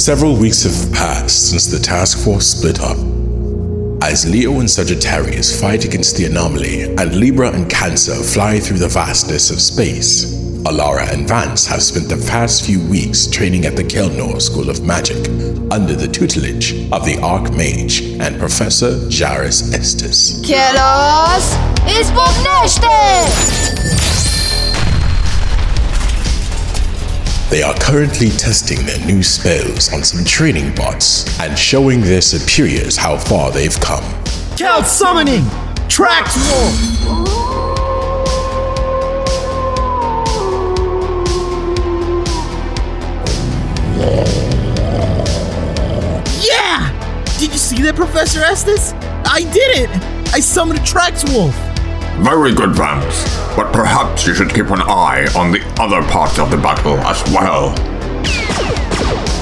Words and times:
Several 0.00 0.34
weeks 0.34 0.62
have 0.62 0.94
passed 0.94 1.50
since 1.50 1.66
the 1.66 1.78
task 1.78 2.24
force 2.24 2.46
split 2.46 2.80
up. 2.80 2.96
As 4.02 4.26
Leo 4.26 4.58
and 4.58 4.70
Sagittarius 4.70 5.60
fight 5.60 5.84
against 5.84 6.16
the 6.16 6.24
anomaly 6.24 6.84
and 6.84 7.14
Libra 7.14 7.52
and 7.52 7.68
Cancer 7.68 8.14
fly 8.14 8.58
through 8.60 8.78
the 8.78 8.88
vastness 8.88 9.50
of 9.50 9.60
space, 9.60 10.24
Alara 10.64 11.12
and 11.12 11.28
Vance 11.28 11.66
have 11.66 11.82
spent 11.82 12.08
the 12.08 12.26
past 12.30 12.64
few 12.64 12.80
weeks 12.88 13.26
training 13.26 13.66
at 13.66 13.76
the 13.76 13.84
Kelnor 13.84 14.40
School 14.40 14.70
of 14.70 14.82
Magic 14.82 15.18
under 15.70 15.94
the 15.94 16.08
tutelage 16.08 16.72
of 16.92 17.04
the 17.04 17.16
Archmage 17.20 18.18
and 18.20 18.38
Professor 18.38 18.92
Jarrus 19.10 19.70
Estus. 19.74 20.40
Kelos 20.42 21.58
izbuchnește! 21.84 23.79
They 27.50 27.64
are 27.64 27.74
currently 27.74 28.28
testing 28.30 28.86
their 28.86 29.04
new 29.04 29.24
spells 29.24 29.92
on 29.92 30.04
some 30.04 30.24
training 30.24 30.72
bots 30.76 31.26
and 31.40 31.58
showing 31.58 32.00
their 32.00 32.20
superiors 32.20 32.96
how 32.96 33.16
far 33.16 33.50
they've 33.50 33.74
come. 33.80 34.04
Count 34.56 34.86
summoning! 34.86 35.42
Trax 35.88 36.36
Wolf! 36.46 36.72
Yeah! 46.40 47.24
Did 47.40 47.50
you 47.50 47.58
see 47.58 47.82
that, 47.82 47.96
Professor 47.96 48.38
Estus? 48.42 48.94
I 49.26 49.40
did 49.50 49.90
it! 49.90 49.90
I 50.32 50.38
summoned 50.38 50.78
a 50.78 50.82
Trax 50.82 51.28
Wolf! 51.34 51.69
Very 52.22 52.52
good, 52.54 52.74
Vance. 52.76 53.24
But 53.56 53.72
perhaps 53.72 54.26
you 54.26 54.34
should 54.34 54.50
keep 54.50 54.68
an 54.70 54.82
eye 54.82 55.26
on 55.34 55.52
the 55.52 55.62
other 55.80 56.02
parts 56.08 56.38
of 56.38 56.50
the 56.50 56.58
battle 56.58 56.98
as 56.98 57.22
well. 57.32 57.74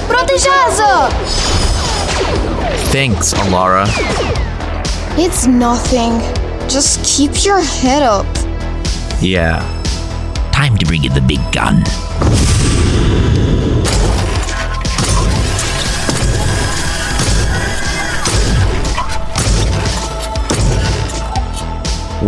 Protejează! 0.07 1.09
Thanks, 2.91 3.33
Alara. 3.33 3.85
It's 5.17 5.45
nothing. 5.45 6.21
Just 6.69 7.03
keep 7.03 7.43
your 7.43 7.59
head 7.59 8.01
up. 8.01 8.25
Yeah. 9.21 9.59
Time 10.51 10.77
to 10.77 10.85
bring 10.85 11.03
in 11.03 11.13
the 11.13 11.21
big 11.21 11.41
gun. 11.51 11.83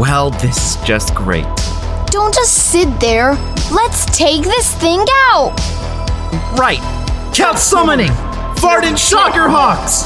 Well, 0.02 0.32
this 0.32 0.58
is 0.58 0.82
just 0.84 1.14
great. 1.14 1.46
Don't 2.08 2.34
just 2.34 2.72
sit 2.72 3.00
there. 3.00 3.34
Let's 3.72 4.04
take 4.06 4.42
this 4.42 4.74
thing 4.78 5.06
out. 5.30 5.54
Right! 6.58 6.82
Count 7.36 7.60
summoning! 7.60 8.12
Varden 8.56 8.96
Shockerhawks! 8.96 10.02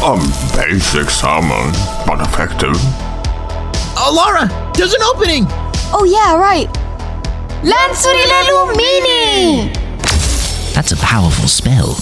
A 0.00 0.14
basic 0.56 1.10
summon, 1.10 1.72
but 2.06 2.20
effective. 2.20 2.76
Oh, 3.96 4.14
Alara, 4.14 4.76
there's 4.76 4.94
an 4.94 5.02
opening! 5.02 5.44
Oh 5.92 6.04
yeah, 6.04 6.36
right. 6.38 6.68
Lanțurile 7.64 8.46
Lumini! 8.46 9.74
That's 10.72 10.92
a 10.92 10.96
powerful 10.98 11.48
spell. 11.48 11.94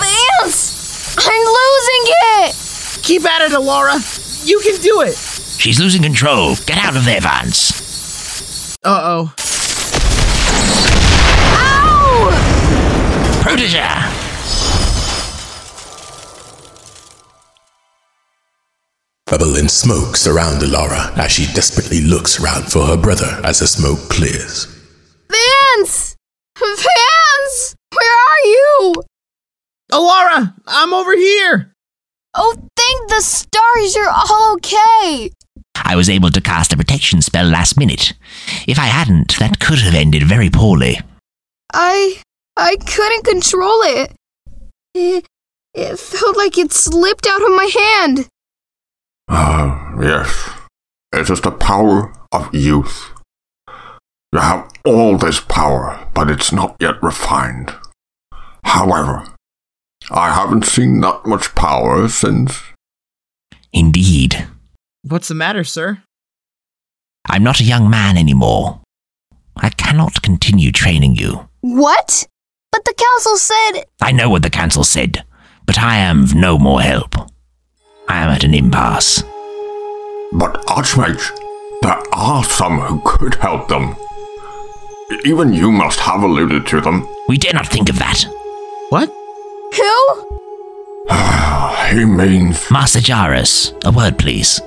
Vance! 0.00 1.14
I'm 1.18 1.42
losing 1.42 2.04
it! 2.48 2.63
Keep 3.04 3.26
at 3.26 3.42
it, 3.42 3.52
Alara! 3.52 4.00
You 4.46 4.58
can 4.60 4.80
do 4.80 5.02
it! 5.02 5.14
She's 5.14 5.78
losing 5.78 6.00
control. 6.00 6.54
Get 6.64 6.78
out 6.78 6.96
of 6.96 7.04
there, 7.04 7.20
Vance. 7.20 8.78
Uh 8.82 9.00
oh. 9.04 9.34
Ow! 11.52 12.30
Protege! 13.42 13.84
Bubble 19.26 19.56
and 19.56 19.70
smoke 19.70 20.16
surround 20.16 20.62
Alara 20.62 21.14
as 21.18 21.30
she 21.30 21.44
desperately 21.52 22.00
looks 22.00 22.40
around 22.40 22.72
for 22.72 22.86
her 22.86 22.96
brother 22.96 23.38
as 23.44 23.58
the 23.58 23.66
smoke 23.66 24.08
clears. 24.08 24.64
Vance! 25.30 26.16
Vance! 26.58 27.76
Where 27.92 28.12
are 28.12 28.46
you? 28.46 28.94
Alara, 29.92 30.54
I'm 30.66 30.94
over 30.94 31.14
here! 31.14 31.74
Oh, 32.34 32.56
thank 32.94 33.08
the 33.10 33.20
stars 33.20 33.94
you're 33.94 34.10
all 34.10 34.54
okay. 34.54 35.30
I 35.76 35.96
was 35.96 36.08
able 36.08 36.30
to 36.30 36.40
cast 36.40 36.72
a 36.72 36.76
protection 36.76 37.22
spell 37.22 37.46
last 37.46 37.78
minute. 37.78 38.12
If 38.66 38.78
I 38.78 38.86
hadn't, 38.86 39.38
that 39.38 39.60
could 39.60 39.80
have 39.80 39.94
ended 39.94 40.22
very 40.22 40.50
poorly. 40.50 41.00
I. 41.72 42.20
I 42.56 42.76
couldn't 42.76 43.24
control 43.24 43.82
it. 43.82 44.12
It, 44.94 45.26
it 45.74 45.98
felt 45.98 46.36
like 46.36 46.56
it 46.56 46.72
slipped 46.72 47.26
out 47.26 47.42
of 47.42 47.48
my 47.48 47.70
hand. 47.80 48.28
Ah, 49.28 50.00
yes. 50.00 50.50
It 51.12 51.22
is 51.22 51.28
just 51.28 51.42
the 51.42 51.50
power 51.50 52.12
of 52.30 52.54
youth. 52.54 53.10
You 54.32 54.38
have 54.40 54.70
all 54.84 55.18
this 55.18 55.40
power, 55.40 56.08
but 56.14 56.30
it's 56.30 56.52
not 56.52 56.76
yet 56.80 57.02
refined. 57.02 57.74
However, 58.64 59.26
I 60.10 60.32
haven't 60.32 60.64
seen 60.64 61.00
that 61.00 61.26
much 61.26 61.54
power 61.56 62.08
since. 62.08 62.60
Indeed. 63.74 64.46
What's 65.02 65.28
the 65.28 65.34
matter, 65.34 65.64
sir? 65.64 66.02
I'm 67.28 67.42
not 67.42 67.60
a 67.60 67.64
young 67.64 67.90
man 67.90 68.16
anymore. 68.16 68.80
I 69.56 69.70
cannot 69.70 70.22
continue 70.22 70.70
training 70.70 71.16
you. 71.16 71.48
What? 71.60 72.26
But 72.70 72.84
the 72.84 72.94
council 72.94 73.36
said. 73.36 73.84
I 74.00 74.12
know 74.12 74.30
what 74.30 74.42
the 74.42 74.50
council 74.50 74.84
said, 74.84 75.24
but 75.66 75.78
I 75.78 75.96
am 75.96 76.22
of 76.22 76.34
no 76.34 76.56
more 76.58 76.80
help. 76.82 77.16
I 78.08 78.22
am 78.22 78.30
at 78.30 78.44
an 78.44 78.54
impasse. 78.54 79.22
But, 80.32 80.64
Archmage, 80.66 81.30
there 81.82 82.00
are 82.12 82.44
some 82.44 82.78
who 82.80 83.00
could 83.04 83.34
help 83.36 83.68
them. 83.68 83.96
Even 85.24 85.52
you 85.52 85.72
must 85.72 85.98
have 86.00 86.22
alluded 86.22 86.66
to 86.68 86.80
them. 86.80 87.06
We 87.28 87.38
dare 87.38 87.52
not 87.54 87.66
think 87.68 87.88
of 87.88 87.98
that. 87.98 88.24
What? 88.90 89.08
Who? 89.76 90.43
Ah, 91.08 91.88
he 91.90 92.04
means. 92.04 92.70
Master 92.70 92.98
Jarrus, 93.00 93.72
a 93.84 93.92
word, 93.92 94.18
please. 94.18 94.60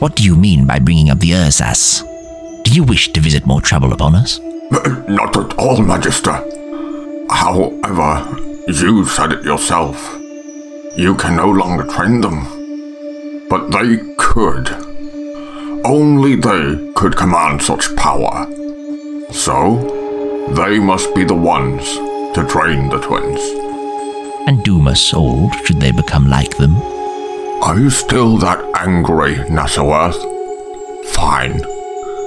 What 0.00 0.14
do 0.16 0.22
you 0.24 0.36
mean 0.36 0.66
by 0.66 0.78
bringing 0.78 1.10
up 1.10 1.18
the 1.18 1.32
Ursas? 1.32 2.02
Do 2.64 2.72
you 2.72 2.84
wish 2.84 3.12
to 3.12 3.20
visit 3.20 3.46
more 3.46 3.60
trouble 3.60 3.92
upon 3.92 4.14
us? 4.14 4.38
Uh, 4.70 5.04
not 5.08 5.36
at 5.36 5.58
all, 5.58 5.82
Magister. 5.82 6.32
However, 7.30 8.36
you 8.68 9.04
said 9.04 9.32
it 9.32 9.44
yourself. 9.44 9.96
You 10.96 11.14
can 11.16 11.36
no 11.36 11.50
longer 11.50 11.84
train 11.84 12.20
them. 12.20 13.46
But 13.48 13.70
they 13.70 13.98
could. 14.18 14.68
Only 15.84 16.36
they 16.36 16.92
could 16.94 17.16
command 17.16 17.62
such 17.62 17.94
power. 17.96 18.46
So, 19.32 19.76
they 20.54 20.78
must 20.78 21.14
be 21.14 21.24
the 21.24 21.34
ones 21.34 21.84
to 22.34 22.46
train 22.48 22.88
the 22.88 22.98
twins. 23.00 23.67
And 24.48 24.64
doom 24.64 24.88
us 24.88 25.12
old 25.12 25.52
should 25.66 25.78
they 25.78 25.90
become 25.92 26.26
like 26.26 26.56
them? 26.56 26.74
Are 27.62 27.78
you 27.78 27.90
still 27.90 28.38
that 28.38 28.58
angry, 28.78 29.34
Nassaworth? 29.34 30.16
Fine. 31.08 31.60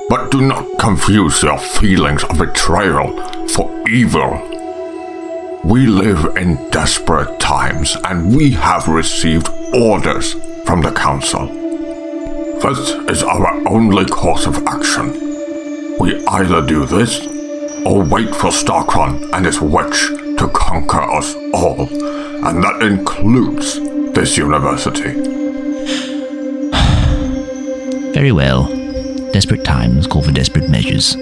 But 0.07 0.29
do 0.29 0.41
not 0.45 0.67
confuse 0.77 1.41
your 1.41 1.57
feelings 1.57 2.23
of 2.25 2.37
betrayal 2.37 3.09
for 3.47 3.71
evil. 3.89 4.39
We 5.63 5.87
live 5.87 6.37
in 6.37 6.69
desperate 6.69 7.39
times 7.39 7.97
and 8.03 8.35
we 8.35 8.51
have 8.51 8.87
received 8.87 9.49
orders 9.73 10.33
from 10.63 10.83
the 10.83 10.91
Council. 10.91 11.47
This 12.61 12.91
is 13.09 13.23
our 13.23 13.67
only 13.67 14.05
course 14.05 14.45
of 14.45 14.63
action. 14.67 15.09
We 15.97 16.23
either 16.27 16.63
do 16.63 16.85
this 16.85 17.19
or 17.83 18.03
wait 18.05 18.29
for 18.35 18.51
Starkron 18.51 19.33
and 19.33 19.43
his 19.43 19.59
witch 19.59 20.11
to 20.41 20.47
conquer 20.47 21.03
us 21.03 21.35
all, 21.53 21.87
and 22.47 22.63
that 22.63 22.81
includes 22.81 23.79
this 24.15 24.39
university. 24.39 25.11
Very 28.11 28.31
well. 28.31 28.65
Desperate 29.33 29.63
times 29.63 30.07
call 30.07 30.23
for 30.23 30.31
desperate 30.31 30.67
measures. 30.67 31.15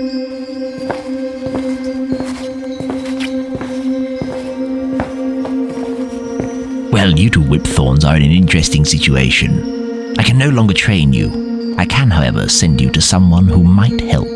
Well, 6.93 7.19
you 7.19 7.29
two 7.29 7.41
whipthorns 7.41 8.05
are 8.05 8.15
in 8.15 8.23
an 8.23 8.31
interesting 8.31 8.85
situation. 8.85 10.15
I 10.17 10.23
can 10.23 10.37
no 10.37 10.47
longer 10.47 10.73
train 10.73 11.11
you. 11.11 11.75
I 11.77 11.85
can, 11.85 12.09
however, 12.09 12.47
send 12.47 12.79
you 12.79 12.89
to 12.91 13.01
someone 13.01 13.47
who 13.47 13.65
might 13.65 13.99
help. 13.99 14.29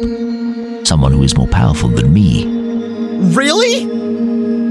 Someone 0.85 1.13
who 1.13 1.24
is 1.24 1.38
more 1.38 1.47
powerful 1.47 1.88
than 1.88 2.13
me. 2.13 2.45
Really? 3.33 4.03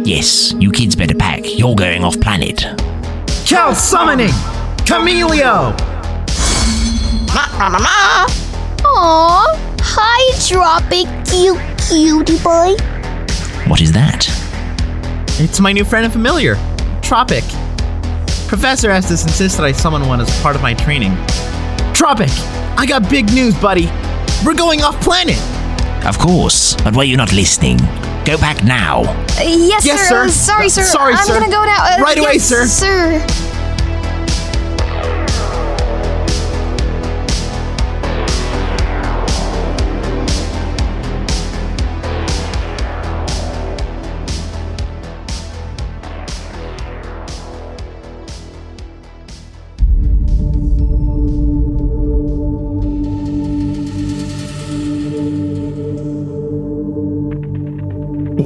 Yes, 0.05 0.53
you 0.55 0.73
kids 0.73 0.97
better 0.97 1.15
pack. 1.15 1.43
You're 1.45 1.77
going 1.77 2.03
off 2.03 2.21
planet. 2.21 2.65
Count 3.47 3.77
summoning! 3.77 4.33
Camelio! 4.85 5.77
Aw, 8.85 9.57
hi, 9.81 10.49
drop 10.49 10.83
it, 10.91 11.07
cute 11.29 11.61
cutie 11.89 12.43
boy. 12.43 12.75
What 13.69 13.81
is 13.81 13.93
that? 13.93 14.27
It's 15.41 15.61
my 15.61 15.73
new 15.73 15.85
friend 15.85 16.05
and 16.05 16.13
familiar, 16.13 16.57
Tropic. 17.01 17.45
Professor 18.49 18.91
Estus 18.91 19.57
that 19.57 19.65
I 19.65 19.71
summon 19.71 20.09
one 20.09 20.21
as 20.21 20.43
part 20.43 20.57
of 20.57 20.63
my 20.63 20.75
training. 20.75 21.15
Tropic, 21.95 22.31
I 22.77 22.87
got 22.89 23.09
big 23.09 23.33
news, 23.33 23.55
buddy. 23.61 23.87
We're 24.45 24.55
going 24.55 24.83
off 24.83 25.01
planet. 25.01 25.41
Of 26.05 26.19
course, 26.19 26.75
but 26.83 26.97
were 26.97 27.05
you 27.05 27.17
not 27.17 27.33
listening? 27.33 27.79
Go 28.25 28.39
back 28.39 28.63
now. 28.63 29.03
Uh, 29.03 29.43
yes, 29.43 29.85
Yes, 29.85 30.09
sir. 30.09 30.09
sir. 30.09 30.25
Uh, 30.27 30.29
sorry, 30.29 30.69
sir. 30.69 30.83
Sorry, 30.83 31.15
I'm 31.15 31.27
sir. 31.27 31.35
gonna 31.41 31.51
go 31.51 31.65
now. 31.65 31.77
Uh, 31.83 31.99
Right 32.03 32.19
away, 32.19 32.39
sir. 32.39 32.67
Sir. 32.67 33.19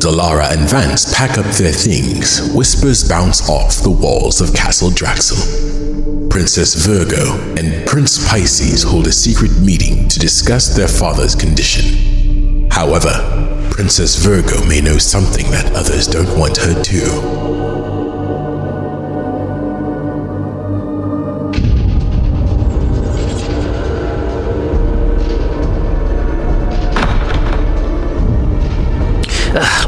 Dalara 0.07 0.53
and 0.53 0.71
Vance 0.71 1.13
pack 1.13 1.37
up 1.37 1.47
their 1.57 1.73
things. 1.73 2.55
Whispers 2.55 3.09
bounce 3.09 3.51
off 3.51 3.83
the 3.83 3.91
walls 3.91 4.41
of 4.41 4.55
Castle 4.55 4.91
Draxel. 4.91 6.31
Princess 6.31 6.77
Virgo 6.77 7.33
and 7.57 7.85
Prince 7.89 8.25
Pisces 8.29 8.85
hold 8.85 9.09
a 9.09 9.13
secret 9.13 9.51
meeting 9.59 10.07
to 10.07 10.21
discuss 10.21 10.77
their 10.77 10.87
father's 10.87 11.35
condition. 11.35 12.71
However, 12.71 13.69
Princess 13.73 14.15
Virgo 14.15 14.65
may 14.67 14.81
know 14.81 14.97
something 14.97 15.51
that 15.51 15.73
others 15.75 16.07
don't 16.07 16.39
want 16.39 16.57
her 16.59 16.81
to. 16.85 17.46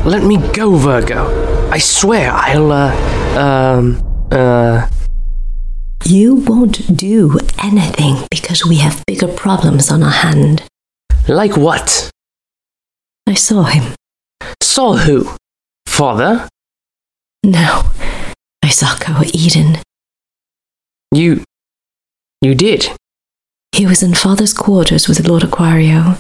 Let 0.08 0.25
me 0.25 0.38
go, 0.55 0.75
Virgo. 0.75 1.69
I 1.70 1.76
swear 1.76 2.32
I'll, 2.32 2.72
uh, 2.72 3.38
um, 3.38 4.28
uh. 4.32 4.88
You 6.06 6.37
won't 6.37 6.96
do 6.96 7.38
anything 7.62 8.26
because 8.31 8.64
we 8.64 8.76
have 8.78 9.05
bigger 9.06 9.28
problems 9.28 9.90
on 9.90 10.02
our 10.02 10.10
hand. 10.10 10.62
Like 11.28 11.58
what? 11.58 12.10
I 13.26 13.34
saw 13.34 13.64
him. 13.64 13.94
Saw 14.62 14.96
who? 14.96 15.28
Father? 15.84 16.49
No, 17.44 17.82
I 18.62 18.70
saw 18.70 18.96
Koa 18.99 19.26
Eden. 19.34 19.76
You. 21.12 21.44
You 22.40 22.54
did? 22.54 22.93
He 23.72 23.84
was 23.84 24.02
in 24.02 24.14
father's 24.14 24.54
quarters 24.54 25.06
with 25.06 25.28
Lord 25.28 25.43
Aquario. 25.43 26.19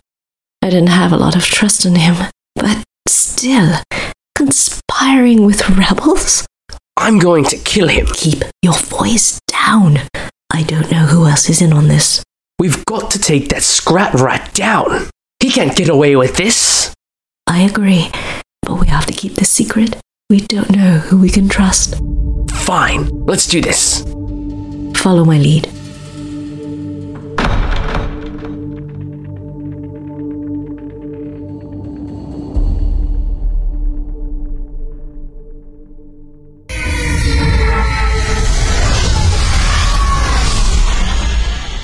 I 0.60 0.68
didn't 0.68 0.88
have 0.90 1.10
a 1.10 1.16
lot 1.16 1.36
of 1.36 1.44
trust 1.44 1.86
in 1.86 1.94
him, 1.94 2.16
still, 3.12 3.74
conspiring 4.34 5.44
with 5.44 5.68
rebels? 5.70 6.46
I'm 6.96 7.18
going 7.18 7.44
to 7.44 7.56
kill 7.56 7.88
him. 7.88 8.06
Keep 8.12 8.44
your 8.62 8.74
voice 8.74 9.40
down. 9.46 9.98
I 10.52 10.62
don't 10.62 10.90
know 10.90 11.06
who 11.06 11.26
else 11.26 11.48
is 11.48 11.62
in 11.62 11.72
on 11.72 11.88
this. 11.88 12.22
We've 12.58 12.84
got 12.86 13.10
to 13.12 13.18
take 13.18 13.48
that 13.50 13.62
scrap 13.62 14.14
rat 14.14 14.52
down. 14.54 15.08
He 15.40 15.50
can't 15.50 15.76
get 15.76 15.88
away 15.88 16.16
with 16.16 16.36
this. 16.36 16.92
I 17.46 17.62
agree, 17.62 18.10
but 18.62 18.80
we 18.80 18.88
have 18.88 19.06
to 19.06 19.12
keep 19.12 19.34
this 19.34 19.50
secret. 19.50 19.96
We 20.28 20.40
don't 20.40 20.70
know 20.70 20.98
who 20.98 21.18
we 21.18 21.30
can 21.30 21.48
trust. 21.48 21.94
Fine, 22.52 23.08
let's 23.26 23.46
do 23.46 23.60
this. 23.60 24.02
Follow 25.00 25.24
my 25.24 25.38
lead. 25.38 25.70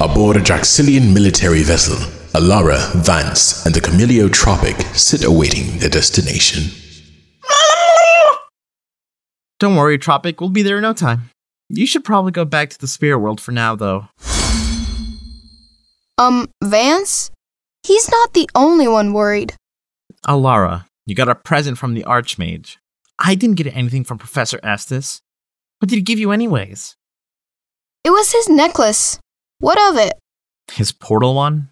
Aboard 0.00 0.36
a 0.36 0.40
Draxilian 0.40 1.14
military 1.14 1.62
vessel, 1.62 1.94
Alara, 2.32 2.92
Vance, 3.04 3.64
and 3.64 3.72
the 3.72 3.80
Camilio 3.80 4.30
Tropic 4.30 4.76
sit 4.92 5.24
awaiting 5.24 5.78
their 5.78 5.88
destination. 5.88 6.64
Don't 9.60 9.76
worry, 9.76 9.96
Tropic. 9.96 10.40
We'll 10.40 10.50
be 10.50 10.62
there 10.62 10.78
in 10.78 10.82
no 10.82 10.94
time. 10.94 11.30
You 11.68 11.86
should 11.86 12.02
probably 12.02 12.32
go 12.32 12.44
back 12.44 12.70
to 12.70 12.78
the 12.78 12.88
spirit 12.88 13.20
world 13.20 13.40
for 13.40 13.52
now, 13.52 13.76
though. 13.76 14.08
Um, 16.18 16.48
Vance? 16.62 17.30
He's 17.84 18.10
not 18.10 18.32
the 18.32 18.50
only 18.56 18.88
one 18.88 19.12
worried. 19.12 19.54
Alara, 20.26 20.86
you 21.06 21.14
got 21.14 21.28
a 21.28 21.36
present 21.36 21.78
from 21.78 21.94
the 21.94 22.02
Archmage. 22.02 22.78
I 23.20 23.36
didn't 23.36 23.56
get 23.56 23.74
anything 23.74 24.02
from 24.02 24.18
Professor 24.18 24.58
Estus. 24.58 25.20
What 25.78 25.88
did 25.88 25.96
he 25.96 26.02
give 26.02 26.18
you, 26.18 26.32
anyways? 26.32 26.96
It 28.04 28.10
was 28.10 28.32
his 28.32 28.48
necklace. 28.48 29.18
What 29.60 29.80
of 29.90 29.96
it? 29.96 30.14
His 30.72 30.92
portal 30.92 31.34
one? 31.34 31.70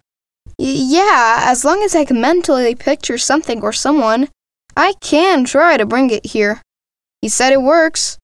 Y- 0.59 0.65
yeah, 0.67 1.41
as 1.43 1.65
long 1.65 1.81
as 1.83 1.95
I 1.95 2.05
can 2.05 2.21
mentally 2.21 2.75
picture 2.75 3.17
something 3.17 3.61
or 3.61 3.73
someone, 3.73 4.29
I 4.75 4.93
can 5.01 5.45
try 5.45 5.77
to 5.77 5.85
bring 5.85 6.09
it 6.09 6.25
here. 6.27 6.61
He 7.21 7.29
said 7.29 7.53
it 7.53 7.61
works. 7.61 8.17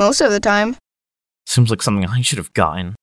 Most 0.00 0.20
of 0.20 0.30
the 0.30 0.40
time. 0.40 0.76
Seems 1.46 1.70
like 1.70 1.82
something 1.82 2.06
I 2.08 2.20
should 2.22 2.38
have 2.38 2.52
gotten. 2.52 2.94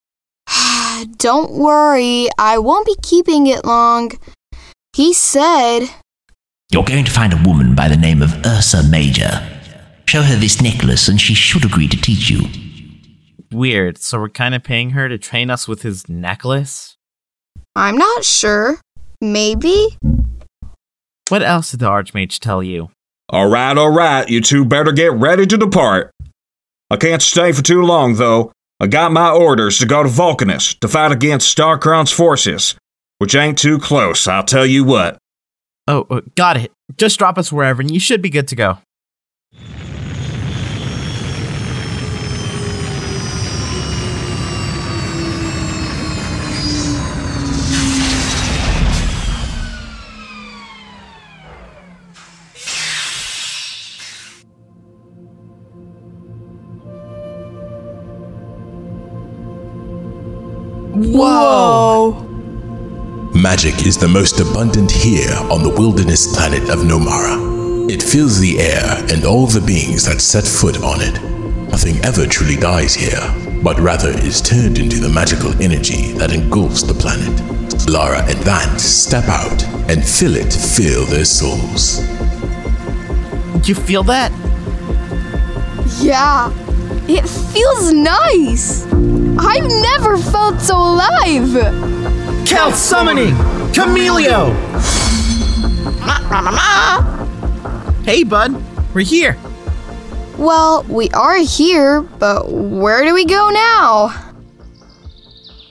Don't 1.16 1.52
worry, 1.52 2.28
I 2.38 2.58
won't 2.58 2.86
be 2.86 2.96
keeping 3.02 3.46
it 3.46 3.64
long. 3.64 4.12
He 4.94 5.12
said. 5.12 5.86
You're 6.70 6.84
going 6.84 7.04
to 7.04 7.10
find 7.10 7.32
a 7.32 7.42
woman 7.48 7.74
by 7.74 7.88
the 7.88 7.96
name 7.96 8.22
of 8.22 8.34
Ursa 8.46 8.82
Major. 8.84 9.48
Show 10.06 10.22
her 10.22 10.36
this 10.36 10.60
necklace 10.60 11.08
and 11.08 11.20
she 11.20 11.34
should 11.34 11.64
agree 11.64 11.88
to 11.88 11.96
teach 12.00 12.28
you. 12.28 12.42
Weird, 13.52 13.98
so 13.98 14.18
we're 14.18 14.28
kind 14.28 14.54
of 14.54 14.62
paying 14.62 14.90
her 14.90 15.08
to 15.08 15.18
train 15.18 15.50
us 15.50 15.68
with 15.68 15.82
his 15.82 16.08
necklace? 16.08 16.96
I'm 17.76 17.96
not 17.96 18.24
sure. 18.24 18.80
Maybe? 19.20 19.96
What 21.28 21.42
else 21.42 21.70
did 21.70 21.80
the 21.80 21.88
Archmage 21.88 22.38
tell 22.38 22.62
you? 22.62 22.90
All 23.28 23.48
right, 23.48 23.76
all 23.76 23.90
right, 23.90 24.28
you 24.28 24.40
two 24.40 24.64
better 24.64 24.92
get 24.92 25.12
ready 25.12 25.46
to 25.46 25.56
depart. 25.56 26.10
I 26.90 26.96
can't 26.96 27.22
stay 27.22 27.52
for 27.52 27.62
too 27.62 27.82
long, 27.82 28.16
though. 28.16 28.52
I 28.80 28.86
got 28.86 29.12
my 29.12 29.30
orders 29.30 29.78
to 29.78 29.86
go 29.86 30.02
to 30.02 30.08
Vulcanus 30.08 30.74
to 30.74 30.88
fight 30.88 31.12
against 31.12 31.56
Starkron's 31.56 32.12
forces, 32.12 32.74
which 33.18 33.34
ain't 33.34 33.58
too 33.58 33.78
close, 33.78 34.26
I'll 34.26 34.44
tell 34.44 34.66
you 34.66 34.84
what. 34.84 35.18
Oh, 35.88 36.06
uh, 36.10 36.20
got 36.34 36.56
it. 36.56 36.72
Just 36.96 37.18
drop 37.18 37.38
us 37.38 37.52
wherever 37.52 37.80
and 37.80 37.90
you 37.90 38.00
should 38.00 38.22
be 38.22 38.28
good 38.28 38.48
to 38.48 38.56
go. 38.56 38.78
Whoa! 61.04 62.12
Magic 63.34 63.86
is 63.86 63.98
the 63.98 64.06
most 64.06 64.38
abundant 64.38 64.90
here 64.90 65.34
on 65.50 65.64
the 65.64 65.74
wilderness 65.76 66.32
planet 66.32 66.70
of 66.70 66.80
Nomara. 66.80 67.90
It 67.90 68.00
fills 68.00 68.38
the 68.38 68.60
air 68.60 69.04
and 69.10 69.24
all 69.24 69.46
the 69.46 69.60
beings 69.60 70.04
that 70.04 70.20
set 70.20 70.46
foot 70.46 70.80
on 70.82 71.00
it. 71.00 71.20
Nothing 71.70 71.96
ever 72.04 72.24
truly 72.26 72.54
dies 72.54 72.94
here, 72.94 73.20
but 73.64 73.80
rather 73.80 74.10
is 74.10 74.40
turned 74.40 74.78
into 74.78 75.00
the 75.00 75.08
magical 75.08 75.50
energy 75.60 76.12
that 76.12 76.32
engulfs 76.32 76.84
the 76.84 76.94
planet. 76.94 77.34
Lara 77.88 78.22
and 78.22 78.38
Vance 78.44 78.84
step 78.84 79.24
out 79.24 79.64
and 79.90 80.04
feel 80.04 80.36
it 80.36 80.52
fill 80.52 81.04
their 81.06 81.24
souls. 81.24 81.98
You 83.66 83.74
feel 83.74 84.04
that? 84.04 84.30
Yeah, 86.00 86.52
it 87.08 87.28
feels 87.28 87.92
nice. 87.92 88.91
I've 89.44 89.68
never 89.68 90.16
felt 90.16 90.60
so 90.60 90.76
alive. 90.76 91.52
Count 92.46 92.76
summoning! 92.76 93.34
Camilio! 93.72 94.52
Hey, 98.04 98.24
bud. 98.24 98.62
We're 98.94 99.02
here. 99.02 99.38
Well, 100.38 100.84
we 100.88 101.08
are 101.10 101.36
here, 101.38 102.02
but 102.02 102.50
where 102.50 103.04
do 103.04 103.14
we 103.14 103.24
go 103.24 103.50
now? 103.50 104.32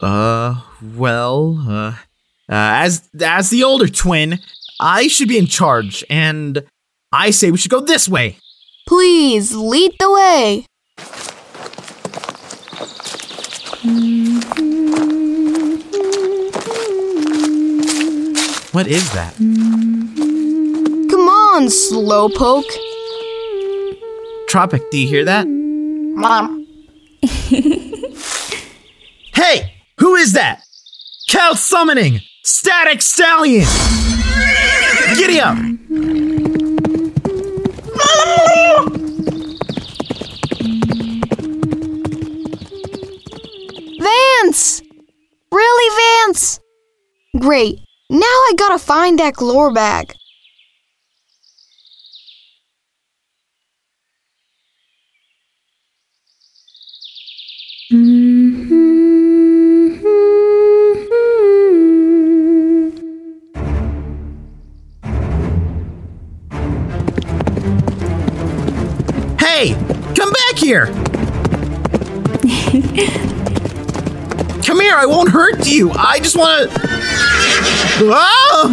Uh, 0.02 0.62
well, 0.96 1.58
uh, 1.68 1.90
uh, 1.92 1.94
as 2.50 3.10
as 3.22 3.50
the 3.50 3.64
older 3.64 3.88
twin, 3.88 4.40
I 4.80 5.08
should 5.08 5.28
be 5.28 5.38
in 5.38 5.48
charge, 5.48 6.04
and 6.10 6.64
I 7.12 7.32
say 7.32 7.52
we 7.52 7.58
should 7.58 7.72
go 7.72 7.82
this 7.82 8.10
way. 8.10 8.38
Please 8.88 9.54
lead 9.54 9.94
the 10.00 10.12
way. 10.12 10.66
What 18.74 18.86
is 18.86 19.12
that? 19.14 19.34
Come 21.10 21.28
on, 21.28 21.66
Slowpoke. 21.66 22.64
Tropic, 24.48 24.84
do 24.92 25.00
you 25.00 25.08
hear 25.08 25.26
that? 25.26 25.48
Mom. 25.48 26.68
Hey, 29.34 29.74
who 29.98 30.16
is 30.16 30.34
that? 30.34 30.62
Cal 31.28 31.56
summoning! 31.56 32.20
Static 32.44 33.02
Stallion! 33.02 33.66
Giddy 35.18 35.40
up! 35.40 35.58
Vance! 44.52 44.82
Really, 45.50 46.02
Vance? 46.26 46.60
Great. 47.40 47.80
Now 48.10 48.26
I 48.26 48.54
gotta 48.58 48.78
find 48.78 49.18
that 49.20 49.42
lore 49.42 49.72
bag. 49.72 50.14
Hey, 69.40 69.76
come 70.16 70.34
back 70.34 70.58
here! 70.58 70.88
come 74.66 74.80
here, 74.80 74.96
I 74.96 75.06
won't 75.06 75.30
hurt 75.30 75.68
you. 75.68 75.92
I 75.92 76.20
just 76.20 76.38
want 76.38 76.72
to. 76.72 76.80
Oh! 78.04 78.72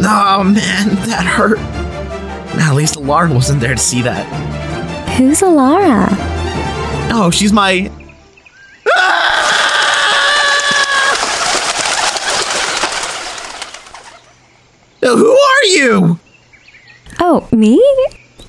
oh 0.00 0.44
man, 0.44 0.94
that 1.06 1.24
hurt. 1.26 1.58
At 2.58 2.74
least 2.74 2.96
Laura 2.96 3.32
wasn't 3.32 3.60
there 3.60 3.74
to 3.74 3.80
see 3.80 4.02
that. 4.02 4.24
Who's 5.16 5.40
Alara? 5.40 6.08
Oh, 7.10 7.30
she's 7.32 7.52
my. 7.52 7.90
Uh, 15.02 15.16
Who 15.16 15.30
are 15.30 15.64
you? 15.64 16.18
Oh, 17.20 17.46
me? 17.52 17.74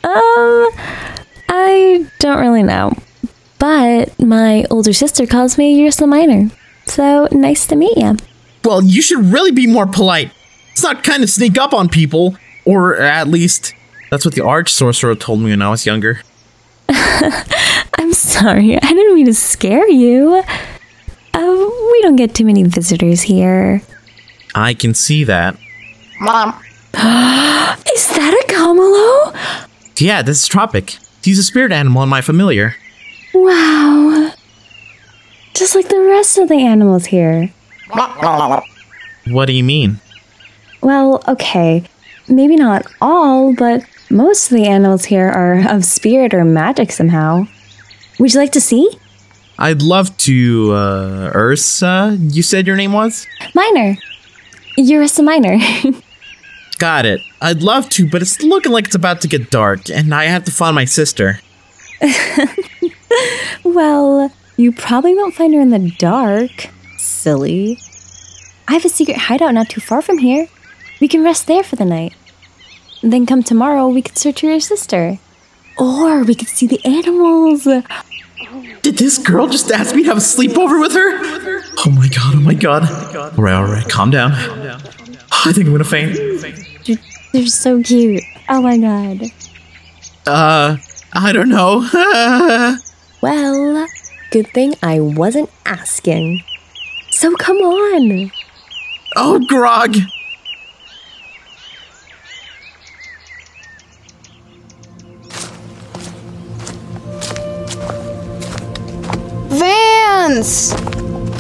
Um, 0.03 0.69
I 1.50 2.10
don't 2.19 2.39
really 2.39 2.63
know. 2.63 2.93
But 3.59 4.19
my 4.19 4.65
older 4.69 4.93
sister 4.93 5.25
calls 5.25 5.57
me 5.57 5.85
Ursa 5.85 6.07
Minor. 6.07 6.51
So 6.85 7.27
nice 7.31 7.65
to 7.67 7.75
meet 7.75 7.97
you. 7.97 8.17
Well, 8.63 8.83
you 8.83 9.01
should 9.01 9.25
really 9.25 9.51
be 9.51 9.67
more 9.67 9.85
polite. 9.88 10.31
It's 10.71 10.83
not 10.83 11.03
kind 11.03 11.24
of 11.24 11.29
sneak 11.29 11.57
up 11.57 11.74
on 11.74 11.88
people, 11.88 12.35
or 12.65 12.95
at 12.95 13.27
least 13.27 13.74
that's 14.09 14.25
what 14.25 14.35
the 14.35 14.43
arch 14.43 14.71
sorcerer 14.71 15.15
told 15.15 15.39
me 15.39 15.51
when 15.51 15.62
I 15.62 15.69
was 15.69 15.85
younger. 15.85 16.21
I'm 16.89 18.13
sorry, 18.13 18.75
I 18.75 18.88
didn't 18.88 19.15
mean 19.15 19.25
to 19.25 19.33
scare 19.33 19.89
you. 19.89 20.43
Uh, 21.33 21.69
we 21.91 22.01
don't 22.01 22.15
get 22.15 22.33
too 22.35 22.45
many 22.45 22.63
visitors 22.63 23.24
here. 23.24 23.81
I 24.53 24.74
can 24.74 24.93
see 24.93 25.24
that. 25.25 25.57
Mom. 26.19 26.50
Is 26.93 28.07
that 28.09 28.33
a 28.33 28.53
Kamalo? 28.53 29.35
Yeah, 29.97 30.21
this 30.21 30.43
is 30.43 30.47
Tropic. 30.47 30.97
He's 31.21 31.39
a 31.39 31.43
spirit 31.43 31.71
animal 31.71 32.03
in 32.03 32.09
my 32.09 32.21
familiar. 32.21 32.75
Wow. 33.36 34.32
Just 35.54 35.75
like 35.75 35.89
the 35.89 36.00
rest 36.00 36.38
of 36.38 36.48
the 36.48 36.56
animals 36.56 37.06
here. 37.08 37.51
What 39.27 39.46
do 39.46 39.54
you 39.54 39.63
mean? 39.63 40.00
Well, 40.82 41.22
okay. 41.27 41.84
Maybe 42.30 42.56
not 42.56 42.86
all, 43.01 43.54
but 43.54 43.84
most 44.10 44.51
of 44.51 44.58
the 44.58 44.65
animals 44.65 45.06
here 45.06 45.27
are 45.27 45.68
of 45.70 45.84
spirit 45.84 46.34
or 46.34 46.46
magic 46.46 46.92
somehow. 46.92 47.46
Would 48.20 48.34
you 48.34 48.39
like 48.39 48.54
to 48.54 48.62
see? 48.62 48.89
I'd 49.60 49.82
love 49.82 50.15
to, 50.20 50.72
uh, 50.74 51.32
Ursa, 51.36 52.18
you 52.20 52.42
said 52.42 52.65
your 52.68 52.77
name 52.77 52.94
was? 52.94 53.27
Minor. 53.54 53.98
Ursa 54.80 55.24
Minor. 55.24 55.58
Got 56.77 57.06
it. 57.06 57.22
I'd 57.42 57.62
love 57.63 57.89
to, 57.89 58.10
but 58.10 58.22
it's 58.22 58.42
looking 58.42 58.72
like 58.72 58.86
it's 58.86 58.96
about 58.96 59.22
to 59.22 59.27
get 59.27 59.50
dark, 59.50 59.89
and 59.89 60.13
I 60.13 60.25
have 60.25 60.44
to 60.46 60.51
find 60.51 60.75
my 60.75 60.86
sister. 60.86 61.39
well, 63.64 64.32
you 64.58 64.72
probably 64.72 65.16
won't 65.16 65.34
find 65.34 65.54
her 65.54 65.62
in 65.62 65.70
the 65.70 65.92
dark. 65.98 66.70
Silly. 66.98 67.78
I 68.68 68.74
have 68.74 68.86
a 68.86 68.90
secret 68.90 69.18
hideout 69.18 69.54
not 69.54 69.70
too 69.70 69.82
far 69.82 70.02
from 70.02 70.18
here. 70.18 70.48
We 71.00 71.08
can 71.08 71.24
rest 71.24 71.48
there 71.48 71.64
for 71.64 71.75
the 71.75 71.86
night. 71.86 72.14
Then 73.04 73.25
come 73.25 73.44
tomorrow, 73.44 73.88
we 73.88 74.02
could 74.02 74.18
search 74.18 74.42
for 74.42 74.48
your 74.48 74.60
sister. 74.60 75.20
Or 75.78 76.24
we 76.24 76.36
could 76.36 76.48
see 76.48 76.68
the 76.68 76.84
animals. 76.86 77.66
Did 78.82 78.98
this 78.98 79.18
girl 79.18 79.48
just 79.48 79.72
ask 79.72 79.96
me 79.96 80.04
to 80.04 80.10
have 80.10 80.18
a 80.18 80.22
sleepover 80.22 80.80
with 80.80 80.94
her? 80.94 81.62
Oh 81.86 81.92
my 81.92 82.08
god, 82.08 82.36
oh 82.36 82.40
my 82.40 82.54
god. 82.54 82.84
Alright, 83.38 83.54
alright, 83.54 83.90
calm 83.90 84.10
down. 84.10 84.32
I 84.34 85.52
think 85.52 85.68
I'm 85.68 85.72
gonna 85.72 85.84
faint. 85.84 86.18
They're 87.34 87.46
so 87.48 87.84
cute. 87.84 88.24
Oh 88.50 88.62
my 88.62 88.78
god. 88.78 89.32
Uh, 90.25 90.78
I 91.15 91.31
don't 91.31 91.50
know. 91.50 92.77
Well, 93.22 93.88
good 94.29 94.48
thing 94.53 94.75
I 94.84 95.00
wasn't 95.00 95.50
asking. 95.65 96.43
So 97.10 97.34
come 97.38 97.57
on. 97.57 98.29
oh, 99.15 99.39
Grog! 99.48 99.95
Vance! 109.50 110.74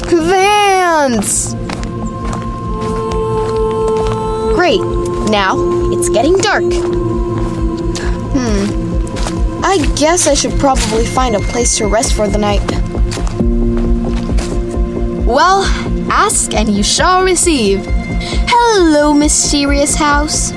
Vance! 0.09 1.53
Great. 4.55 4.81
Now 5.29 5.55
it's 5.91 6.09
getting 6.09 6.37
dark. 6.37 6.63
I 9.67 9.79
guess 9.95 10.27
I 10.27 10.35
should 10.35 10.59
probably 10.59 11.07
find 11.07 11.35
a 11.35 11.39
place 11.39 11.75
to 11.79 11.87
rest 11.87 12.13
for 12.13 12.27
the 12.27 12.37
night. 12.37 12.61
Well, 15.25 15.63
ask 16.11 16.53
and 16.53 16.69
you 16.69 16.83
shall 16.83 17.23
receive. 17.23 17.83
Hello, 17.83 19.11
mysterious 19.11 19.95
house. 19.95 20.51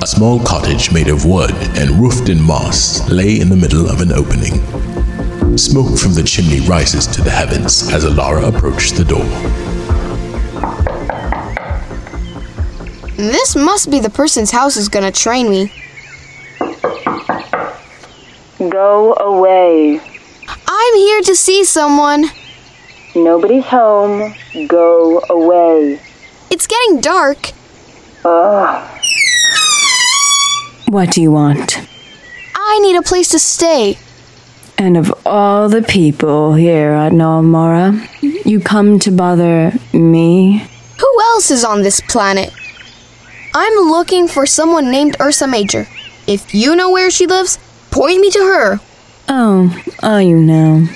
A 0.00 0.06
small 0.06 0.38
cottage 0.44 0.92
made 0.92 1.08
of 1.08 1.24
wood 1.24 1.50
and 1.76 1.90
roofed 2.00 2.28
in 2.28 2.40
moss 2.40 3.10
lay 3.10 3.40
in 3.40 3.48
the 3.48 3.56
middle 3.56 3.90
of 3.90 4.00
an 4.00 4.12
opening. 4.12 4.60
Smoke 5.58 5.98
from 5.98 6.14
the 6.14 6.22
chimney 6.24 6.60
rises 6.60 7.04
to 7.08 7.20
the 7.20 7.30
heavens 7.30 7.92
as 7.92 8.04
Alara 8.04 8.46
approached 8.46 8.94
the 8.94 9.04
door. 9.04 9.24
This 13.16 13.56
must 13.56 13.90
be 13.90 13.98
the 13.98 14.10
person's 14.10 14.52
house 14.52 14.76
who's 14.76 14.88
gonna 14.88 15.10
train 15.10 15.50
me. 15.50 15.72
Go 18.70 19.14
away. 19.14 20.00
I'm 20.66 20.94
here 20.94 21.22
to 21.22 21.34
see 21.34 21.64
someone. 21.64 22.26
Nobody's 23.14 23.64
home. 23.64 24.34
Go 24.66 25.22
away. 25.28 26.00
It's 26.50 26.66
getting 26.66 27.00
dark. 27.00 27.52
Ugh. 28.24 28.90
What 30.88 31.10
do 31.10 31.20
you 31.20 31.32
want? 31.32 31.78
I 32.54 32.78
need 32.80 32.96
a 32.96 33.02
place 33.02 33.28
to 33.30 33.38
stay. 33.38 33.98
And 34.78 34.96
of 34.96 35.12
all 35.24 35.68
the 35.68 35.82
people 35.82 36.54
here 36.54 36.90
at 36.90 37.12
Nomara, 37.12 38.08
you 38.44 38.60
come 38.60 38.98
to 39.00 39.10
bother 39.10 39.72
me? 39.92 40.66
Who 41.00 41.20
else 41.22 41.50
is 41.50 41.64
on 41.64 41.82
this 41.82 42.00
planet? 42.00 42.52
I'm 43.54 43.74
looking 43.88 44.26
for 44.26 44.46
someone 44.46 44.90
named 44.90 45.16
Ursa 45.20 45.46
Major. 45.46 45.86
If 46.26 46.54
you 46.54 46.74
know 46.74 46.90
where 46.90 47.10
she 47.10 47.26
lives, 47.26 47.58
point 47.94 48.20
me 48.20 48.28
to 48.28 48.40
her. 48.40 48.80
Oh, 49.28 49.82
oh, 50.02 50.18
you 50.18 50.36
know. 50.36 50.88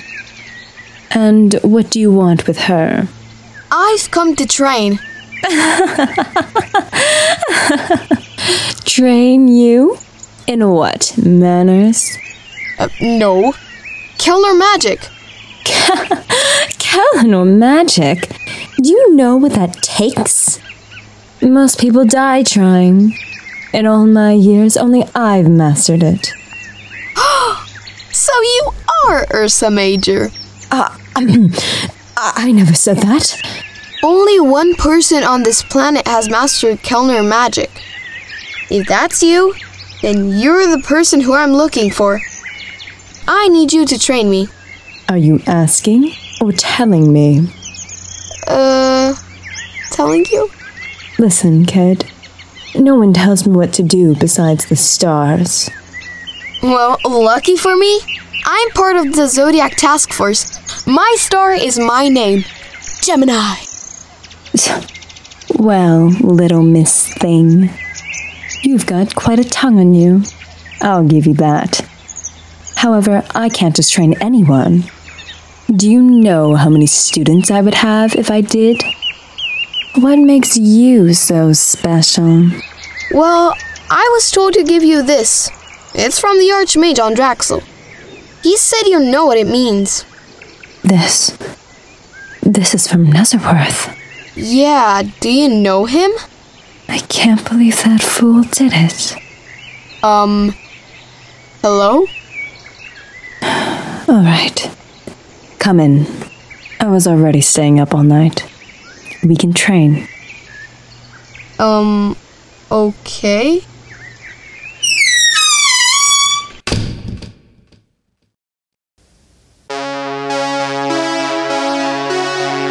And 1.11 1.53
what 1.63 1.89
do 1.89 1.99
you 1.99 2.11
want 2.11 2.45
with 2.45 2.59
her? 2.63 3.07
I've 3.71 4.11
come 4.11 4.35
to 4.35 4.45
train. 4.45 4.99
Train 8.83 9.47
you? 9.47 9.97
In 10.45 10.67
what 10.67 11.17
manners? 11.17 12.17
Uh, 12.77 12.89
no. 12.99 13.53
Killer 14.17 14.53
magic. 14.53 14.99
Kelnor 16.83 17.47
magic? 17.47 18.27
Do 18.75 18.89
you 18.89 19.15
know 19.15 19.37
what 19.37 19.53
that 19.53 19.81
takes? 19.81 20.59
Most 21.41 21.79
people 21.79 22.03
die 22.03 22.43
trying. 22.43 23.13
In 23.71 23.85
all 23.85 24.05
my 24.05 24.33
years, 24.33 24.75
only 24.75 25.05
I've 25.15 25.47
mastered 25.47 26.03
it. 26.03 26.33
So 28.29 28.41
you 28.41 28.71
are 29.07 29.25
Ursa 29.33 29.71
Major. 29.71 30.29
Uh, 30.69 30.95
I 31.15 32.33
I 32.35 32.51
never 32.51 32.75
said 32.75 32.97
that. 32.97 33.41
Only 34.03 34.39
one 34.39 34.75
person 34.75 35.23
on 35.23 35.41
this 35.41 35.63
planet 35.63 36.07
has 36.07 36.29
mastered 36.29 36.77
Kelnor 36.79 37.27
magic. 37.27 37.71
If 38.69 38.87
that's 38.87 39.23
you, 39.23 39.55
then 40.03 40.37
you're 40.37 40.67
the 40.67 40.83
person 40.83 41.21
who 41.21 41.33
I'm 41.33 41.53
looking 41.53 41.89
for. 41.89 42.21
I 43.27 43.47
need 43.47 43.73
you 43.73 43.85
to 43.87 43.97
train 43.97 44.29
me. 44.29 44.47
Are 45.09 45.17
you 45.17 45.41
asking 45.47 46.13
or 46.39 46.51
telling 46.51 47.11
me? 47.11 47.49
Uh, 48.47 49.15
telling 49.89 50.25
you? 50.31 50.51
Listen, 51.17 51.65
kid. 51.65 52.05
No 52.75 52.95
one 52.95 53.11
tells 53.11 53.47
me 53.47 53.55
what 53.55 53.73
to 53.73 53.83
do 53.83 54.15
besides 54.15 54.67
the 54.67 54.75
stars. 54.75 55.71
Well, 56.61 56.97
lucky 57.05 57.55
for 57.55 57.75
me, 57.77 58.01
I'm 58.45 58.69
part 58.71 58.97
of 58.97 59.13
the 59.13 59.27
Zodiac 59.27 59.77
Task 59.77 60.11
Force. 60.11 60.85
My 60.85 61.15
star 61.17 61.53
is 61.53 61.79
my 61.79 62.09
name 62.09 62.43
Gemini. 63.01 63.55
Well, 65.57 66.09
little 66.21 66.61
Miss 66.61 67.13
Thing, 67.15 67.69
you've 68.61 68.85
got 68.85 69.13
quite 69.13 69.39
a 69.39 69.43
tongue 69.43 69.77
on 69.77 69.93
you. 69.93 70.23
I'll 70.79 71.03
give 71.03 71.27
you 71.27 71.33
that. 71.33 71.81
However, 72.77 73.25
I 73.35 73.49
can't 73.49 73.75
just 73.75 73.91
train 73.91 74.15
anyone. 74.21 74.85
Do 75.69 75.89
you 75.91 76.01
know 76.01 76.55
how 76.55 76.69
many 76.69 76.85
students 76.85 77.51
I 77.51 77.59
would 77.59 77.73
have 77.73 78.15
if 78.15 78.31
I 78.31 78.39
did? 78.39 78.81
What 79.95 80.17
makes 80.17 80.55
you 80.55 81.13
so 81.13 81.51
special? 81.51 82.51
Well, 83.11 83.53
I 83.89 84.09
was 84.13 84.31
told 84.31 84.53
to 84.53 84.63
give 84.63 84.83
you 84.83 85.03
this. 85.03 85.49
It's 86.01 86.17
from 86.17 86.37
the 86.37 86.45
Archmage 86.45 87.03
on 87.03 87.13
Draxel. 87.13 87.61
He 88.41 88.55
said 88.55 88.87
you 88.87 88.99
know 88.99 89.25
what 89.25 89.37
it 89.37 89.47
means. 89.47 90.05
This. 90.81 91.37
This 92.41 92.73
is 92.73 92.87
from 92.87 93.11
Netherworth. 93.11 93.93
Yeah, 94.35 95.03
do 95.19 95.29
you 95.29 95.49
know 95.49 95.85
him? 95.85 96.11
I 96.87 96.99
can't 96.99 97.47
believe 97.47 97.83
that 97.83 98.01
fool 98.01 98.43
did 98.43 98.71
it. 98.73 99.13
Um, 100.01 100.55
hello? 101.61 102.05
All 104.07 104.23
right. 104.23 104.71
Come 105.59 105.81
in. 105.81 106.07
I 106.79 106.87
was 106.87 107.07
already 107.07 107.41
staying 107.41 107.77
up 107.77 107.93
all 107.93 108.03
night. 108.03 108.49
We 109.21 109.35
can 109.35 109.51
train. 109.51 110.07
Um, 111.59 112.15
okay. 112.71 113.61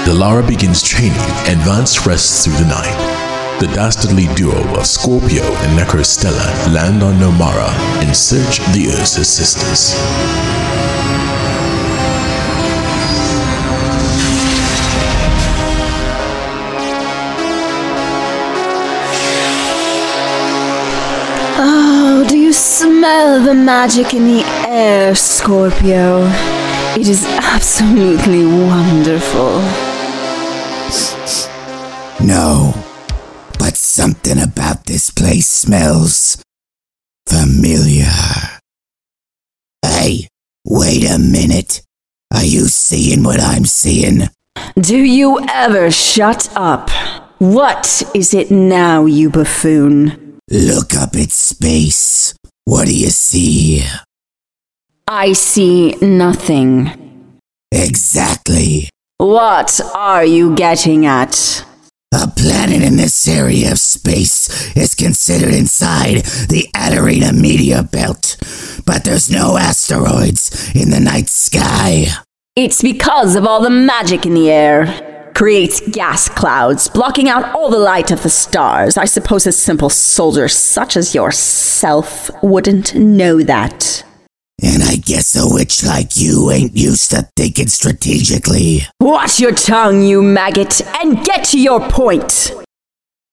Delara 0.08 0.48
begins 0.48 0.82
training 0.82 1.20
and 1.48 1.60
Vance 1.60 2.06
rests 2.06 2.42
through 2.42 2.54
the 2.54 2.64
night. 2.64 3.58
The 3.60 3.66
dastardly 3.66 4.26
duo 4.34 4.56
of 4.74 4.86
Scorpio 4.86 5.42
and 5.42 5.78
Necrostella 5.78 6.72
land 6.72 7.02
on 7.02 7.16
Nomara 7.16 7.68
and 8.02 8.16
search 8.16 8.56
the 8.72 8.86
Ursa's 8.86 9.28
sisters. 9.28 9.92
Oh, 21.58 22.24
do 22.26 22.38
you 22.38 22.54
smell 22.54 23.44
the 23.44 23.54
magic 23.54 24.14
in 24.14 24.24
the 24.26 24.42
air, 24.66 25.14
Scorpio? 25.14 26.22
It 26.96 27.08
is 27.08 27.26
absolutely 27.26 28.46
wonderful. 28.46 29.87
No, 32.20 32.74
but 33.58 33.76
something 33.76 34.38
about 34.40 34.86
this 34.86 35.10
place 35.10 35.46
smells 35.46 36.42
familiar. 37.26 38.10
Hey, 39.82 40.28
wait 40.64 41.04
a 41.08 41.18
minute. 41.18 41.82
Are 42.34 42.44
you 42.44 42.66
seeing 42.66 43.22
what 43.22 43.40
I'm 43.40 43.64
seeing? 43.64 44.28
Do 44.78 44.98
you 44.98 45.40
ever 45.48 45.90
shut 45.90 46.50
up? 46.56 46.90
What 47.38 48.02
is 48.14 48.34
it 48.34 48.50
now, 48.50 49.06
you 49.06 49.30
buffoon? 49.30 50.38
Look 50.50 50.94
up 50.94 51.14
at 51.14 51.30
space. 51.30 52.34
What 52.64 52.86
do 52.86 52.94
you 52.94 53.10
see? 53.10 53.84
I 55.06 55.32
see 55.32 55.92
nothing. 56.02 56.90
Exactly. 57.70 58.90
What 59.18 59.80
are 59.94 60.24
you 60.24 60.54
getting 60.54 61.06
at? 61.06 61.64
A 62.12 62.26
planet 62.26 62.82
in 62.82 62.96
this 62.96 63.28
area 63.28 63.70
of 63.70 63.78
space 63.78 64.74
is 64.74 64.94
considered 64.94 65.52
inside 65.52 66.24
the 66.48 66.66
Adarina 66.74 67.38
meteor 67.38 67.82
belt, 67.82 68.38
but 68.86 69.04
there's 69.04 69.30
no 69.30 69.58
asteroids 69.58 70.70
in 70.74 70.88
the 70.88 71.00
night 71.00 71.28
sky. 71.28 72.06
It's 72.56 72.80
because 72.80 73.36
of 73.36 73.44
all 73.44 73.60
the 73.60 73.68
magic 73.68 74.24
in 74.24 74.32
the 74.32 74.50
air. 74.50 75.30
Creates 75.34 75.80
gas 75.90 76.30
clouds, 76.30 76.88
blocking 76.88 77.28
out 77.28 77.54
all 77.54 77.68
the 77.68 77.78
light 77.78 78.10
of 78.10 78.22
the 78.22 78.30
stars. 78.30 78.96
I 78.96 79.04
suppose 79.04 79.46
a 79.46 79.52
simple 79.52 79.90
soldier 79.90 80.48
such 80.48 80.96
as 80.96 81.14
yourself 81.14 82.30
wouldn't 82.42 82.94
know 82.94 83.42
that. 83.42 84.02
And 84.62 84.82
I 84.82 84.96
guess 84.96 85.36
a 85.36 85.42
witch 85.46 85.84
like 85.84 86.16
you 86.16 86.50
ain't 86.50 86.76
used 86.76 87.10
to 87.10 87.28
thinking 87.36 87.68
strategically. 87.68 88.80
Watch 89.00 89.38
your 89.38 89.52
tongue, 89.52 90.02
you 90.02 90.20
maggot, 90.20 90.80
and 91.00 91.24
get 91.24 91.44
to 91.46 91.60
your 91.60 91.80
point. 91.88 92.52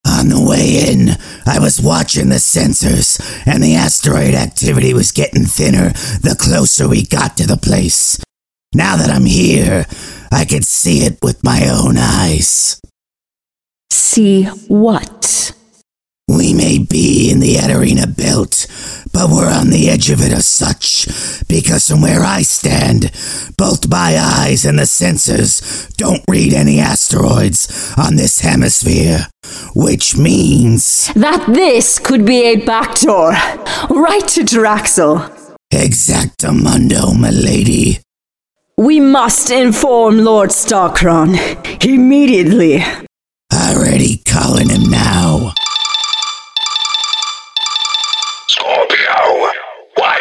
On 0.07 0.29
the 0.29 0.45
way 0.47 0.91
in, 0.91 1.09
I 1.47 1.59
was 1.59 1.81
watching 1.81 2.29
the 2.29 2.35
sensors, 2.35 3.19
and 3.47 3.63
the 3.63 3.73
asteroid 3.73 4.35
activity 4.35 4.93
was 4.93 5.11
getting 5.11 5.45
thinner 5.45 5.89
the 6.21 6.37
closer 6.39 6.87
we 6.87 7.05
got 7.05 7.37
to 7.37 7.47
the 7.47 7.57
place. 7.57 8.19
Now 8.75 8.95
that 8.97 9.09
I'm 9.09 9.25
here, 9.25 9.87
I 10.31 10.45
can 10.45 10.61
see 10.61 11.05
it 11.05 11.17
with 11.23 11.43
my 11.43 11.67
own 11.67 11.97
eyes. 11.97 12.79
See 13.89 14.43
what? 14.67 15.54
We 16.27 16.53
may 16.55 16.79
be 16.79 17.29
in 17.29 17.39
the 17.39 17.55
Adarina 17.55 18.17
belt, 18.17 18.65
but 19.13 19.29
we're 19.29 19.51
on 19.51 19.69
the 19.69 19.89
edge 19.89 20.09
of 20.09 20.21
it 20.21 20.33
as 20.33 20.47
such, 20.47 21.07
because 21.47 21.87
from 21.87 22.01
where 22.01 22.23
I 22.23 22.41
stand, 22.41 23.11
both 23.57 23.87
my 23.87 24.17
eyes 24.19 24.65
and 24.65 24.79
the 24.79 24.83
sensors 24.83 25.95
don't 25.97 26.23
read 26.27 26.51
any 26.51 26.79
asteroids 26.79 27.93
on 27.95 28.15
this 28.15 28.39
hemisphere, 28.39 29.27
which 29.75 30.17
means 30.17 31.13
that 31.13 31.45
this 31.47 31.99
could 31.99 32.25
be 32.25 32.43
a 32.43 32.65
backdoor 32.65 33.29
right 33.91 34.27
to 34.29 34.41
Draxel. 34.41 35.29
Exactamundo, 35.71 37.13
milady. 37.17 37.99
We 38.77 38.99
must 38.99 39.51
inform 39.51 40.17
Lord 40.17 40.49
Starkron 40.49 41.85
immediately. 41.85 42.83
Already 43.53 44.17
calling 44.25 44.69
him 44.69 44.89
now. 44.89 45.53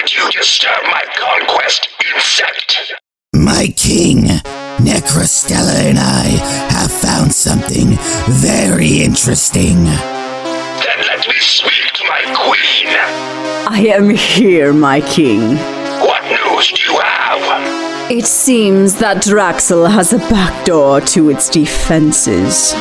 Why'd 0.05 0.17
you 0.17 0.31
disturb 0.33 0.83
my 0.83 1.03
conquest, 1.17 1.89
insect? 2.15 2.77
My 3.33 3.73
king, 3.75 4.25
Necrostella 4.77 5.77
and 5.77 5.99
I 5.99 6.25
have 6.69 6.93
found 6.93 7.33
something 7.33 7.97
very 8.29 9.01
interesting. 9.01 9.85
Then 9.85 10.99
let 11.07 11.27
me 11.27 11.35
speak 11.39 11.91
to 11.95 12.05
my 12.05 12.21
queen. 12.37 12.93
I 13.67 13.95
am 13.95 14.11
here, 14.11 14.75
my 14.75 15.01
king. 15.01 15.57
What 16.01 16.23
news 16.25 16.73
do 16.73 16.83
you 16.83 17.01
have? 17.01 18.11
It 18.11 18.27
seems 18.27 18.97
that 18.97 19.23
Draxel 19.23 19.91
has 19.91 20.13
a 20.13 20.19
backdoor 20.19 21.01
to 21.01 21.31
its 21.31 21.49
defenses. 21.49 22.73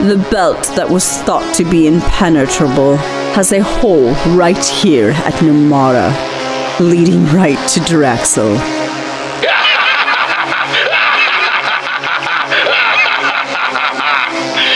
The 0.00 0.26
belt 0.30 0.62
that 0.76 0.88
was 0.88 1.04
thought 1.04 1.54
to 1.56 1.64
be 1.64 1.88
impenetrable 1.88 2.96
has 3.34 3.52
a 3.52 3.62
hole 3.62 4.12
right 4.34 4.64
here 4.64 5.10
at 5.10 5.34
Nomara, 5.34 6.37
leading 6.80 7.24
right 7.26 7.58
to 7.70 7.80
Draxel. 7.80 8.56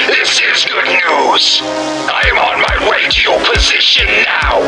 This 0.06 0.40
is 0.40 0.64
good 0.64 0.84
news. 0.86 1.60
I 1.62 2.22
am 2.30 2.38
on 2.38 2.60
my 2.62 2.90
way 2.90 3.08
to 3.08 3.20
your 3.22 3.38
position 3.44 4.06
now. 4.24 4.60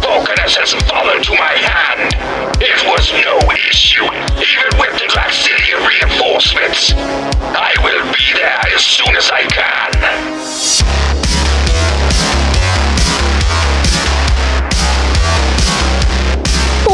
Vulcanus 0.00 0.56
has 0.56 0.72
fallen 0.88 1.22
to 1.22 1.32
my 1.32 1.54
hand. 1.54 2.14
It 2.60 2.80
was 2.88 3.12
no 3.12 3.36
issue, 3.68 4.04
even 4.04 4.70
with 4.80 4.98
the 4.98 5.06
Glaxidian 5.12 5.86
reinforcements. 5.86 6.92
I 6.96 7.74
will 7.84 8.04
be 8.12 8.32
there 8.34 8.74
as 8.74 8.82
soon 8.82 9.14
as 9.16 9.30
I 9.30 9.42
can. 9.46 11.15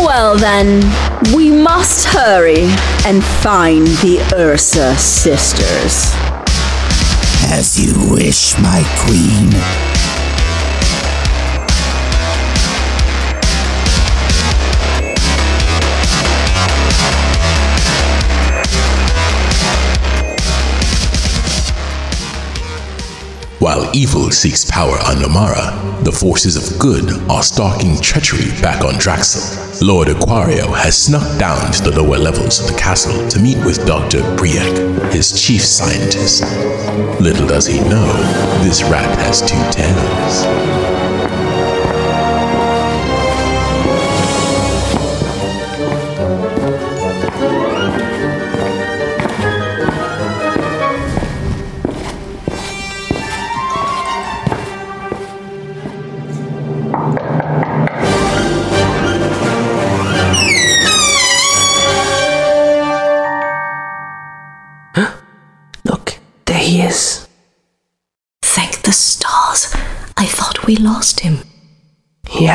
Well 0.05 0.37
then, 0.37 0.81
we 1.33 1.49
must 1.49 2.07
hurry 2.07 2.65
and 3.07 3.23
find 3.23 3.87
the 3.87 4.19
Ursa 4.37 4.97
sisters. 4.97 6.13
As 7.53 7.79
you 7.79 8.13
wish, 8.13 8.59
my 8.59 8.83
queen. 9.07 10.02
While 23.63 23.95
evil 23.95 24.33
seeks 24.33 24.69
power 24.69 24.99
on 25.07 25.23
Nomara, 25.23 26.03
the 26.03 26.11
forces 26.11 26.57
of 26.57 26.81
good 26.81 27.09
are 27.31 27.45
stalking 27.45 27.97
treachery 28.01 28.51
back 28.61 28.85
on 28.85 28.95
Draxel. 28.95 29.81
Lord 29.81 30.09
Aquario 30.09 30.75
has 30.75 30.99
snuck 31.01 31.39
down 31.39 31.71
to 31.71 31.83
the 31.85 32.03
lower 32.03 32.19
levels 32.19 32.59
of 32.59 32.67
the 32.67 32.77
castle 32.77 33.29
to 33.29 33.39
meet 33.39 33.59
with 33.59 33.87
Dr. 33.87 34.19
Briyak, 34.37 35.13
his 35.13 35.41
chief 35.41 35.63
scientist. 35.63 36.43
Little 37.21 37.47
does 37.47 37.69
he 37.69 37.79
know, 37.79 38.13
this 38.65 38.83
rat 38.83 39.17
has 39.21 39.41
two 39.41 39.63
tails. 39.71 40.92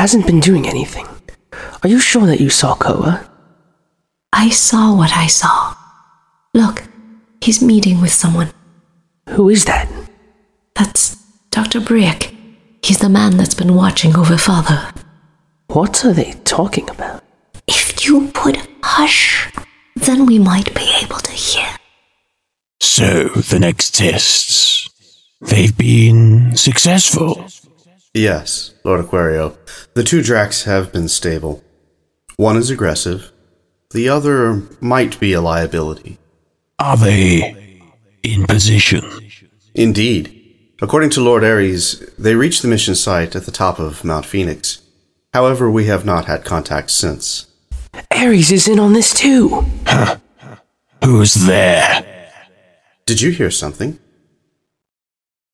Hasn't 0.08 0.26
been 0.26 0.40
doing 0.40 0.66
anything. 0.66 1.06
Are 1.82 1.88
you 1.90 2.00
sure 2.00 2.24
that 2.24 2.40
you 2.40 2.48
saw 2.48 2.74
Koa? 2.74 3.28
I 4.32 4.48
saw 4.48 4.96
what 4.96 5.10
I 5.14 5.26
saw. 5.26 5.76
Look, 6.54 6.84
he's 7.42 7.62
meeting 7.62 8.00
with 8.00 8.14
someone. 8.14 8.50
Who 9.28 9.50
is 9.50 9.66
that? 9.66 9.86
That's 10.74 11.14
Dr. 11.50 11.80
Briyak. 11.80 12.34
He's 12.82 13.00
the 13.00 13.10
man 13.10 13.36
that's 13.36 13.54
been 13.54 13.74
watching 13.74 14.16
over 14.16 14.38
Father. 14.38 14.94
What 15.66 16.02
are 16.06 16.14
they 16.14 16.32
talking 16.44 16.88
about? 16.88 17.22
If 17.66 18.06
you 18.06 18.28
put 18.28 18.56
hush, 18.82 19.52
then 19.94 20.24
we 20.24 20.38
might 20.38 20.74
be 20.74 20.90
able 21.02 21.18
to 21.18 21.32
hear. 21.32 21.68
So, 22.80 23.28
the 23.28 23.58
next 23.60 23.94
tests. 23.94 24.88
They've 25.42 25.76
been 25.76 26.56
successful. 26.56 27.46
Yes, 28.18 28.74
Lord 28.82 29.04
Aquario. 29.04 29.56
The 29.94 30.02
two 30.02 30.22
Dracs 30.22 30.64
have 30.64 30.92
been 30.92 31.06
stable. 31.06 31.62
One 32.34 32.56
is 32.56 32.68
aggressive, 32.68 33.30
the 33.90 34.08
other 34.08 34.62
might 34.80 35.20
be 35.20 35.32
a 35.34 35.40
liability. 35.40 36.18
Are 36.80 36.96
they 36.96 37.80
in 38.24 38.44
position? 38.44 39.04
Indeed. 39.72 40.34
According 40.82 41.10
to 41.10 41.20
Lord 41.20 41.44
Ares, 41.44 42.00
they 42.18 42.34
reached 42.34 42.62
the 42.62 42.68
mission 42.68 42.96
site 42.96 43.36
at 43.36 43.44
the 43.44 43.52
top 43.52 43.78
of 43.78 44.02
Mount 44.04 44.26
Phoenix. 44.26 44.82
However, 45.32 45.70
we 45.70 45.86
have 45.86 46.04
not 46.04 46.24
had 46.24 46.44
contact 46.44 46.90
since. 46.90 47.46
Ares 48.10 48.50
is 48.50 48.66
in 48.66 48.80
on 48.80 48.94
this 48.94 49.14
too. 49.14 49.64
Huh. 49.86 50.16
Who's 51.04 51.34
there? 51.34 52.32
Did 53.06 53.20
you 53.20 53.30
hear 53.30 53.52
something? 53.52 54.00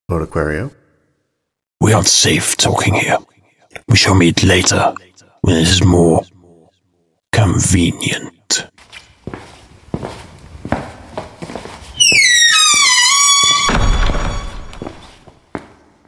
Lord 0.08 0.26
Aquario? 0.26 0.72
We 1.84 1.92
aren't 1.92 2.08
safe 2.08 2.56
talking 2.56 2.94
here. 2.94 3.18
We 3.88 3.96
shall 3.98 4.14
meet 4.14 4.42
later 4.42 4.94
when 5.42 5.56
it 5.56 5.68
is 5.68 5.84
more 5.84 6.22
convenient. 7.30 8.70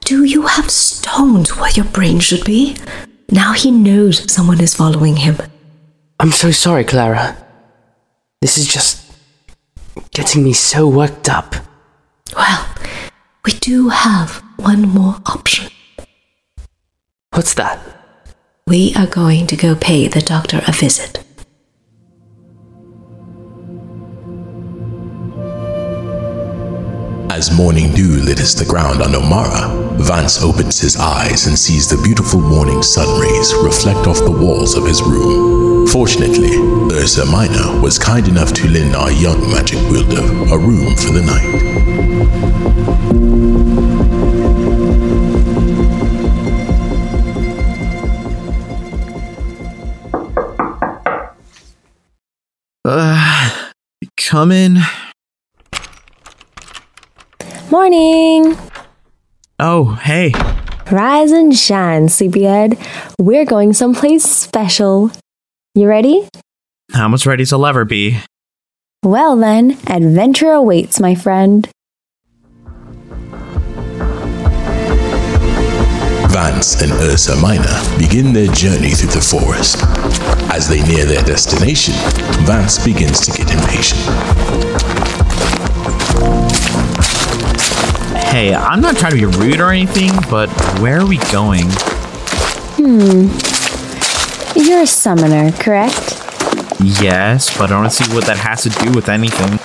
Do 0.01 0.25
you 0.25 0.47
have 0.47 0.71
stones 0.71 1.55
where 1.59 1.71
your 1.73 1.85
brain 1.85 2.21
should 2.21 2.47
be? 2.47 2.79
Now 3.31 3.53
he 3.53 3.71
knows 3.71 4.33
someone 4.33 4.63
is 4.63 4.75
following 4.75 5.17
him. 5.17 5.37
I'm 6.19 6.33
so 6.33 6.53
sorry, 6.53 6.85
Clara. 6.85 7.37
This 8.41 8.57
is 8.57 8.67
just 8.67 9.13
getting 10.13 10.43
me 10.43 10.55
so 10.55 10.89
worked 10.89 11.29
up. 11.29 11.55
Well, 12.35 12.67
we 13.47 13.53
do 13.53 13.89
have 13.91 14.43
one 14.57 14.83
more 14.83 15.15
option. 15.25 15.71
What's 17.31 17.55
that? 17.55 17.79
We 18.67 18.93
are 18.97 19.07
going 19.07 19.47
to 19.47 19.57
go 19.57 19.77
pay 19.77 20.09
the 20.09 20.21
doctor 20.21 20.61
a 20.67 20.73
visit. 20.73 21.23
As 27.31 27.57
morning 27.57 27.93
dew 27.93 28.17
litters 28.25 28.57
the 28.57 28.65
ground 28.67 29.01
on 29.01 29.13
Omara, 29.13 29.97
Vance 30.01 30.43
opens 30.43 30.81
his 30.81 30.97
eyes 30.97 31.47
and 31.47 31.57
sees 31.57 31.89
the 31.89 32.03
beautiful 32.03 32.41
morning 32.41 32.83
sun 32.83 33.21
rays 33.21 33.55
reflect 33.63 34.09
off 34.09 34.19
the 34.19 34.31
walls 34.31 34.75
of 34.75 34.85
his 34.85 35.03
room. 35.03 35.87
Fortunately, 35.87 36.57
Ursa 36.93 37.27
Minor 37.27 37.81
was 37.81 37.99
kind 37.99 38.27
enough 38.27 38.53
to 38.55 38.69
lend 38.69 38.97
our 38.97 39.13
young 39.13 39.41
magic 39.53 39.79
wielder 39.89 40.23
a 40.53 40.59
room 40.59 40.97
for 40.97 41.13
the 41.13 41.23
night. 41.23 41.96
Uh, 52.89 53.73
come 54.17 54.53
in. 54.53 54.79
Morning! 57.69 58.57
Oh, 59.59 59.99
hey. 60.03 60.33
Rise 60.93 61.33
and 61.33 61.53
shine, 61.57 62.09
sleepyhead. 62.09 62.79
We're 63.19 63.45
going 63.45 63.73
someplace 63.73 64.23
special. 64.23 65.11
You 65.75 65.89
ready? 65.89 66.29
How 66.93 67.09
much 67.09 67.27
ready's 67.27 67.51
a 67.51 67.59
lever 67.59 67.85
be? 67.85 68.21
Well 69.03 69.37
then, 69.37 69.73
adventure 69.89 70.53
awaits, 70.53 71.01
my 71.01 71.17
friend. 71.17 71.69
Vance 76.31 76.83
and 76.83 76.93
Ursa 76.93 77.35
Minor 77.35 77.99
begin 77.99 78.33
their 78.33 78.53
journey 78.53 78.91
through 78.91 79.11
the 79.11 79.21
forest. 79.21 79.83
As 80.57 80.71
they 80.71 80.81
near 80.85 81.05
their 81.05 81.23
destination, 81.23 81.93
Vance 82.47 82.83
begins 82.83 83.21
to 83.27 83.31
get 83.31 83.53
impatient. 83.53 84.01
Hey, 88.25 88.55
I'm 88.55 88.81
not 88.81 88.97
trying 88.97 89.13
to 89.13 89.19
be 89.19 89.27
rude 89.27 89.61
or 89.61 89.71
anything, 89.71 90.13
but 90.31 90.49
where 90.81 90.99
are 91.01 91.07
we 91.07 91.19
going? 91.31 91.67
Hmm. 92.79 93.29
You're 94.59 94.81
a 94.81 94.87
summoner, 94.87 95.53
correct? 95.53 96.23
Yes, 96.81 97.55
but 97.59 97.71
I 97.71 97.79
don't 97.79 97.91
see 97.91 98.11
what 98.15 98.25
that 98.25 98.39
has 98.39 98.63
to 98.63 98.71
do 98.71 98.93
with 98.93 99.11
anything. 99.11 99.59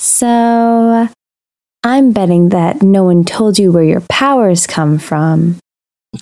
So, 0.00 1.06
I'm 1.84 2.10
betting 2.10 2.48
that 2.48 2.82
no 2.82 3.04
one 3.04 3.24
told 3.24 3.56
you 3.56 3.70
where 3.70 3.84
your 3.84 4.00
powers 4.10 4.66
come 4.66 4.98
from. 4.98 5.60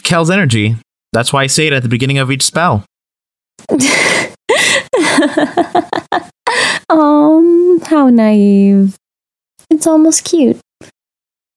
Kel's 0.03 0.29
energy. 0.29 0.77
That's 1.13 1.33
why 1.33 1.45
I 1.45 1.47
say 1.47 1.67
it 1.67 1.73
at 1.73 1.83
the 1.83 1.89
beginning 1.89 2.19
of 2.19 2.31
each 2.31 2.43
spell. 2.43 2.85
um, 6.89 7.81
how 7.85 8.09
naive. 8.11 8.97
It's 9.71 9.87
almost 9.87 10.25
cute. 10.25 10.61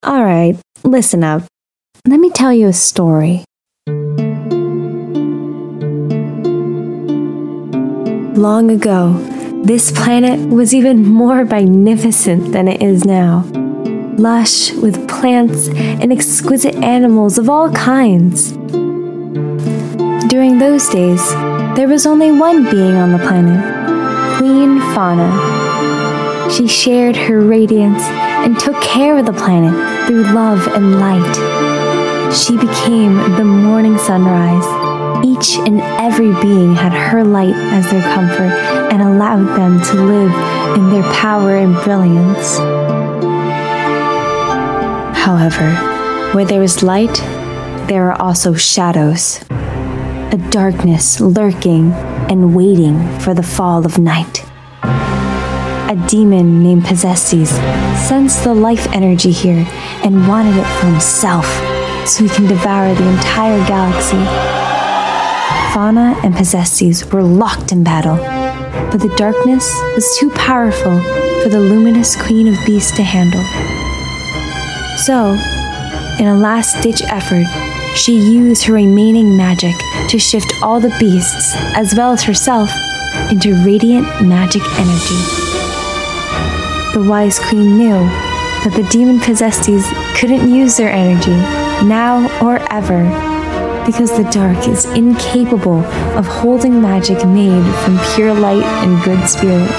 All 0.03 0.23
right, 0.23 0.57
listen 0.83 1.23
up. 1.23 1.43
Let 2.07 2.19
me 2.19 2.29
tell 2.29 2.53
you 2.53 2.67
a 2.67 2.73
story. 2.73 3.43
Long 8.35 8.71
ago, 8.71 9.13
this 9.63 9.91
planet 9.91 10.49
was 10.49 10.73
even 10.73 11.05
more 11.05 11.45
magnificent 11.45 12.51
than 12.53 12.67
it 12.67 12.81
is 12.81 13.05
now. 13.05 13.45
Lush 14.17 14.71
with 14.73 15.07
plants 15.07 15.67
and 15.67 16.11
exquisite 16.11 16.75
animals 16.75 17.37
of 17.37 17.49
all 17.49 17.71
kinds. 17.71 18.57
During 20.31 20.59
those 20.59 20.87
days, 20.87 21.29
there 21.75 21.89
was 21.89 22.05
only 22.05 22.31
one 22.31 22.63
being 22.71 22.95
on 22.95 23.11
the 23.11 23.17
planet 23.17 23.59
Queen 24.37 24.79
Fauna. 24.95 25.29
She 26.49 26.69
shared 26.69 27.17
her 27.17 27.41
radiance 27.41 28.01
and 28.01 28.57
took 28.57 28.81
care 28.81 29.17
of 29.17 29.25
the 29.25 29.33
planet 29.33 29.75
through 30.07 30.23
love 30.33 30.65
and 30.69 31.01
light. 31.01 32.31
She 32.33 32.55
became 32.55 33.17
the 33.35 33.43
morning 33.43 33.97
sunrise, 33.97 34.63
Each 35.21 35.57
and 35.67 35.81
every 35.99 36.31
being 36.41 36.75
had 36.75 36.93
her 36.93 37.25
light 37.25 37.53
as 37.73 37.91
their 37.91 38.01
comfort 38.01 38.53
and 38.89 39.01
allowed 39.01 39.57
them 39.57 39.81
to 39.81 39.95
live 40.01 40.77
in 40.77 40.91
their 40.91 41.11
power 41.11 41.57
and 41.57 41.75
brilliance. 41.83 42.57
However, 45.17 45.75
where 46.33 46.45
there 46.45 46.63
is 46.63 46.81
light, 46.81 47.15
there 47.89 48.09
are 48.09 48.21
also 48.21 48.53
shadows, 48.53 49.41
a 50.31 50.37
darkness 50.49 51.19
lurking 51.19 51.91
and 52.31 52.55
waiting 52.55 53.19
for 53.19 53.33
the 53.33 53.43
fall 53.43 53.85
of 53.85 53.99
night. 53.99 54.45
A 54.81 56.05
demon 56.07 56.63
named 56.63 56.85
Possestes 56.85 57.49
sensed 58.07 58.45
the 58.45 58.53
life 58.53 58.87
energy 58.93 59.31
here 59.31 59.67
and 60.05 60.29
wanted 60.29 60.55
it 60.55 60.65
for 60.79 60.85
himself 60.85 61.45
so 62.07 62.23
he 62.23 62.29
can 62.29 62.47
devour 62.47 62.93
the 62.95 63.09
entire 63.09 63.57
galaxy. 63.67 64.23
Fauna 65.73 66.17
and 66.23 66.33
Possestes 66.33 67.05
were 67.11 67.23
locked 67.23 67.73
in 67.73 67.83
battle, 67.83 68.15
but 68.89 69.01
the 69.01 69.13
darkness 69.17 69.69
was 69.95 70.17
too 70.17 70.29
powerful 70.31 70.97
for 71.43 71.49
the 71.49 71.59
luminous 71.59 72.15
Queen 72.15 72.47
of 72.47 72.65
Beasts 72.65 72.95
to 72.95 73.03
handle. 73.03 73.43
So, 74.97 75.31
in 76.23 76.27
a 76.27 76.37
last 76.37 76.81
ditch 76.81 77.01
effort, 77.09 77.70
she 77.95 78.13
used 78.13 78.63
her 78.63 78.73
remaining 78.73 79.35
magic 79.35 79.75
to 80.09 80.17
shift 80.17 80.53
all 80.61 80.79
the 80.79 80.95
beasts, 80.99 81.53
as 81.75 81.93
well 81.95 82.11
as 82.11 82.23
herself, 82.23 82.69
into 83.29 83.53
radiant 83.65 84.05
magic 84.25 84.61
energy. 84.77 85.21
The 86.93 87.05
wise 87.07 87.39
queen 87.39 87.77
knew 87.77 87.99
that 88.63 88.73
the 88.75 88.87
demon 88.91 89.19
possessees 89.19 89.85
couldn't 90.15 90.53
use 90.53 90.77
their 90.77 90.91
energy, 90.91 91.31
now 91.87 92.27
or 92.45 92.59
ever, 92.71 93.03
because 93.85 94.15
the 94.15 94.29
dark 94.31 94.67
is 94.67 94.85
incapable 94.85 95.83
of 96.17 96.25
holding 96.25 96.81
magic 96.81 97.25
made 97.25 97.75
from 97.83 97.99
pure 98.15 98.33
light 98.33 98.63
and 98.63 99.03
good 99.03 99.27
spirit. 99.27 99.69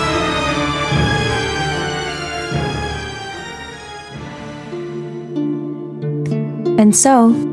And 6.78 6.96
so, 6.96 7.51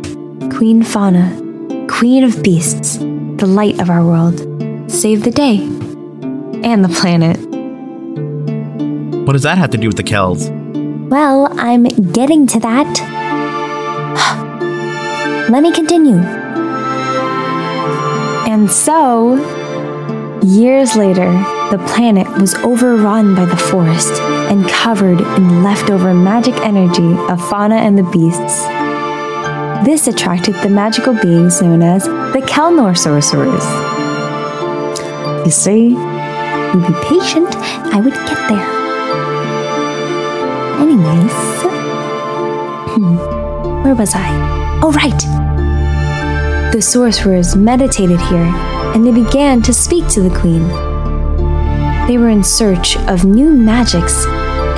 Queen 0.60 0.84
Fauna, 0.84 1.88
Queen 1.88 2.22
of 2.26 2.44
Beasts, 2.44 2.98
the 2.98 3.46
light 3.48 3.80
of 3.80 3.90
our 3.90 4.04
world, 4.04 4.40
save 4.92 5.24
the 5.24 5.32
day 5.32 5.60
and 6.66 6.84
the 6.84 6.90
planet. 6.90 7.38
What 9.26 9.32
does 9.32 9.44
that 9.44 9.58
have 9.58 9.70
to 9.70 9.78
do 9.78 9.88
with 9.88 9.96
the 9.96 10.04
Kells? 10.04 10.50
Well, 11.10 11.48
I'm 11.58 11.86
getting 12.12 12.46
to 12.48 12.60
that. 12.60 12.94
Let 15.50 15.64
me 15.64 15.72
continue. 15.72 16.18
And 18.52 18.70
so, 18.70 19.36
years 20.44 20.98
later, 20.98 21.32
the 21.72 21.82
planet 21.88 22.28
was 22.38 22.54
overrun 22.56 23.34
by 23.34 23.46
the 23.46 23.56
forest 23.56 24.12
and 24.52 24.68
covered 24.68 25.22
in 25.22 25.64
leftover 25.64 26.14
magic 26.14 26.56
energy 26.56 27.14
of 27.32 27.40
fauna 27.48 27.76
and 27.76 27.98
the 27.98 28.04
beasts. 28.04 28.79
This 29.84 30.08
attracted 30.08 30.56
the 30.56 30.68
magical 30.68 31.14
beings 31.14 31.62
known 31.62 31.82
as 31.82 32.04
the 32.04 32.44
Kelnor 32.46 32.98
sorcerers. 32.98 33.64
You 35.46 35.52
see, 35.52 35.88
you 35.88 36.86
be 36.86 36.94
patient, 37.08 37.56
I 37.94 38.02
would 38.04 38.14
get 38.14 38.50
there. 38.50 38.70
Anyways, 40.82 41.32
hmm, 42.94 43.16
where 43.84 43.96
was 43.96 44.14
I? 44.14 44.80
Oh, 44.84 44.92
right! 44.92 46.74
The 46.74 46.82
sorcerers 46.82 47.56
meditated 47.56 48.20
here 48.20 48.54
and 48.94 49.06
they 49.06 49.12
began 49.14 49.62
to 49.62 49.74
speak 49.74 50.10
to 50.10 50.22
the 50.22 50.38
queen. 50.38 50.68
They 52.06 52.18
were 52.18 52.30
in 52.30 52.44
search 52.44 52.98
of 53.08 53.24
new 53.24 53.50
magics, 53.50 54.26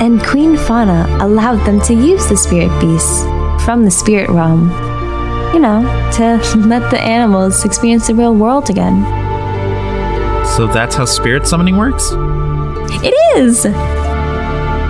and 0.00 0.22
Queen 0.22 0.56
Fauna 0.56 1.08
allowed 1.20 1.66
them 1.66 1.80
to 1.82 1.92
use 1.94 2.28
the 2.28 2.36
spirit 2.36 2.70
beasts 2.80 3.24
from 3.64 3.84
the 3.84 3.90
spirit 3.90 4.28
realm 4.30 4.91
you 5.52 5.58
know, 5.58 5.82
to 6.16 6.36
let 6.56 6.90
the 6.90 7.00
animals 7.00 7.64
experience 7.64 8.06
the 8.06 8.14
real 8.14 8.34
world 8.34 8.70
again. 8.70 9.02
So 10.56 10.66
that's 10.66 10.94
how 10.94 11.04
spirit 11.04 11.46
summoning 11.46 11.76
works? 11.76 12.10
It 13.02 13.14
is! 13.36 13.64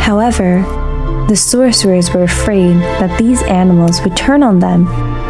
However, 0.03 0.63
the 1.29 1.37
sorcerers 1.37 2.13
were 2.13 2.25
afraid 2.25 2.77
that 2.99 3.17
these 3.19 3.43
animals 3.45 4.01
would 4.03 4.17
turn 4.17 4.43
on 4.43 4.59
them 4.59 4.87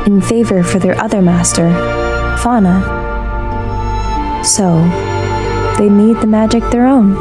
in 0.07 0.21
favor 0.21 0.63
for 0.63 0.79
their 0.79 0.99
other 1.01 1.21
master, 1.21 1.71
Fauna. 2.39 2.81
So, 4.43 4.81
they 5.79 5.89
made 5.89 6.17
the 6.17 6.27
magic 6.27 6.63
their 6.71 6.87
own. 6.87 7.13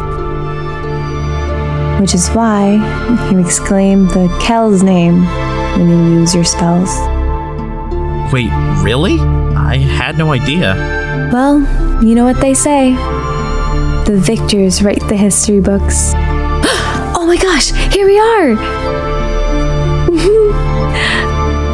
Which 2.00 2.15
is 2.15 2.30
why 2.30 3.30
you 3.32 3.39
exclaim 3.39 4.08
the 4.08 4.36
Kel's 4.41 4.82
name 4.82 5.26
when 5.78 5.89
you 5.89 6.19
use 6.19 6.34
your 6.34 6.45
spells. 6.45 6.89
Wait, 8.32 8.50
really? 8.82 9.20
I 9.20 9.76
had 9.78 10.17
no 10.17 10.32
idea. 10.32 10.76
Well, 11.34 11.60
you 12.02 12.15
know 12.15 12.24
what 12.24 12.39
they 12.39 12.54
say. 12.54 12.94
The 14.06 14.17
victors 14.17 14.82
write 14.82 15.06
the 15.10 15.17
history 15.17 15.60
books. 15.60 16.13
oh 16.15 17.26
my 17.28 17.36
gosh, 17.36 17.72
here 17.94 18.08
we 18.08 18.17
are! 18.17 18.52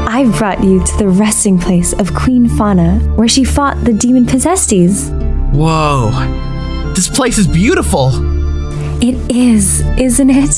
I 0.10 0.24
brought 0.38 0.64
you 0.64 0.84
to 0.84 0.98
the 0.98 1.08
resting 1.08 1.60
place 1.60 1.94
of 1.94 2.16
Queen 2.16 2.50
Fauna, 2.50 2.98
where 3.16 3.28
she 3.28 3.44
fought 3.44 3.84
the 3.84 3.94
demon 3.94 4.26
Possestes. 4.26 5.10
Whoa, 5.52 6.10
this 6.96 7.08
place 7.08 7.38
is 7.38 7.46
beautiful! 7.46 8.10
It 9.00 9.14
is, 9.30 9.82
isn't 10.00 10.32
it? 10.32 10.56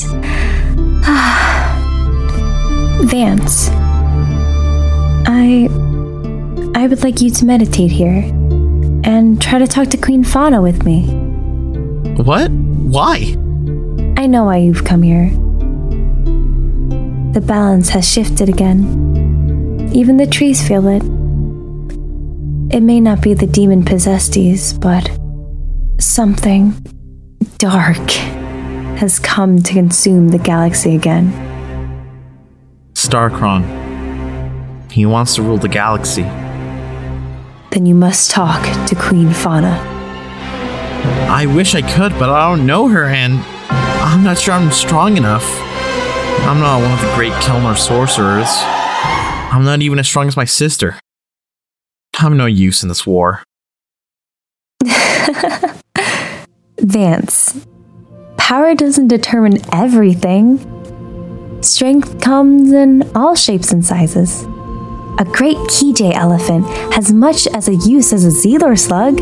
Vance, 3.06 3.68
I 5.26 5.68
I 6.80 6.86
would 6.86 7.02
like 7.02 7.20
you 7.20 7.28
to 7.28 7.44
meditate 7.44 7.90
here 7.90 8.24
and 9.04 9.38
try 9.38 9.58
to 9.58 9.66
talk 9.66 9.88
to 9.88 9.98
Queen 9.98 10.24
Fauna 10.24 10.62
with 10.62 10.82
me. 10.82 11.02
What? 12.16 12.50
Why? 12.50 13.36
I 14.16 14.26
know 14.26 14.44
why 14.44 14.56
you've 14.56 14.86
come 14.86 15.02
here. 15.02 15.28
The 17.34 17.42
balance 17.42 17.90
has 17.90 18.10
shifted 18.10 18.48
again. 18.48 19.90
Even 19.92 20.16
the 20.16 20.26
trees 20.26 20.66
feel 20.66 20.88
it. 20.88 21.02
It 22.74 22.80
may 22.80 22.98
not 22.98 23.20
be 23.20 23.34
the 23.34 23.46
demon 23.46 23.84
possessees, 23.84 24.72
but 24.72 25.10
something 25.98 26.72
dark 27.58 28.10
has 28.96 29.18
come 29.18 29.60
to 29.64 29.74
consume 29.74 30.30
the 30.30 30.38
galaxy 30.38 30.96
again. 30.96 31.30
Starkron. 32.94 33.66
He 34.90 35.04
wants 35.04 35.34
to 35.34 35.42
rule 35.42 35.58
the 35.58 35.68
galaxy 35.68 36.24
then 37.70 37.86
you 37.86 37.94
must 37.94 38.30
talk 38.30 38.62
to 38.86 38.94
Queen 38.94 39.32
Fauna. 39.32 39.78
I 41.30 41.46
wish 41.46 41.74
I 41.74 41.82
could, 41.82 42.12
but 42.18 42.28
I 42.28 42.48
don't 42.48 42.66
know 42.66 42.88
her, 42.88 43.04
and 43.06 43.34
I'm 43.70 44.24
not 44.24 44.38
sure 44.38 44.54
I'm 44.54 44.70
strong 44.70 45.16
enough. 45.16 45.44
I'm 46.42 46.58
not 46.58 46.80
one 46.82 46.92
of 46.92 47.00
the 47.00 47.12
great 47.14 47.32
Kelnor 47.34 47.76
sorcerers. 47.76 48.48
I'm 49.52 49.64
not 49.64 49.82
even 49.82 49.98
as 49.98 50.08
strong 50.08 50.26
as 50.26 50.36
my 50.36 50.44
sister. 50.44 50.98
I'm 52.18 52.36
no 52.36 52.46
use 52.46 52.82
in 52.82 52.88
this 52.88 53.06
war. 53.06 53.42
Vance, 56.80 57.66
power 58.36 58.74
doesn't 58.74 59.08
determine 59.08 59.58
everything. 59.72 60.58
Strength 61.62 62.20
comes 62.20 62.72
in 62.72 63.10
all 63.14 63.34
shapes 63.34 63.70
and 63.70 63.84
sizes. 63.84 64.46
A 65.18 65.24
great 65.24 65.56
Kijay 65.68 66.14
elephant 66.14 66.66
has 66.94 67.12
much 67.12 67.46
as 67.48 67.68
a 67.68 67.74
use 67.74 68.12
as 68.12 68.24
a 68.24 68.28
Zelor 68.28 68.78
slug. 68.78 69.20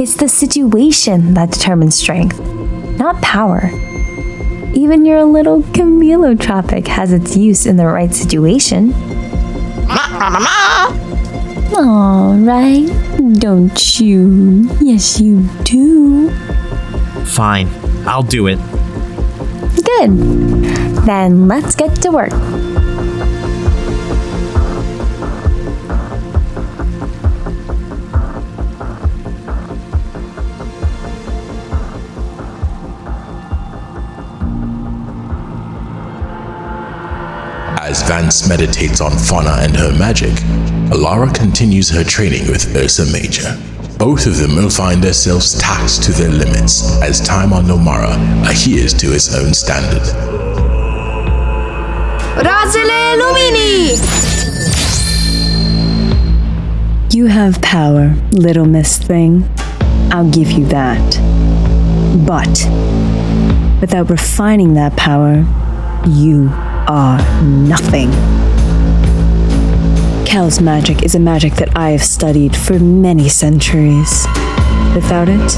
It's 0.00 0.14
the 0.14 0.28
situation 0.28 1.34
that 1.34 1.50
determines 1.50 1.96
strength, 1.96 2.38
not 2.98 3.20
power. 3.20 3.70
Even 4.72 5.04
your 5.04 5.24
little 5.24 5.62
Camelotropic 5.62 6.86
has 6.86 7.12
its 7.12 7.36
use 7.36 7.66
in 7.66 7.76
the 7.76 7.86
right 7.86 8.14
situation. 8.14 8.94
Alright, 11.74 12.88
don't 13.40 14.00
you? 14.00 14.68
Yes, 14.80 15.20
you 15.20 15.42
do. 15.64 16.30
Fine, 17.24 17.68
I'll 18.06 18.22
do 18.22 18.46
it. 18.46 18.58
Good. 19.84 20.10
Then 21.04 21.48
let's 21.48 21.74
get 21.74 21.94
to 22.02 22.10
work. 22.10 22.32
Vance 38.30 38.48
meditates 38.48 39.00
on 39.00 39.10
Fauna 39.10 39.56
and 39.58 39.76
her 39.76 39.92
magic, 39.98 40.30
Alara 40.92 41.34
continues 41.34 41.90
her 41.90 42.04
training 42.04 42.46
with 42.46 42.76
Ursa 42.76 43.10
Major. 43.10 43.58
Both 43.98 44.24
of 44.24 44.36
them 44.36 44.54
will 44.54 44.70
find 44.70 45.02
themselves 45.02 45.58
taxed 45.58 46.04
to 46.04 46.12
their 46.12 46.30
limits 46.30 47.02
as 47.02 47.20
time 47.20 47.52
on 47.52 47.64
Nomara 47.64 48.14
adheres 48.48 48.94
to 48.94 49.12
its 49.12 49.34
own 49.34 49.52
standard. 49.52 50.02
Razile 52.36 53.18
Lumini! 53.18 53.98
You 57.12 57.26
have 57.26 57.60
power, 57.60 58.14
little 58.30 58.64
Miss 58.64 58.96
Thing. 58.96 59.42
I'll 60.12 60.30
give 60.30 60.52
you 60.52 60.66
that. 60.66 61.18
But 62.24 62.64
without 63.80 64.08
refining 64.08 64.74
that 64.74 64.96
power, 64.96 65.44
you 66.06 66.69
are 66.90 67.22
nothing. 67.44 68.10
Kel's 70.26 70.60
magic 70.60 71.04
is 71.04 71.14
a 71.14 71.20
magic 71.20 71.54
that 71.54 71.76
I 71.76 71.90
have 71.90 72.02
studied 72.02 72.56
for 72.56 72.80
many 72.80 73.28
centuries. 73.28 74.26
Without 74.92 75.28
it, 75.28 75.52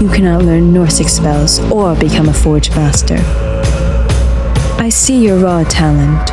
you 0.00 0.08
cannot 0.08 0.46
learn 0.46 0.72
Norsic 0.72 1.10
spells 1.10 1.60
or 1.70 1.94
become 1.94 2.30
a 2.30 2.32
Forge 2.32 2.70
Master. 2.70 3.18
I 4.82 4.88
see 4.88 5.22
your 5.22 5.38
raw 5.40 5.62
talent, 5.64 6.26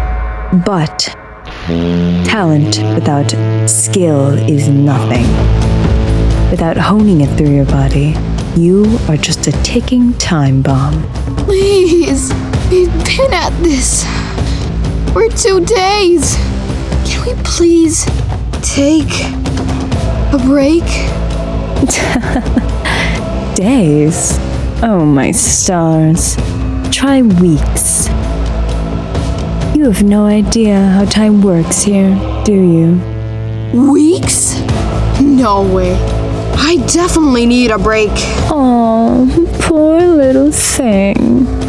but 0.65 0.99
talent 2.25 2.77
without 2.95 3.31
skill 3.69 4.29
is 4.49 4.69
nothing. 4.69 5.27
Without 6.49 6.77
honing 6.77 7.19
it 7.19 7.37
through 7.37 7.53
your 7.53 7.65
body, 7.65 8.15
you 8.55 8.85
are 9.09 9.17
just 9.17 9.47
a 9.47 9.51
ticking 9.63 10.13
time 10.13 10.61
bomb. 10.61 11.03
Please, 11.39 12.31
we've 12.69 12.93
been 13.03 13.33
at 13.33 13.51
this 13.61 14.05
for 15.15 15.29
two 15.29 15.65
days. 15.65 16.35
Can 17.07 17.25
we 17.25 17.33
please 17.45 18.03
take 18.61 19.09
a 20.33 20.37
break? 20.43 20.83
Days? 23.55 24.37
Oh, 24.83 25.05
my 25.05 25.31
stars. 25.31 26.35
Try 26.91 27.21
weeks. 27.21 28.09
You 29.73 29.85
have 29.85 30.03
no 30.03 30.25
idea 30.25 30.81
how 30.81 31.05
time 31.05 31.41
works 31.41 31.83
here, 31.83 32.09
do 32.43 32.51
you? 32.51 32.99
Weeks? 33.93 34.59
No 35.21 35.61
way. 35.73 35.95
I 36.57 36.75
definitely 36.91 37.45
need 37.45 37.71
a 37.71 37.79
break. 37.79 38.11
Oh, 38.51 39.29
poor 39.61 40.01
little 40.01 40.51
thing. 40.51 41.64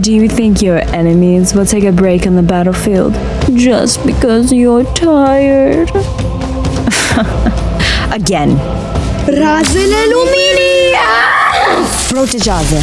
Do 0.00 0.12
you 0.14 0.28
think 0.28 0.62
your 0.62 0.78
enemies 0.94 1.52
will 1.54 1.66
take 1.66 1.84
a 1.84 1.92
break 1.92 2.26
on 2.26 2.34
the 2.34 2.42
battlefield 2.42 3.12
just 3.54 4.04
because 4.06 4.50
you're 4.50 4.84
tired? 4.94 5.90
Again. 8.10 8.56
Razile 9.26 10.06
Lumini! 10.12 10.94
Protegiază. 12.08 12.76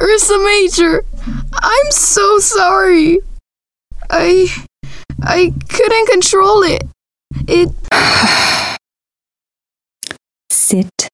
Ursa 0.00 0.36
Major, 0.36 1.04
I'm 1.52 1.90
so 1.90 2.38
sorry. 2.38 3.20
I. 4.10 4.48
I 5.22 5.52
couldn't 5.68 6.08
control 6.10 6.62
it. 6.62 6.84
It. 7.46 7.70
Sit 10.50 11.08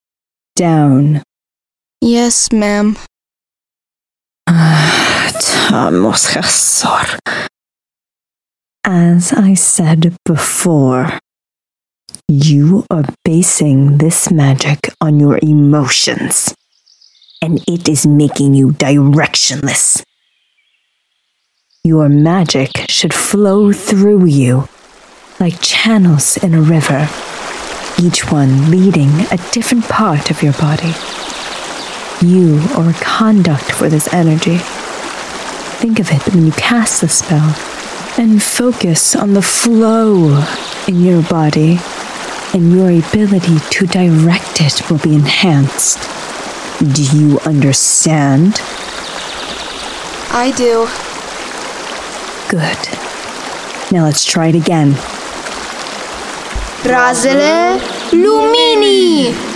down. 0.57 1.23
Yes, 2.05 2.53
ma'am. 2.53 2.99
Ah, 4.47 5.33
Tamoschassor. 5.41 7.19
As 8.85 9.33
I 9.33 9.55
said 9.55 10.15
before, 10.27 11.19
you 12.29 12.85
are 12.91 13.07
basing 13.25 13.97
this 13.97 14.31
magic 14.31 14.91
on 15.01 15.19
your 15.19 15.39
emotions, 15.41 16.55
and 17.41 17.65
it 17.67 17.89
is 17.89 18.07
making 18.07 18.53
you 18.53 18.73
directionless. 18.73 20.05
Your 21.85 22.11
magic 22.11 22.85
should 22.87 23.15
flow 23.15 23.73
through 23.73 24.27
you 24.27 24.69
like 25.41 25.59
channels 25.63 26.37
in 26.37 26.53
a 26.53 26.61
river, 26.61 27.09
each 27.99 28.31
one 28.31 28.71
leading 28.71 29.09
a 29.33 29.39
different 29.53 29.85
part 29.85 30.31
of 30.31 30.43
your 30.43 30.53
body. 30.53 30.93
You 32.21 32.61
are 32.77 32.91
a 32.91 32.95
conduct 32.95 33.71
for 33.73 33.89
this 33.89 34.13
energy. 34.13 34.59
Think 35.81 35.99
of 35.99 36.11
it 36.11 36.27
when 36.33 36.47
you 36.47 36.53
cast 36.53 37.01
the 37.01 37.09
spell 37.09 37.55
and 38.17 38.43
focus 38.43 39.15
on 39.15 39.35
the 39.35 39.43
flow 39.43 40.45
in 40.87 41.01
your 41.01 41.23
body, 41.23 41.79
and 42.55 42.73
your 42.73 42.91
ability 42.91 43.59
to 43.71 43.87
direct 43.87 44.61
it 44.61 44.89
will 44.89 44.99
be 44.99 45.15
enhanced. 45.15 45.99
Do 46.79 47.03
you 47.03 47.41
understand? 47.41 48.61
I 50.31 50.53
do. 50.57 50.87
Good. 52.49 52.89
Now 53.93 54.05
let's 54.05 54.25
try 54.25 54.49
it 54.49 54.55
again. 54.55 54.93
Razile 56.85 57.81
Lumini! 58.13 59.54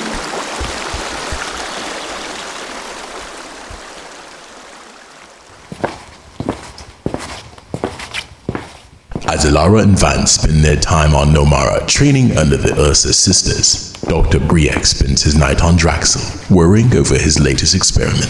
As 9.31 9.45
Alara 9.45 9.83
and 9.83 9.99
Vance 9.99 10.33
spend 10.33 10.65
their 10.65 10.77
time 10.77 11.15
on 11.15 11.29
Nomara 11.29 11.87
training 11.87 12.39
under 12.39 12.57
the 12.57 12.73
Ursa 12.81 13.13
sisters, 13.13 13.93
Dr. 14.03 14.39
Briyak 14.39 14.87
spends 14.87 15.23
his 15.23 15.37
night 15.37 15.63
on 15.63 15.77
Draxel, 15.77 16.51
worrying 16.51 16.97
over 16.97 17.15
his 17.15 17.39
latest 17.39 17.75
experiment. 17.75 18.27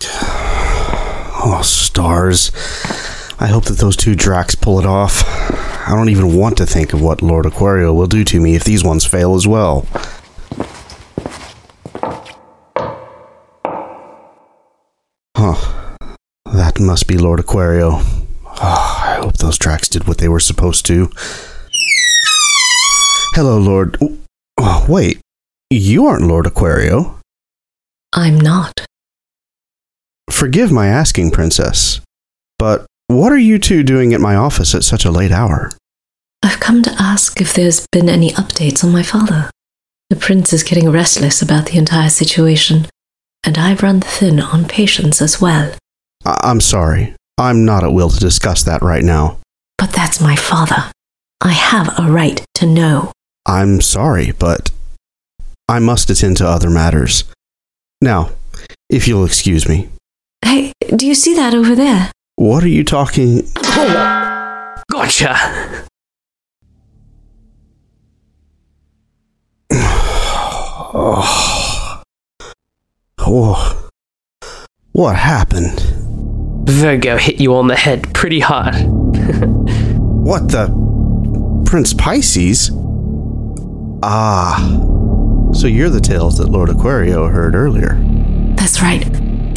Oh, 1.44 1.60
stars. 1.64 2.52
I 3.40 3.48
hope 3.48 3.64
that 3.64 3.78
those 3.78 3.96
two 3.96 4.14
Drax 4.14 4.54
pull 4.54 4.78
it 4.78 4.86
off. 4.86 5.24
I 5.88 5.90
don't 5.96 6.08
even 6.08 6.36
want 6.36 6.56
to 6.58 6.66
think 6.66 6.92
of 6.92 7.02
what 7.02 7.20
Lord 7.20 7.46
Aquario 7.46 7.92
will 7.92 8.06
do 8.06 8.22
to 8.22 8.38
me 8.38 8.54
if 8.54 8.62
these 8.62 8.84
ones 8.84 9.04
fail 9.04 9.34
as 9.34 9.44
well. 9.44 9.84
Huh. 15.36 15.96
That 16.52 16.78
must 16.78 17.08
be 17.08 17.18
Lord 17.18 17.40
Aquario. 17.40 18.00
Oh, 18.44 18.88
hope 19.22 19.38
those 19.38 19.58
tracks 19.58 19.88
did 19.88 20.06
what 20.08 20.18
they 20.18 20.28
were 20.28 20.40
supposed 20.40 20.84
to. 20.86 21.10
Hello, 23.34 23.58
Lord. 23.58 23.96
Oh, 24.58 24.86
wait. 24.88 25.20
You 25.70 26.06
aren't 26.06 26.26
Lord 26.26 26.44
Aquario. 26.46 27.18
I'm 28.12 28.38
not. 28.38 28.84
Forgive 30.30 30.70
my 30.70 30.86
asking, 30.88 31.30
Princess, 31.30 32.00
but 32.58 32.84
what 33.06 33.32
are 33.32 33.38
you 33.38 33.58
two 33.58 33.82
doing 33.82 34.12
at 34.12 34.20
my 34.20 34.34
office 34.34 34.74
at 34.74 34.84
such 34.84 35.04
a 35.04 35.10
late 35.10 35.32
hour? 35.32 35.70
I've 36.42 36.60
come 36.60 36.82
to 36.82 36.94
ask 36.98 37.40
if 37.40 37.52
there's 37.54 37.86
been 37.92 38.08
any 38.08 38.30
updates 38.32 38.82
on 38.84 38.92
my 38.92 39.02
father. 39.02 39.50
The 40.10 40.16
prince 40.16 40.52
is 40.52 40.62
getting 40.62 40.90
restless 40.90 41.40
about 41.40 41.66
the 41.66 41.78
entire 41.78 42.10
situation, 42.10 42.86
and 43.44 43.56
I've 43.56 43.82
run 43.82 44.00
thin 44.00 44.40
on 44.40 44.66
patience 44.66 45.22
as 45.22 45.40
well. 45.40 45.72
I- 46.24 46.40
I'm 46.42 46.60
sorry. 46.60 47.14
I'm 47.38 47.64
not 47.64 47.82
at 47.84 47.92
will 47.92 48.10
to 48.10 48.18
discuss 48.20 48.62
that 48.64 48.82
right 48.82 49.02
now. 49.04 49.38
But 49.78 49.92
that's 49.92 50.20
my 50.20 50.36
father. 50.36 50.90
I 51.40 51.52
have 51.52 51.98
a 51.98 52.10
right 52.10 52.44
to 52.56 52.66
know. 52.66 53.12
I'm 53.46 53.80
sorry, 53.80 54.32
but 54.32 54.70
I 55.68 55.78
must 55.78 56.08
attend 56.10 56.36
to 56.38 56.46
other 56.46 56.70
matters. 56.70 57.24
Now, 58.00 58.30
if 58.88 59.08
you'll 59.08 59.24
excuse 59.24 59.68
me, 59.68 59.88
Hey, 60.44 60.72
do 60.94 61.06
you 61.06 61.14
see 61.14 61.34
that 61.34 61.54
over 61.54 61.74
there? 61.74 62.10
what 62.36 62.62
are 62.64 62.68
you 62.68 62.84
talking? 62.84 63.42
Gotcha. 64.90 65.36
Oh. 70.94 72.02
oh. 73.18 73.88
What 74.92 75.16
happened? 75.16 75.91
Virgo 76.64 77.16
hit 77.16 77.40
you 77.40 77.54
on 77.54 77.66
the 77.68 77.76
head 77.76 78.12
pretty 78.14 78.40
hard. 78.40 78.74
What 80.22 80.48
the? 80.50 80.68
Prince 81.66 81.92
Pisces? 81.94 82.70
Ah. 84.04 84.56
So 85.52 85.66
you're 85.66 85.90
the 85.90 86.00
tales 86.00 86.38
that 86.38 86.48
Lord 86.48 86.68
Aquario 86.68 87.28
heard 87.28 87.56
earlier. 87.56 88.00
That's 88.54 88.80
right. 88.80 89.04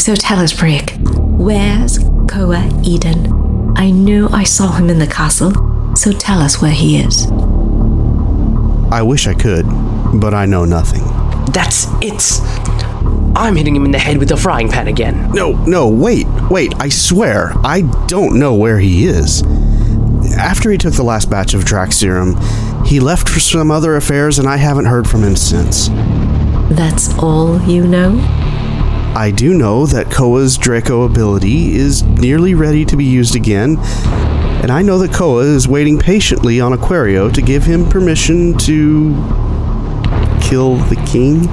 So 0.01 0.15
tell 0.15 0.39
us, 0.39 0.53
Briyak, 0.53 0.89
where's 1.37 1.99
Koa 2.27 2.67
Eden? 2.83 3.73
I 3.77 3.91
know 3.91 4.27
I 4.29 4.43
saw 4.43 4.71
him 4.71 4.89
in 4.89 4.97
the 4.97 5.05
castle, 5.05 5.51
so 5.95 6.11
tell 6.11 6.39
us 6.39 6.59
where 6.63 6.71
he 6.71 6.97
is. 6.97 7.27
I 8.91 9.03
wish 9.03 9.27
I 9.27 9.35
could, 9.35 9.67
but 10.19 10.33
I 10.33 10.47
know 10.47 10.65
nothing. 10.65 11.03
That's 11.51 11.85
it's. 12.01 12.39
I'm 13.35 13.55
hitting 13.55 13.75
him 13.75 13.85
in 13.85 13.91
the 13.91 13.99
head 13.99 14.17
with 14.17 14.29
the 14.29 14.37
frying 14.37 14.69
pan 14.69 14.87
again. 14.87 15.31
No, 15.31 15.51
no, 15.65 15.89
wait, 15.89 16.25
wait, 16.49 16.73
I 16.79 16.89
swear, 16.89 17.51
I 17.65 17.81
don't 18.07 18.39
know 18.39 18.55
where 18.55 18.79
he 18.79 19.05
is. 19.05 19.43
After 20.37 20.71
he 20.71 20.77
took 20.77 20.93
the 20.93 21.03
last 21.03 21.29
batch 21.29 21.53
of 21.53 21.65
Drax 21.65 21.97
serum, 21.97 22.37
he 22.85 22.99
left 22.99 23.27
for 23.27 23.39
some 23.39 23.71
other 23.71 23.95
affairs 23.95 24.39
and 24.39 24.47
I 24.47 24.57
haven't 24.57 24.85
heard 24.85 25.07
from 25.07 25.23
him 25.23 25.35
since. 25.35 25.89
That's 26.69 27.17
all 27.19 27.61
you 27.61 27.85
know? 27.85 28.19
I 29.15 29.31
do 29.31 29.53
know 29.53 29.85
that 29.85 30.11
Koa's 30.11 30.57
Draco 30.57 31.03
ability 31.03 31.75
is 31.75 32.03
nearly 32.03 32.53
ready 32.53 32.83
to 32.85 32.97
be 32.97 33.05
used 33.05 33.35
again, 33.35 33.77
and 34.61 34.71
I 34.71 34.81
know 34.81 34.97
that 34.99 35.13
Koa 35.13 35.43
is 35.43 35.67
waiting 35.67 35.99
patiently 35.99 36.59
on 36.59 36.73
Aquario 36.73 37.31
to 37.33 37.41
give 37.41 37.63
him 37.63 37.87
permission 37.87 38.57
to 38.59 39.13
kill 40.41 40.75
the 40.75 41.01
king. 41.05 41.43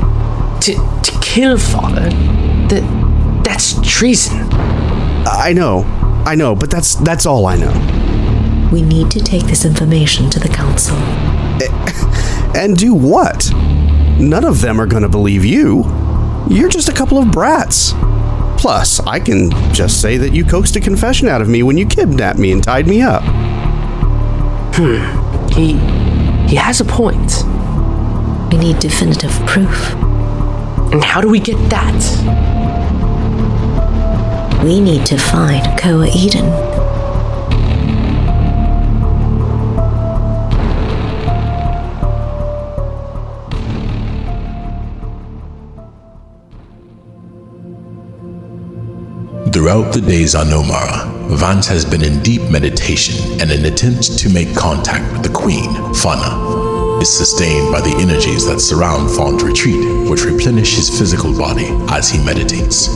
To, 0.60 0.74
to 1.02 1.21
kill 1.32 1.56
father? 1.56 2.10
That, 2.68 3.42
that's 3.42 3.80
treason. 3.80 4.46
I 5.24 5.54
know, 5.54 5.84
I 6.26 6.34
know, 6.34 6.54
but 6.54 6.70
that's 6.70 6.96
that's 6.96 7.24
all 7.24 7.46
I 7.46 7.56
know. 7.56 7.72
We 8.70 8.82
need 8.82 9.10
to 9.12 9.20
take 9.20 9.44
this 9.44 9.64
information 9.64 10.28
to 10.28 10.38
the 10.38 10.48
council. 10.48 10.96
And 12.54 12.76
do 12.76 12.92
what? 12.92 13.50
None 14.20 14.44
of 14.44 14.60
them 14.60 14.78
are 14.78 14.86
going 14.86 15.04
to 15.04 15.08
believe 15.08 15.42
you. 15.42 15.84
You're 16.50 16.68
just 16.68 16.90
a 16.90 16.92
couple 16.92 17.16
of 17.16 17.30
brats. 17.32 17.94
Plus, 18.58 19.00
I 19.00 19.18
can 19.18 19.50
just 19.72 20.02
say 20.02 20.18
that 20.18 20.34
you 20.34 20.44
coaxed 20.44 20.76
a 20.76 20.80
confession 20.80 21.28
out 21.28 21.40
of 21.40 21.48
me 21.48 21.62
when 21.62 21.78
you 21.78 21.86
kidnapped 21.86 22.38
me 22.38 22.52
and 22.52 22.62
tied 22.62 22.86
me 22.86 23.00
up. 23.00 23.22
Hmm. 24.74 25.48
He. 25.48 25.72
he 26.46 26.56
has 26.56 26.80
a 26.80 26.84
point. 26.84 27.42
We 28.52 28.58
need 28.58 28.80
definitive 28.80 29.32
proof. 29.46 30.11
And 30.92 31.02
how 31.02 31.22
do 31.22 31.28
we 31.30 31.40
get 31.40 31.56
that? 31.70 32.00
We 34.62 34.78
need 34.78 35.06
to 35.06 35.16
find 35.16 35.64
Koa 35.80 36.06
Eden. 36.14 36.44
Throughout 49.50 49.94
the 49.94 50.02
days 50.06 50.34
on 50.34 50.48
Nomara, 50.48 51.08
Vance 51.36 51.66
has 51.68 51.86
been 51.86 52.04
in 52.04 52.22
deep 52.22 52.42
meditation 52.50 53.40
and 53.40 53.50
an 53.50 53.64
attempt 53.64 54.18
to 54.18 54.28
make 54.28 54.54
contact 54.54 55.10
with 55.12 55.22
the 55.22 55.32
queen, 55.32 55.72
Fauna, 55.94 56.61
is 57.02 57.18
sustained 57.18 57.72
by 57.72 57.80
the 57.80 57.96
energies 57.98 58.46
that 58.46 58.60
surround 58.60 59.10
Fauna's 59.10 59.42
retreat, 59.42 60.08
which 60.08 60.24
replenish 60.24 60.76
his 60.76 60.88
physical 60.88 61.36
body 61.36 61.66
as 61.90 62.08
he 62.08 62.24
meditates. 62.24 62.86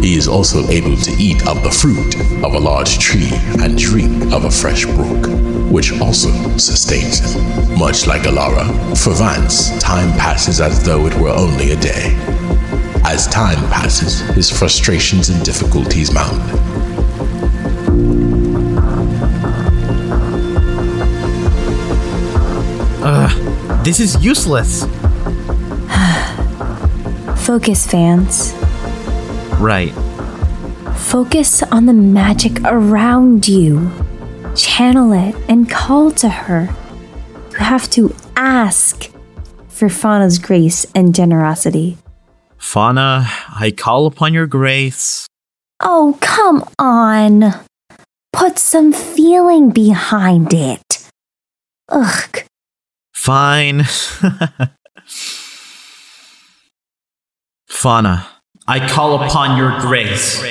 He 0.00 0.14
is 0.14 0.28
also 0.28 0.68
able 0.68 0.96
to 0.96 1.10
eat 1.18 1.44
of 1.48 1.60
the 1.64 1.70
fruit 1.70 2.14
of 2.44 2.54
a 2.54 2.58
large 2.60 3.00
tree 3.00 3.28
and 3.58 3.76
drink 3.76 4.32
of 4.32 4.44
a 4.44 4.50
fresh 4.52 4.84
brook, 4.86 5.26
which 5.68 5.90
also 6.00 6.30
sustains 6.58 7.18
him. 7.18 7.76
Much 7.76 8.06
like 8.06 8.22
Alara, 8.22 8.64
for 8.96 9.14
Vance, 9.14 9.76
time 9.82 10.16
passes 10.16 10.60
as 10.60 10.84
though 10.84 11.06
it 11.06 11.14
were 11.16 11.30
only 11.30 11.72
a 11.72 11.76
day. 11.76 12.14
As 13.04 13.26
time 13.26 13.58
passes, 13.68 14.20
his 14.36 14.48
frustrations 14.48 15.28
and 15.28 15.44
difficulties 15.44 16.12
mount. 16.14 16.40
Ugh, 23.02 23.39
this 23.82 24.00
is 24.00 24.22
useless. 24.22 24.84
Focus, 27.46 27.86
Vance. 27.86 28.52
Right. 29.58 29.92
Focus 30.96 31.62
on 31.62 31.86
the 31.86 31.92
magic 31.92 32.60
around 32.64 33.48
you. 33.48 33.90
Channel 34.54 35.12
it 35.12 35.34
and 35.48 35.68
call 35.68 36.10
to 36.12 36.28
her. 36.28 36.68
You 37.52 37.58
have 37.58 37.88
to 37.90 38.14
ask 38.36 39.10
for 39.68 39.88
Fauna's 39.88 40.38
grace 40.38 40.86
and 40.94 41.14
generosity. 41.14 41.96
Fauna, 42.58 43.26
I 43.54 43.72
call 43.76 44.06
upon 44.06 44.34
your 44.34 44.46
grace. 44.46 45.26
Oh, 45.80 46.18
come 46.20 46.64
on. 46.78 47.54
Put 48.32 48.58
some 48.58 48.92
feeling 48.92 49.70
behind 49.70 50.52
it. 50.52 51.08
Ugh. 51.88 52.42
Fine. 53.22 53.84
Fauna, 57.68 58.26
I 58.66 58.88
call 58.88 59.22
upon 59.22 59.58
your 59.58 59.78
grace. 59.78 60.42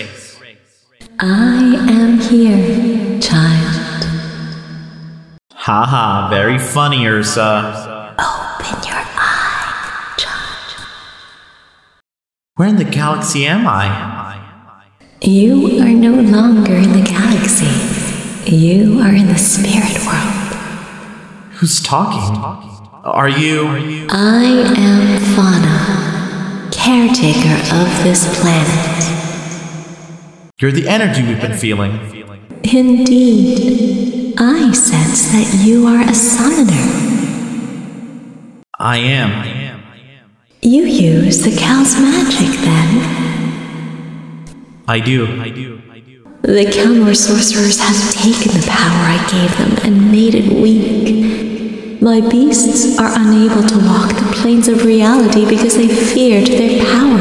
I 1.20 1.76
am 1.90 2.20
here, 2.20 3.20
child. 3.20 4.06
Haha, 5.54 6.30
very 6.30 6.60
funny, 6.60 7.08
Ursa. 7.08 8.14
Open 8.20 8.84
your 8.88 9.02
eye, 9.18 10.14
child. 10.20 10.86
Where 12.54 12.68
in 12.68 12.76
the 12.76 12.84
galaxy 12.84 13.48
am 13.48 13.66
I? 13.68 13.90
You 15.24 15.82
are 15.82 15.90
no 15.90 16.22
longer 16.22 16.76
in 16.76 16.92
the 16.92 17.02
galaxy. 17.02 17.66
You 18.56 19.00
are 19.00 19.16
in 19.16 19.26
the 19.26 19.40
spirit 19.40 20.06
world. 20.06 20.39
Who's 21.60 21.82
talking? 21.82 22.38
Are 23.04 23.28
you? 23.28 24.08
I 24.10 24.46
am 24.78 25.20
Fauna, 25.36 26.70
caretaker 26.72 27.54
of 27.76 28.02
this 28.02 28.40
planet. 28.40 29.04
You're 30.62 30.72
the 30.72 30.88
energy 30.88 31.22
we've 31.22 31.42
been 31.42 31.58
feeling. 31.58 32.00
Indeed. 32.64 34.36
I 34.40 34.72
sense 34.72 35.34
that 35.34 35.66
you 35.66 35.86
are 35.86 36.00
a 36.10 36.16
summoner. 36.16 36.88
I 38.80 38.96
am. 38.96 39.82
You 40.62 40.84
use 40.84 41.44
the 41.44 41.60
cow's 41.60 42.00
magic 42.00 42.58
then. 42.62 43.04
I 44.88 45.02
do. 45.02 45.42
I 45.42 45.50
do. 45.50 45.82
The 46.42 46.64
Kelnor 46.72 47.14
sorcerers 47.14 47.80
have 47.82 48.14
taken 48.14 48.54
the 48.58 48.66
power 48.66 49.04
I 49.04 49.28
gave 49.30 49.58
them 49.58 49.78
and 49.84 50.10
made 50.10 50.36
it 50.36 50.54
weak. 50.54 51.49
My 52.02 52.22
beasts 52.22 52.98
are 52.98 53.12
unable 53.14 53.62
to 53.62 53.78
walk 53.80 54.10
the 54.16 54.32
planes 54.34 54.70
of 54.70 54.86
reality 54.86 55.44
because 55.50 55.76
they 55.76 55.90
feared 55.90 56.48
their 56.48 56.86
power. 56.86 57.20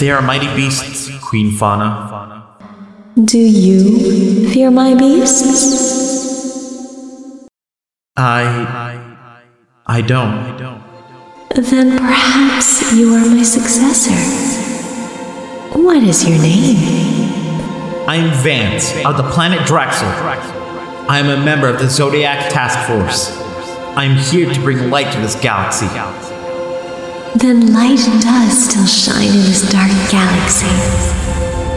They 0.00 0.10
are 0.10 0.20
mighty 0.22 0.48
beasts, 0.56 1.08
Queen 1.22 1.52
Fauna. 1.52 2.56
Do 3.22 3.38
you 3.38 4.50
fear 4.50 4.72
my 4.72 4.96
beasts? 4.96 5.54
I. 8.16 9.04
I 9.86 10.00
don't. 10.00 10.58
Then 11.54 11.96
perhaps 11.96 12.92
you 12.92 13.14
are 13.14 13.24
my 13.30 13.44
successor. 13.44 14.53
What 15.74 16.04
is 16.04 16.28
your 16.28 16.38
name? 16.38 16.76
I 18.06 18.14
am 18.14 18.30
Vance 18.44 18.94
of 19.04 19.16
the 19.16 19.28
planet 19.30 19.58
Draxel. 19.66 20.06
I 21.08 21.18
am 21.18 21.28
a 21.28 21.44
member 21.44 21.68
of 21.68 21.80
the 21.80 21.88
Zodiac 21.88 22.52
Task 22.52 22.78
Force. 22.86 23.36
I 23.96 24.04
am 24.04 24.16
here 24.16 24.52
to 24.54 24.60
bring 24.60 24.88
light 24.88 25.12
to 25.12 25.20
this 25.20 25.34
galaxy. 25.40 25.86
Then 27.36 27.72
light 27.72 27.98
does 28.22 28.70
still 28.70 28.86
shine 28.86 29.26
in 29.26 29.42
this 29.50 29.68
dark 29.68 29.90
galaxy. 30.12 30.70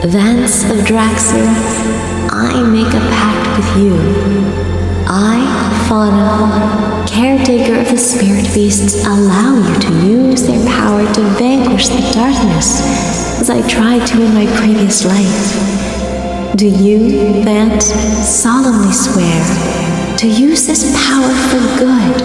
Vance 0.08 0.64
of 0.66 0.78
Draxel, 0.86 1.48
I 2.30 2.62
make 2.70 2.94
a 2.94 3.00
pact 3.10 3.58
with 3.58 3.84
you. 3.84 3.98
I, 5.08 5.67
Fauna, 5.88 7.06
caretaker 7.08 7.80
of 7.80 7.90
the 7.90 7.98
spirit 7.98 8.44
beasts, 8.54 9.06
allow 9.06 9.56
you 9.56 9.80
to 9.80 10.06
use 10.06 10.46
their 10.46 10.60
power 10.68 11.02
to 11.14 11.22
vanquish 11.40 11.88
the 11.88 12.02
darkness, 12.14 12.82
as 13.40 13.50
I 13.50 13.66
tried 13.70 14.06
to 14.08 14.22
in 14.22 14.34
my 14.34 14.46
previous 14.58 15.06
life. 15.06 16.58
Do 16.58 16.68
you, 16.68 17.42
Vance, 17.46 17.86
solemnly 17.86 18.92
swear 18.92 20.18
to 20.18 20.28
use 20.28 20.68
this 20.68 20.94
power 21.08 21.34
for 21.48 21.80
good 21.80 22.22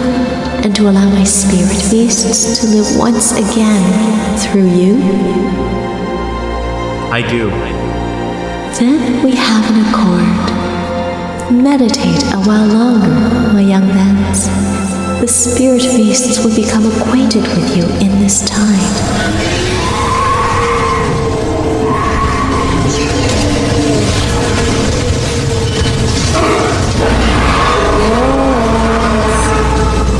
and 0.65 0.75
to 0.75 0.89
allow 0.89 1.09
my 1.11 1.23
spirit 1.23 1.89
beasts 1.89 2.59
to 2.59 2.67
live 2.67 2.99
once 2.99 3.31
again 3.31 4.37
through 4.39 4.67
you? 4.67 4.97
I 7.13 7.25
do. 7.29 7.49
Then 8.77 9.23
we 9.23 9.35
have 9.37 9.71
an 9.71 9.85
accord. 9.87 10.62
Meditate 11.51 12.23
a 12.33 12.37
while 12.45 12.67
longer, 12.67 13.07
my 13.53 13.61
young 13.61 13.87
mans. 13.87 14.47
The 15.19 15.27
spirit 15.27 15.81
beasts 15.81 16.43
will 16.43 16.55
become 16.55 16.85
acquainted 16.85 17.43
with 17.43 17.77
you 17.77 17.83
in 18.05 18.19
this 18.21 18.47
time. 18.49 18.79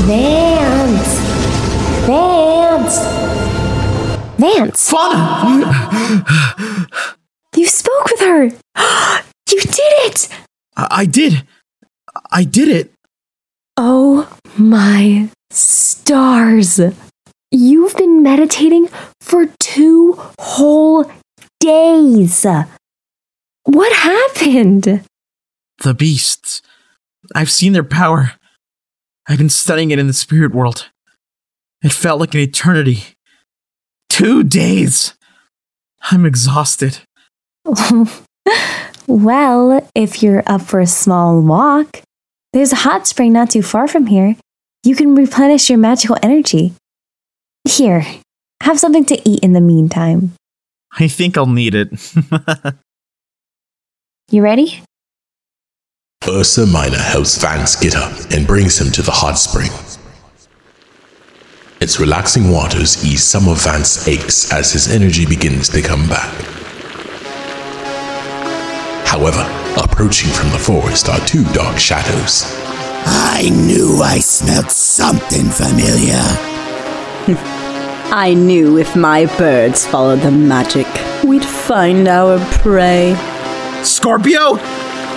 Vance! 0.06 1.18
Vance! 4.38 4.90
Fauna! 4.90 6.50
I, 10.94 11.06
did. 11.06 11.44
I 12.30 12.44
did 12.44 12.68
it. 12.68 12.92
Oh 13.76 14.32
my 14.56 15.28
stars. 15.50 16.80
You've 17.50 17.96
been 17.96 18.22
meditating 18.22 18.88
for 19.20 19.46
two 19.58 20.14
whole 20.38 21.10
days. 21.58 22.46
What 23.64 23.92
happened? 23.92 25.04
The 25.82 25.94
beasts. 25.94 26.62
I've 27.34 27.50
seen 27.50 27.72
their 27.72 27.82
power. 27.82 28.34
I've 29.28 29.38
been 29.38 29.48
studying 29.48 29.90
it 29.90 29.98
in 29.98 30.06
the 30.06 30.12
spirit 30.12 30.54
world. 30.54 30.90
It 31.82 31.92
felt 31.92 32.20
like 32.20 32.34
an 32.34 32.40
eternity. 32.40 33.04
Two 34.08 34.44
days. 34.44 35.14
I'm 36.12 36.24
exhausted. 36.24 37.00
well, 39.06 39.86
if 39.94 40.22
you're 40.22 40.42
up 40.46 40.62
for 40.62 40.80
a 40.80 40.86
small 40.86 41.40
walk, 41.40 42.02
there's 42.52 42.72
a 42.72 42.76
hot 42.76 43.06
spring 43.06 43.32
not 43.32 43.50
too 43.50 43.62
far 43.62 43.88
from 43.88 44.06
here. 44.06 44.36
You 44.84 44.94
can 44.94 45.14
replenish 45.14 45.68
your 45.68 45.78
magical 45.78 46.16
energy. 46.22 46.72
Here, 47.68 48.06
have 48.62 48.78
something 48.78 49.04
to 49.06 49.28
eat 49.28 49.40
in 49.40 49.52
the 49.52 49.60
meantime. 49.60 50.32
I 50.98 51.08
think 51.08 51.36
I'll 51.36 51.46
need 51.46 51.74
it. 51.74 51.88
you 54.30 54.42
ready? 54.42 54.82
Ursa 56.26 56.66
Minor 56.66 56.98
helps 56.98 57.36
Vance 57.38 57.76
get 57.76 57.94
up 57.96 58.12
and 58.30 58.46
brings 58.46 58.80
him 58.80 58.90
to 58.92 59.02
the 59.02 59.10
hot 59.10 59.34
spring. 59.34 59.70
Its 61.80 62.00
relaxing 62.00 62.50
waters 62.50 63.04
ease 63.04 63.22
some 63.22 63.48
of 63.48 63.62
Vance's 63.62 64.08
aches 64.08 64.52
as 64.52 64.72
his 64.72 64.88
energy 64.88 65.26
begins 65.26 65.68
to 65.68 65.82
come 65.82 66.08
back. 66.08 66.53
However, 69.14 69.46
approaching 69.80 70.28
from 70.32 70.50
the 70.50 70.58
forest 70.58 71.08
are 71.08 71.20
two 71.20 71.44
dark 71.52 71.78
shadows. 71.78 72.42
I 73.06 73.48
knew 73.48 74.00
I 74.02 74.18
smelled 74.18 74.72
something 74.72 75.50
familiar. 75.50 76.18
I 78.10 78.34
knew 78.34 78.76
if 78.76 78.96
my 78.96 79.26
birds 79.38 79.86
followed 79.86 80.18
the 80.18 80.32
magic, 80.32 80.88
we'd 81.22 81.44
find 81.44 82.08
our 82.08 82.40
prey. 82.58 83.14
Scorpio? 83.84 84.56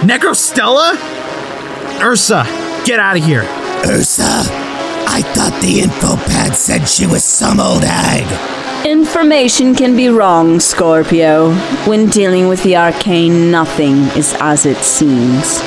Necrostella? 0.05 0.93
Ursa, 1.99 2.43
get 2.85 2.99
out 2.99 3.17
of 3.17 3.23
here. 3.23 3.45
Ursa? 3.83 4.43
I 5.09 5.23
thought 5.33 5.59
the 5.63 5.79
info 5.79 6.17
pad 6.29 6.55
said 6.55 6.87
she 6.87 7.07
was 7.07 7.23
some 7.25 7.59
old 7.59 7.83
hag. 7.83 8.56
Information 8.85 9.75
can 9.75 9.95
be 9.97 10.09
wrong, 10.09 10.59
Scorpio. 10.59 11.53
When 11.85 12.07
dealing 12.07 12.47
with 12.47 12.63
the 12.63 12.77
arcane, 12.77 13.51
nothing 13.51 13.97
is 14.17 14.35
as 14.39 14.65
it 14.65 14.77
seems. 14.77 15.59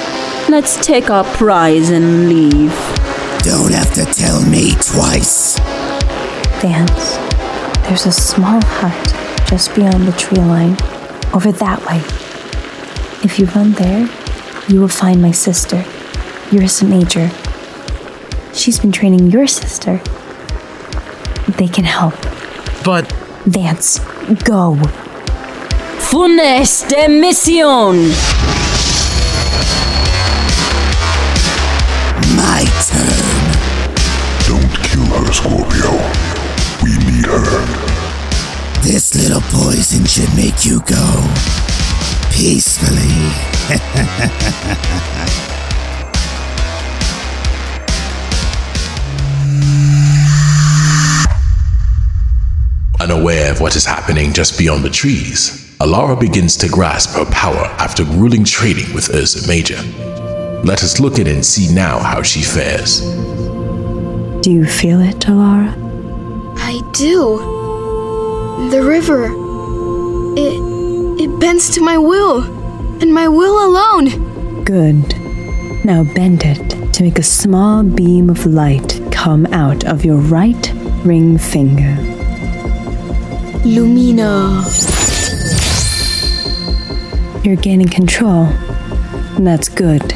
Let's 0.49 0.85
take 0.85 1.11
our 1.11 1.25
prize 1.25 1.91
and 1.91 2.29
leave. 2.29 2.73
Don't 3.43 3.73
have 3.73 3.93
to 3.95 4.05
tell 4.07 4.43
me 4.49 4.73
twice. 4.73 5.59
Vance, 6.61 7.17
there's 7.87 8.07
a 8.07 8.13
small 8.13 8.61
hut 8.65 9.47
just 9.49 9.75
beyond 9.75 10.07
the 10.07 10.13
tree 10.13 10.39
line, 10.39 10.77
over 11.35 11.53
that 11.53 11.85
way. 11.87 11.99
If 13.25 13.39
you 13.39 13.47
run 13.47 13.73
there, 13.73 14.09
you 14.69 14.81
will 14.81 14.89
find 14.89 15.21
my 15.21 15.33
sister, 15.33 15.85
Ursa 16.53 16.85
Major. 16.85 17.31
She's 18.55 18.79
been 18.79 18.93
training 18.93 19.31
your 19.31 19.47
sister. 19.47 20.01
They 21.59 21.69
can 21.69 21.85
help. 21.85 22.15
But. 22.85 23.12
Vance, 23.47 23.99
go. 24.45 24.76
Funeste 25.99 27.09
mission! 27.09 28.11
My 32.37 32.64
turn. 32.89 33.41
Don't 34.47 34.72
kill 34.83 35.07
her, 35.16 35.33
Scorpio. 35.33 35.93
We 36.83 36.91
need 37.05 37.26
her. 37.26 37.91
This 38.83 39.14
little 39.14 39.43
poison 39.43 40.05
should 40.07 40.35
make 40.35 40.64
you 40.64 40.81
go 40.81 41.22
peacefully. 42.33 43.14
Unaware 53.01 53.51
of 53.51 53.62
what 53.62 53.76
is 53.76 53.86
happening 53.86 54.30
just 54.30 54.59
beyond 54.59 54.84
the 54.84 54.90
trees, 54.90 55.74
Alara 55.80 56.20
begins 56.20 56.55
to 56.59 56.68
grasp 56.68 57.16
her 57.16 57.24
power 57.30 57.64
after 57.78 58.05
grueling 58.05 58.44
training 58.44 58.94
with 58.94 59.14
Ursa 59.14 59.48
Major. 59.48 59.80
Let 60.64 60.84
us 60.84 61.01
look 61.01 61.18
at 61.18 61.26
and 61.26 61.42
see 61.42 61.74
now 61.74 61.98
how 61.98 62.20
she 62.20 62.42
fares. 62.42 63.01
Do 64.42 64.53
you 64.53 64.66
feel 64.66 65.01
it, 65.01 65.20
Alara? 65.20 65.72
I 66.59 66.82
do. 66.92 67.38
The 68.68 68.82
river. 68.82 69.30
It 70.36 70.70
it 71.22 71.40
bends 71.40 71.70
to 71.76 71.80
my 71.80 71.96
will, 71.96 72.42
and 73.01 73.14
my 73.14 73.28
will 73.28 73.66
alone. 73.66 74.64
Good. 74.64 75.14
Now 75.86 76.05
bend 76.05 76.42
it 76.44 76.92
to 76.92 77.03
make 77.03 77.18
a 77.18 77.22
small 77.22 77.82
beam 77.82 78.28
of 78.28 78.44
light 78.44 79.01
come 79.11 79.46
out 79.46 79.86
of 79.86 80.05
your 80.05 80.18
right 80.18 80.70
ring 81.03 81.38
finger. 81.38 82.20
Lumina. 83.65 84.65
You're 87.45 87.57
gaining 87.57 87.89
control. 87.89 88.45
And 89.37 89.47
that's 89.47 89.69
good. 89.69 90.15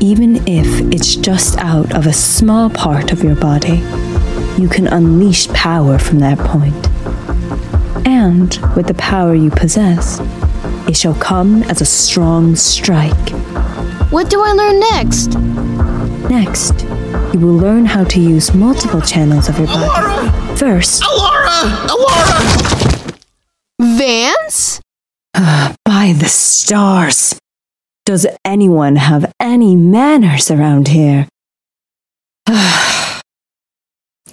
Even 0.00 0.36
if 0.46 0.80
it's 0.92 1.16
just 1.16 1.56
out 1.58 1.94
of 1.94 2.06
a 2.06 2.12
small 2.12 2.68
part 2.68 3.12
of 3.12 3.22
your 3.24 3.36
body, 3.36 3.82
you 4.60 4.68
can 4.68 4.88
unleash 4.88 5.48
power 5.48 5.98
from 5.98 6.18
that 6.18 6.38
point. 6.38 6.86
And 8.06 8.54
with 8.76 8.88
the 8.88 8.94
power 8.98 9.34
you 9.34 9.50
possess, 9.50 10.20
it 10.88 10.96
shall 10.96 11.14
come 11.14 11.62
as 11.64 11.80
a 11.80 11.86
strong 11.86 12.56
strike. 12.56 13.30
What 14.10 14.28
do 14.28 14.42
I 14.42 14.52
learn 14.52 14.80
next? 14.80 15.38
Next, 16.28 16.82
you 17.32 17.40
will 17.40 17.56
learn 17.56 17.86
how 17.86 18.04
to 18.04 18.20
use 18.20 18.52
multiple 18.52 19.00
channels 19.00 19.48
of 19.48 19.58
your 19.58 19.68
body. 19.68 19.90
Alara! 19.90 20.58
First, 20.58 21.02
Alara! 21.02 21.41
Alara! 21.62 23.18
Vance? 23.80 24.80
Uh, 25.34 25.74
by 25.84 26.12
the 26.16 26.28
stars! 26.28 27.38
Does 28.04 28.26
anyone 28.44 28.96
have 28.96 29.32
any 29.38 29.76
manners 29.76 30.50
around 30.50 30.88
here? 30.88 31.28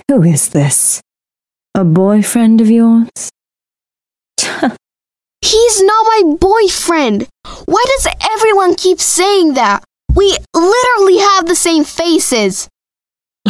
Who 0.08 0.24
is 0.24 0.50
this? 0.50 1.02
A 1.76 1.84
boyfriend 1.84 2.62
of 2.62 2.70
yours? 2.72 3.30
He's 5.42 5.84
not 5.84 6.06
my 6.06 6.36
boyfriend. 6.40 7.28
Why 7.66 7.84
does 7.86 8.08
everyone 8.34 8.74
keep 8.76 9.00
saying 9.00 9.54
that? 9.54 9.84
We 10.16 10.36
literally 10.56 11.20
have 11.20 11.48
the 11.48 11.56
same 11.56 11.84
faces. 11.84 12.68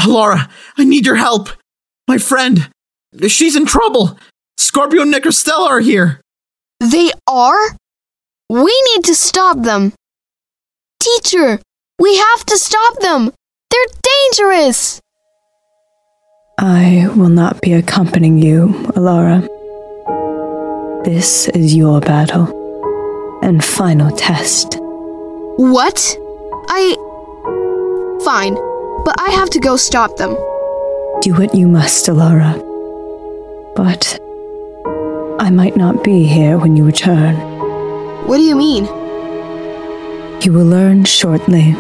Laura, 0.06 0.50
I 0.78 0.84
need 0.84 1.06
your 1.06 1.16
help. 1.16 1.50
My 2.08 2.18
friend, 2.18 2.70
she's 3.28 3.56
in 3.56 3.66
trouble. 3.66 4.18
Scorpio 4.58 5.02
and 5.02 5.14
Necrostella 5.14 5.68
are 5.68 5.80
here. 5.80 6.22
They 6.80 7.12
are? 7.28 7.76
We 8.50 8.84
need 8.94 9.04
to 9.06 9.16
stop 9.16 9.62
them. 9.62 9.94
Teacher, 11.00 11.60
we 12.00 12.18
have 12.18 12.46
to 12.46 12.58
stop 12.58 13.00
them. 13.00 13.32
They're 13.72 14.00
dangerous. 14.32 15.00
I 16.58 17.08
will 17.16 17.30
not 17.30 17.62
be 17.62 17.74
accompanying 17.74 18.40
you, 18.40 18.68
Alara. 18.96 19.48
This 21.06 21.48
is 21.50 21.74
your 21.74 22.02
battle 22.02 23.40
and 23.42 23.64
final 23.64 24.12
test. 24.16 24.78
What? 25.58 26.18
I. 26.70 26.96
Fine, 28.24 28.56
but 29.06 29.16
I 29.20 29.32
have 29.32 29.50
to 29.52 29.60
go 29.60 29.78
stop 29.78 30.18
them. 30.18 30.36
Do 31.22 31.34
what 31.36 31.56
you 31.56 31.68
must, 31.68 32.08
Alara. 32.08 32.69
But 33.80 34.20
I 35.40 35.50
might 35.50 35.78
not 35.78 36.04
be 36.04 36.26
here 36.26 36.58
when 36.58 36.76
you 36.76 36.84
return. 36.84 37.34
What 38.28 38.36
do 38.36 38.44
you 38.44 38.54
mean? 38.54 38.84
You 40.42 40.52
will 40.52 40.66
learn 40.66 41.06
shortly. 41.06 41.78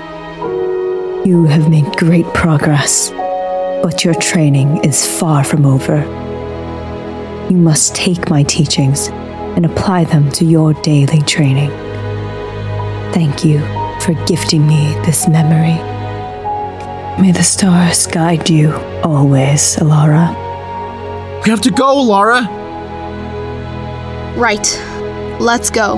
You 1.29 1.45
have 1.49 1.69
made 1.69 1.97
great 1.97 2.25
progress, 2.27 3.09
but 3.83 4.05
your 4.05 4.13
training 4.13 4.85
is 4.85 5.05
far 5.05 5.43
from 5.43 5.65
over. 5.65 5.97
You 7.49 7.57
must 7.57 7.95
take 7.95 8.29
my 8.29 8.43
teachings 8.43 9.09
and 9.57 9.65
apply 9.65 10.05
them 10.05 10.31
to 10.31 10.45
your 10.45 10.75
daily 10.75 11.21
training. 11.23 11.71
Thank 13.11 13.43
you 13.43 13.59
for 13.99 14.13
gifting 14.25 14.65
me 14.65 14.93
this 15.05 15.27
memory. 15.27 15.75
May 17.21 17.33
the 17.33 17.43
stars 17.43 18.07
guide 18.07 18.49
you 18.49 18.73
always, 19.03 19.75
Alara. 19.75 20.48
We 21.43 21.51
have 21.51 21.61
to 21.61 21.71
go, 21.71 21.95
Lara. 22.01 22.41
Right. 24.35 24.67
Let's 25.39 25.69
go. 25.69 25.97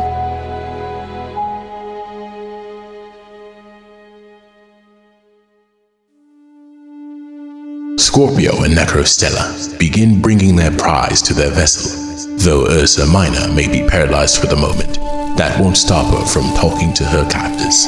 Scorpio 7.97 8.63
and 8.63 8.73
Necrostella 8.73 9.79
begin 9.79 10.21
bringing 10.21 10.55
their 10.55 10.71
prize 10.77 11.21
to 11.23 11.33
their 11.33 11.49
vessel. 11.49 12.37
Though 12.37 12.67
Ursa 12.67 13.05
Minor 13.07 13.51
may 13.53 13.67
be 13.67 13.87
paralyzed 13.87 14.39
for 14.39 14.47
the 14.47 14.55
moment, 14.55 14.95
that 15.37 15.59
won't 15.59 15.77
stop 15.77 16.13
her 16.13 16.25
from 16.25 16.43
talking 16.55 16.93
to 16.93 17.03
her 17.03 17.27
captors. 17.29 17.87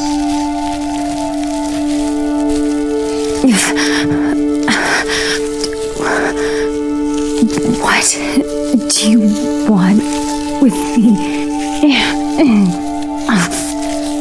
What 7.84 8.10
do 8.90 9.12
you 9.12 9.20
want 9.70 10.02
with 10.62 10.74
me? 10.98 11.44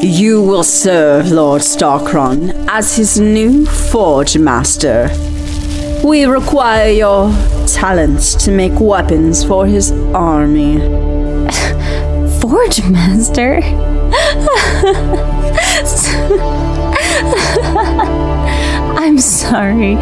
You 0.02 0.42
will 0.42 0.64
serve 0.64 1.30
Lord 1.30 1.62
Starkron 1.62 2.66
as 2.68 2.96
his 2.96 3.20
new 3.20 3.64
Forge 3.64 4.36
Master. 4.36 5.08
We 6.02 6.24
require 6.24 6.90
your 6.90 7.30
talents 7.68 8.34
to 8.44 8.50
make 8.50 8.80
weapons 8.80 9.44
for 9.44 9.64
his 9.64 9.92
army. 10.12 10.80
Forge 12.40 12.82
Master? 12.90 13.60
I'm 18.98 19.18
sorry, 19.18 19.94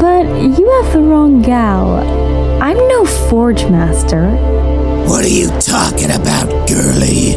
but 0.00 0.26
you 0.58 0.82
have 0.82 0.92
the 0.92 1.00
wrong 1.00 1.42
gal. 1.42 2.27
I'm 2.60 2.76
no 2.76 3.04
Forge 3.04 3.66
Master. 3.66 4.30
What 5.06 5.24
are 5.24 5.28
you 5.28 5.48
talking 5.60 6.10
about, 6.10 6.68
girlie? 6.68 7.36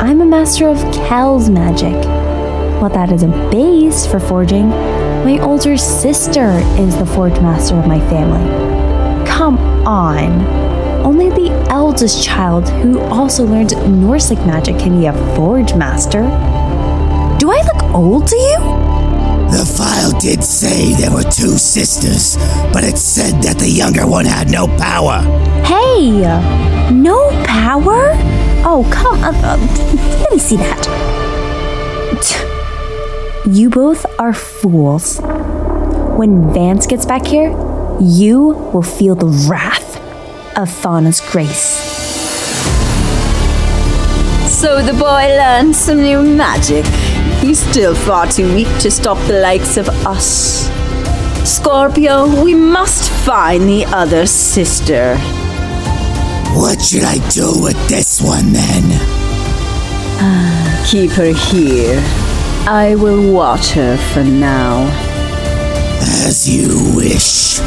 I'm 0.00 0.20
a 0.20 0.24
master 0.26 0.66
of 0.66 0.76
Kel's 0.92 1.48
magic. 1.48 1.94
While 2.80 2.90
that 2.90 3.12
is 3.12 3.22
a 3.22 3.28
base 3.28 4.04
for 4.06 4.18
forging, 4.18 4.70
my 4.70 5.38
older 5.38 5.76
sister 5.76 6.50
is 6.76 6.98
the 6.98 7.06
forge 7.06 7.40
master 7.40 7.76
of 7.76 7.86
my 7.86 8.00
family. 8.10 8.44
Come 9.24 9.56
on. 9.86 10.44
Only 11.06 11.30
the 11.30 11.52
eldest 11.70 12.24
child 12.24 12.68
who 12.68 12.98
also 13.02 13.44
learns 13.44 13.72
Norsic 13.74 14.44
magic 14.44 14.80
can 14.80 14.98
be 14.98 15.06
a 15.06 15.12
forge 15.36 15.74
master. 15.74 16.22
Do 17.38 17.52
I 17.52 17.62
look 17.72 17.94
old 17.94 18.26
to 18.26 18.36
you? 18.36 18.93
The 19.50 19.64
file 19.76 20.18
did 20.20 20.42
say 20.42 20.94
there 20.94 21.12
were 21.12 21.22
two 21.22 21.56
sisters, 21.58 22.36
but 22.72 22.84
it 22.84 22.98
said 22.98 23.42
that 23.42 23.58
the 23.58 23.68
younger 23.68 24.06
one 24.06 24.24
had 24.24 24.50
no 24.50 24.66
power. 24.78 25.20
Hey! 25.64 26.20
No 26.92 27.30
power? 27.44 28.12
Oh, 28.66 28.88
come 28.92 29.22
on. 29.22 29.34
Uh, 29.34 29.56
let 30.20 30.32
me 30.32 30.38
see 30.38 30.56
that. 30.56 30.84
You 33.46 33.68
both 33.70 34.06
are 34.18 34.32
fools. 34.32 35.20
When 35.20 36.52
Vance 36.52 36.86
gets 36.86 37.04
back 37.04 37.26
here, 37.26 37.50
you 38.00 38.70
will 38.72 38.82
feel 38.82 39.14
the 39.14 39.26
wrath 39.48 39.96
of 40.56 40.70
Fauna's 40.70 41.20
grace. 41.20 41.82
So 44.48 44.82
the 44.82 44.94
boy 44.94 45.26
learned 45.36 45.76
some 45.76 46.00
new 46.02 46.22
magic. 46.22 46.86
He's 47.44 47.58
still 47.58 47.94
far 47.94 48.26
too 48.26 48.54
weak 48.54 48.68
to 48.78 48.90
stop 48.90 49.18
the 49.26 49.38
likes 49.38 49.76
of 49.76 49.86
us. 50.06 50.66
Scorpio, 51.46 52.42
we 52.42 52.54
must 52.54 53.10
find 53.10 53.68
the 53.68 53.84
other 53.84 54.24
sister. 54.24 55.18
What 56.56 56.80
should 56.80 57.04
I 57.04 57.18
do 57.28 57.52
with 57.62 57.76
this 57.86 58.22
one 58.22 58.54
then? 58.54 58.84
Keep 60.86 61.10
her 61.10 61.34
here. 61.34 62.00
I 62.66 62.94
will 62.98 63.30
watch 63.30 63.72
her 63.72 63.98
for 63.98 64.24
now. 64.24 64.86
As 66.00 66.48
you 66.48 66.96
wish. 66.96 67.60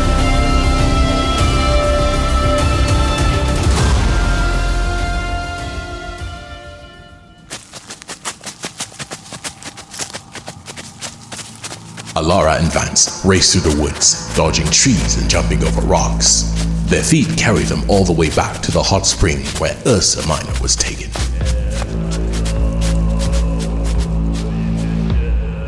Alara 12.17 12.59
and 12.59 12.73
Vance 12.73 13.23
race 13.23 13.53
through 13.53 13.71
the 13.71 13.79
woods, 13.81 14.35
dodging 14.35 14.65
trees 14.67 15.21
and 15.21 15.29
jumping 15.29 15.63
over 15.63 15.81
rocks. 15.81 16.51
Their 16.85 17.03
feet 17.03 17.37
carry 17.37 17.63
them 17.63 17.87
all 17.87 18.03
the 18.03 18.13
way 18.13 18.31
back 18.31 18.59
to 18.63 18.71
the 18.71 18.81
hot 18.81 19.05
spring 19.05 19.45
where 19.59 19.77
Ursa 19.85 20.27
Minor 20.27 20.53
was 20.59 20.75
taken. 20.75 21.11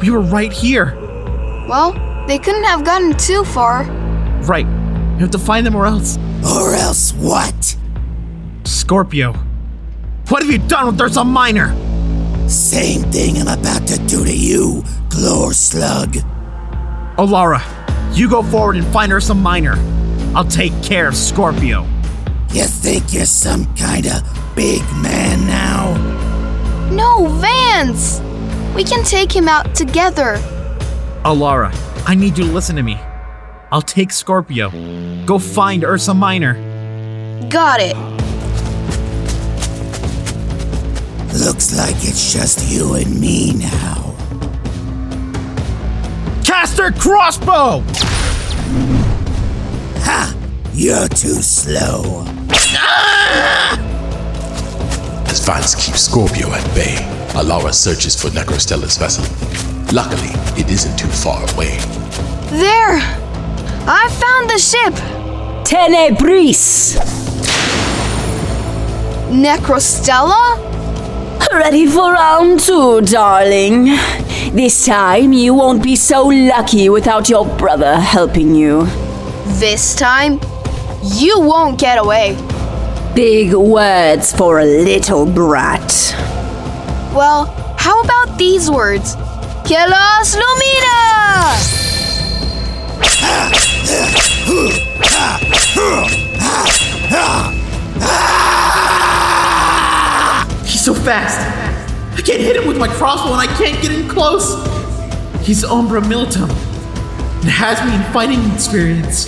We 0.01 0.09
were 0.09 0.21
right 0.21 0.51
here. 0.51 0.95
Well, 1.67 1.93
they 2.25 2.39
couldn't 2.39 2.63
have 2.63 2.83
gotten 2.83 3.15
too 3.15 3.43
far. 3.43 3.83
Right. 4.41 4.65
You 4.65 5.19
have 5.19 5.31
to 5.31 5.37
find 5.37 5.65
them 5.65 5.75
or 5.75 5.85
else. 5.85 6.17
Or 6.43 6.73
else 6.73 7.13
what? 7.13 7.77
Scorpio. 8.63 9.33
What 10.29 10.41
have 10.41 10.51
you 10.51 10.57
done 10.67 10.87
with 10.87 10.99
Ursa 10.99 11.23
Minor? 11.23 11.75
Same 12.49 13.01
thing 13.11 13.37
I'm 13.37 13.59
about 13.59 13.87
to 13.87 13.97
do 14.07 14.23
to 14.23 14.35
you, 14.35 14.81
Glor 15.09 15.53
Slug. 15.53 16.17
Oh, 17.21 17.27
Alara, 17.27 17.59
you 18.17 18.29
go 18.29 18.41
forward 18.41 18.77
and 18.77 18.87
find 18.93 19.11
Ursa 19.11 19.35
Minor. 19.35 19.75
I'll 20.33 20.45
take 20.45 20.71
care 20.81 21.05
of 21.05 21.17
Scorpio. 21.17 21.85
You 22.53 22.63
think 22.63 23.11
you're 23.11 23.25
some 23.25 23.65
kind 23.75 24.07
of 24.07 24.23
big 24.55 24.81
man 25.01 25.45
now? 25.45 25.97
No, 26.89 27.27
Vance! 27.41 28.21
We 28.73 28.85
can 28.85 29.03
take 29.03 29.35
him 29.35 29.49
out 29.49 29.75
together. 29.75 30.35
Oh, 31.25 31.35
Alara, 31.35 31.75
I 32.07 32.15
need 32.15 32.37
you 32.37 32.45
to 32.45 32.51
listen 32.53 32.77
to 32.77 32.83
me. 32.83 32.95
I'll 33.69 33.81
take 33.81 34.13
Scorpio. 34.13 34.69
Go 35.25 35.39
find 35.39 35.83
Ursa 35.83 36.13
Minor. 36.13 36.53
Got 37.49 37.81
it. 37.81 37.97
Looks 41.37 41.75
like 41.75 41.95
it's 41.97 42.31
just 42.31 42.71
you 42.71 42.93
and 42.93 43.19
me 43.19 43.55
now. 43.55 44.08
Caster 46.61 46.91
crossbow! 46.91 47.79
Ha! 50.03 50.35
You're 50.73 51.07
too 51.07 51.41
slow. 51.41 52.25
Ah! 52.75 53.79
As 55.29 55.39
Vance 55.45 55.73
keeps 55.75 56.01
Scorpio 56.01 56.51
at 56.51 56.65
bay, 56.75 56.97
Alara 57.29 57.73
searches 57.73 58.21
for 58.21 58.27
Necrostella's 58.31 58.97
vessel. 58.97 59.23
Luckily, 59.95 60.31
it 60.61 60.69
isn't 60.69 60.99
too 60.99 61.07
far 61.07 61.49
away. 61.53 61.77
There! 62.51 62.99
I 63.87 64.09
found 64.19 64.49
the 64.49 64.57
ship! 64.59 64.95
Tenebris! 65.63 66.99
Necrostella? 69.31 70.59
Ready 71.53 71.87
for 71.87 72.11
round 72.11 72.59
two, 72.59 72.99
darling. 72.99 73.97
This 74.53 74.83
time 74.83 75.31
you 75.31 75.53
won't 75.53 75.83
be 75.83 75.95
so 75.95 76.23
lucky 76.23 76.89
without 76.89 77.29
your 77.29 77.45
brother 77.45 77.97
helping 77.97 78.55
you. 78.55 78.85
This 79.59 79.95
time, 79.95 80.39
you 81.03 81.39
won't 81.39 81.79
get 81.79 81.99
away. 81.99 82.35
Big 83.13 83.53
words 83.53 84.35
for 84.35 84.59
a 84.59 84.65
little 84.65 85.27
brat. 85.27 86.15
Well, 87.13 87.45
how 87.77 88.01
about 88.01 88.39
these 88.39 88.71
words? 88.71 89.15
Kelos 89.65 90.33
Lumina! 90.33 91.53
He's 100.65 100.83
so 100.83 100.95
fast. 100.95 101.68
I 102.13 102.21
can't 102.21 102.41
hit 102.41 102.55
him 102.55 102.67
with 102.67 102.77
my 102.77 102.87
crossbow 102.87 103.31
and 103.33 103.41
I 103.41 103.47
can't 103.57 103.81
get 103.81 103.91
in 103.91 104.07
close. 104.07 104.55
He's 105.45 105.63
Umbra 105.63 106.01
Militum. 106.01 106.49
It 107.43 107.49
has 107.49 107.81
me 107.85 107.95
in 107.95 108.03
fighting 108.11 108.51
experience. 108.53 109.25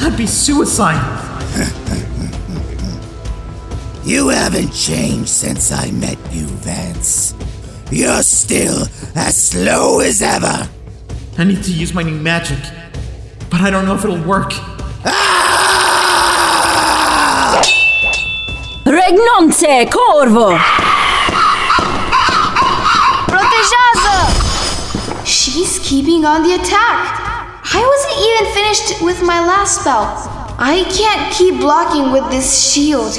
That'd 0.00 0.18
be 0.18 0.26
suicide. 0.26 1.20
You 4.04 4.30
haven't 4.30 4.72
changed 4.72 5.28
since 5.28 5.70
I 5.70 5.92
met 5.92 6.18
you, 6.32 6.46
Vance. 6.46 7.36
You're 7.92 8.24
still 8.24 8.82
as 9.14 9.40
slow 9.40 10.00
as 10.00 10.20
ever. 10.20 10.68
I 11.38 11.44
need 11.44 11.62
to 11.62 11.70
use 11.72 11.94
my 11.94 12.02
new 12.02 12.18
magic, 12.18 12.58
but 13.48 13.60
I 13.60 13.70
don't 13.70 13.84
know 13.86 13.94
if 13.94 14.02
it'll 14.02 14.20
work. 14.24 14.54
Ah! 15.04 15.52
Regnante 18.84 19.88
Corvo! 19.88 20.58
She's 25.52 25.78
keeping 25.80 26.24
on 26.24 26.44
the 26.44 26.54
attack. 26.54 27.20
I 27.62 27.84
wasn't 27.84 28.16
even 28.24 28.54
finished 28.54 29.04
with 29.04 29.22
my 29.22 29.38
last 29.46 29.82
spell. 29.82 30.06
I 30.58 30.82
can't 30.96 31.30
keep 31.30 31.60
blocking 31.60 32.10
with 32.10 32.30
this 32.30 32.72
shield. 32.72 33.12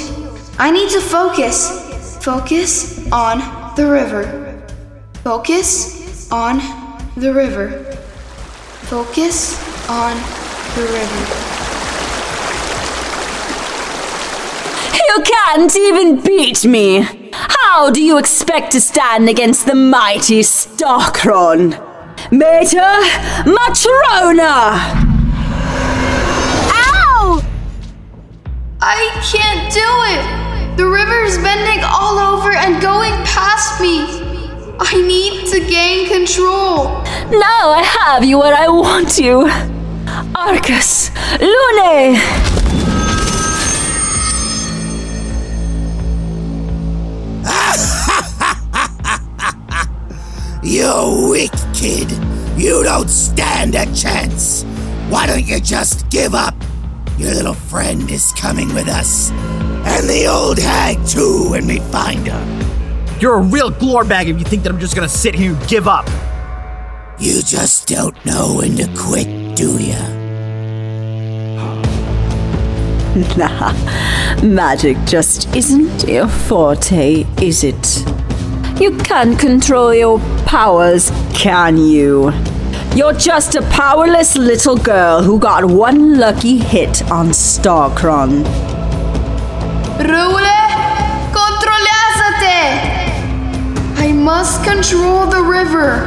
I 0.58 0.72
need 0.72 0.90
to 0.90 1.00
focus. 1.00 2.18
Focus 2.24 3.08
on 3.12 3.38
the 3.76 3.88
river. 3.88 4.66
Focus 5.22 6.28
on 6.32 6.58
the 7.14 7.32
river. 7.32 7.68
Focus 8.90 9.54
on 9.88 10.16
the 10.74 10.82
river. 10.90 11.20
You 15.06 15.22
can't 15.22 15.76
even 15.76 16.20
beat 16.20 16.64
me! 16.64 17.30
How 17.32 17.92
do 17.92 18.02
you 18.02 18.18
expect 18.18 18.72
to 18.72 18.80
stand 18.80 19.28
against 19.28 19.66
the 19.66 19.76
mighty 19.76 20.40
Starkron? 20.40 21.83
Mater 22.34 22.98
Matrona! 23.46 24.74
Ow! 26.74 27.40
I 28.80 29.10
can't 29.22 29.72
do 29.72 29.88
it! 30.10 30.76
The 30.76 30.84
river 30.84 31.22
is 31.22 31.38
bending 31.38 31.84
all 31.84 32.18
over 32.18 32.50
and 32.50 32.82
going 32.82 33.12
past 33.22 33.80
me. 33.80 34.02
I 34.80 35.00
need 35.06 35.46
to 35.52 35.60
gain 35.60 36.08
control. 36.08 37.04
Now 37.30 37.70
I 37.70 37.84
have 38.00 38.24
you 38.24 38.40
where 38.40 38.54
I 38.54 38.66
want 38.66 39.16
you. 39.16 39.48
Arcus, 40.34 41.12
Lune! 41.38 42.63
You 50.64 51.28
weak 51.30 51.52
kid. 51.74 52.10
You 52.56 52.82
don't 52.84 53.10
stand 53.10 53.74
a 53.74 53.84
chance. 53.94 54.62
Why 55.10 55.26
don't 55.26 55.46
you 55.46 55.60
just 55.60 56.08
give 56.08 56.34
up? 56.34 56.54
Your 57.18 57.34
little 57.34 57.52
friend 57.52 58.10
is 58.10 58.32
coming 58.32 58.72
with 58.72 58.88
us. 58.88 59.30
And 59.30 60.08
the 60.08 60.26
old 60.26 60.58
hag 60.58 61.06
too 61.06 61.50
when 61.50 61.66
we 61.66 61.80
find 61.80 62.26
her. 62.28 63.18
You're 63.20 63.34
a 63.34 63.42
real 63.42 63.70
glore 63.70 64.08
bag 64.08 64.30
if 64.30 64.38
you 64.38 64.44
think 64.46 64.62
that 64.62 64.72
I'm 64.72 64.80
just 64.80 64.94
gonna 64.94 65.06
sit 65.06 65.34
here 65.34 65.54
and 65.54 65.68
give 65.68 65.86
up. 65.86 66.08
You 67.18 67.42
just 67.42 67.86
don't 67.86 68.16
know 68.24 68.54
when 68.56 68.74
to 68.76 68.88
quit, 68.96 69.54
do 69.54 69.76
ya? 69.78 70.00
Nah, 73.36 73.72
magic 74.42 74.96
just 75.04 75.54
isn't 75.54 76.08
your 76.08 76.26
forte, 76.26 77.24
is 77.40 77.62
it? 77.62 78.23
You 78.80 78.96
can't 78.98 79.38
control 79.38 79.94
your 79.94 80.18
powers, 80.46 81.12
can 81.32 81.76
you? 81.78 82.32
You're 82.96 83.12
just 83.12 83.54
a 83.54 83.62
powerless 83.70 84.36
little 84.36 84.76
girl 84.76 85.22
who 85.22 85.38
got 85.38 85.64
one 85.64 86.18
lucky 86.18 86.58
hit 86.58 87.08
on 87.08 87.28
Starkron. 87.28 88.42
Rule, 89.98 90.50
controllate! 91.32 92.42
I 93.96 94.12
must 94.12 94.64
control 94.64 95.26
the 95.28 95.42
river. 95.42 96.06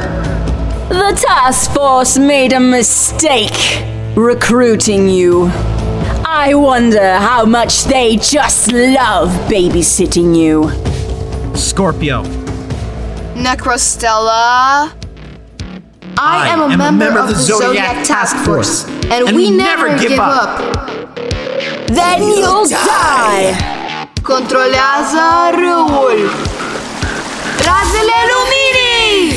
The 0.90 1.18
task 1.26 1.72
force 1.72 2.18
made 2.18 2.52
a 2.52 2.60
mistake 2.60 3.82
recruiting 4.14 5.08
you. 5.08 5.46
I 6.26 6.52
wonder 6.54 7.16
how 7.16 7.46
much 7.46 7.84
they 7.84 8.16
just 8.16 8.72
love 8.72 9.30
babysitting 9.48 10.36
you. 10.36 10.70
Scorpio. 11.56 12.37
Necrostella. 13.38 14.92
I, 16.20 16.48
am, 16.48 16.60
a, 16.60 16.76
member 16.76 17.16
of 17.16 17.28
the 17.28 17.34
Zodiac, 17.36 18.04
Task 18.04 18.36
Force, 18.44 18.84
and, 19.06 19.36
we, 19.36 19.50
never, 19.52 19.96
give, 19.96 20.18
up. 20.18 20.58
Then 21.86 22.22
you'll 22.22 22.66
die! 22.66 23.56
Controlează 24.22 25.50
râul. 25.50 26.18
Razele 27.58 28.20
luminii! 28.32 29.32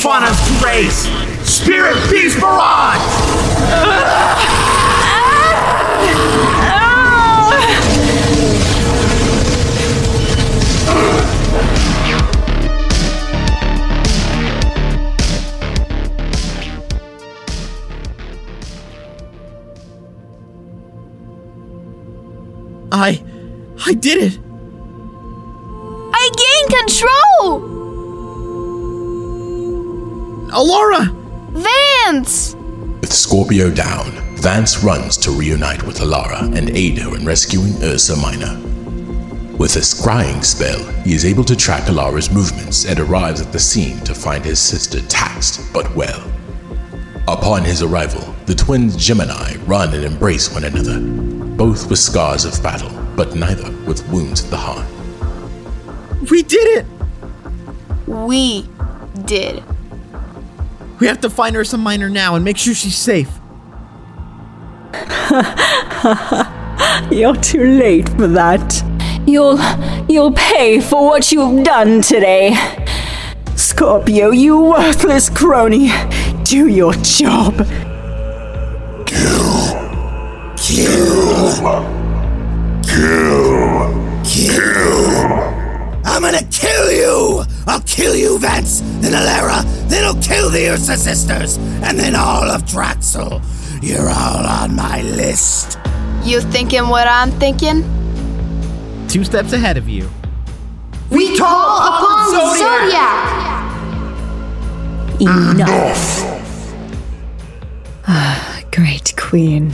Fauna's 0.00 0.60
grace! 0.60 1.08
Spirit 1.44 1.96
Beast 2.10 2.38
Barrage! 2.38 3.02
I. 22.96 23.22
I 23.84 23.92
did 23.92 24.16
it! 24.22 24.38
I 26.14 26.30
gained 26.42 26.70
control! 26.80 27.60
Alara! 30.50 31.04
Vance! 31.52 32.54
With 33.02 33.12
Scorpio 33.12 33.70
down, 33.70 34.12
Vance 34.36 34.82
runs 34.82 35.18
to 35.18 35.30
reunite 35.30 35.82
with 35.82 35.98
Alara 35.98 36.56
and 36.56 36.70
aid 36.70 36.96
her 36.98 37.14
in 37.14 37.26
rescuing 37.26 37.74
Ursa 37.82 38.16
Minor. 38.16 38.58
With 39.58 39.76
a 39.76 39.80
scrying 39.80 40.42
spell, 40.42 40.82
he 41.02 41.12
is 41.12 41.26
able 41.26 41.44
to 41.44 41.54
track 41.54 41.82
Alara's 41.90 42.32
movements 42.32 42.86
and 42.86 42.98
arrives 42.98 43.42
at 43.42 43.52
the 43.52 43.58
scene 43.58 44.00
to 44.04 44.14
find 44.14 44.42
his 44.42 44.58
sister 44.58 45.02
taxed 45.02 45.60
but 45.74 45.94
well. 45.94 46.22
Upon 47.28 47.62
his 47.62 47.82
arrival, 47.82 48.34
the 48.46 48.54
twins 48.54 48.96
Gemini 48.96 49.56
run 49.66 49.92
and 49.92 50.04
embrace 50.04 50.50
one 50.50 50.64
another, 50.64 51.25
both 51.56 51.88
with 51.88 51.98
scars 51.98 52.44
of 52.44 52.62
battle, 52.62 52.90
but 53.16 53.34
neither 53.34 53.70
with 53.86 54.06
wounds 54.10 54.44
at 54.44 54.50
the 54.50 54.56
heart. 54.56 54.86
We 56.30 56.42
did 56.42 56.78
it! 56.78 56.86
We 58.06 58.68
did. 59.24 59.62
We 61.00 61.06
have 61.06 61.20
to 61.22 61.30
find 61.30 61.56
Ursa 61.56 61.78
Minor 61.78 62.08
now 62.08 62.34
and 62.34 62.44
make 62.44 62.56
sure 62.56 62.74
she's 62.74 62.96
safe. 62.96 63.30
You're 67.10 67.36
too 67.36 67.64
late 67.64 68.08
for 68.10 68.28
that. 68.28 68.82
You'll 69.26 69.58
you'll 70.08 70.32
pay 70.32 70.80
for 70.80 71.04
what 71.04 71.32
you've 71.32 71.64
done 71.64 72.00
today. 72.00 72.54
Scorpio, 73.56 74.30
you 74.30 74.60
worthless 74.60 75.28
crony. 75.28 75.90
Do 76.44 76.68
your 76.68 76.92
job. 76.94 77.66
Kill. 80.66 81.52
Kill. 82.82 84.24
Kill. 84.24 85.06
I'm 86.04 86.22
gonna 86.22 86.42
kill 86.50 86.90
you! 86.90 87.44
I'll 87.68 87.82
kill 87.82 88.16
you, 88.16 88.36
Vance, 88.40 88.80
then 89.00 89.12
Alara, 89.12 89.62
then 89.88 90.02
I'll 90.02 90.20
kill 90.20 90.50
the 90.50 90.70
Ursa 90.70 90.96
sisters, 90.96 91.56
and 91.84 91.96
then 91.96 92.16
all 92.16 92.50
of 92.50 92.62
Draxel. 92.62 93.40
You're 93.80 94.08
all 94.08 94.44
on 94.44 94.74
my 94.74 95.02
list. 95.02 95.78
You 96.24 96.40
thinking 96.40 96.88
what 96.88 97.06
I'm 97.06 97.30
thinking? 97.38 97.84
Two 99.06 99.22
steps 99.22 99.52
ahead 99.52 99.76
of 99.76 99.88
you. 99.88 100.10
We, 101.10 101.38
call 101.38 101.78
upon 101.78 102.58
Zodiac! 102.58 103.70
Enough. 105.20 106.42
Ah, 108.08 108.62
Great 108.72 109.14
Queen. 109.16 109.72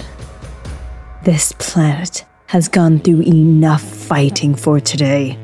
This 1.25 1.53
planet 1.53 2.25
has 2.47 2.67
gone 2.67 2.99
through 2.99 3.23
enough 3.23 3.81
fighting 3.81 4.57
for 4.57 4.81
today. 4.81 5.39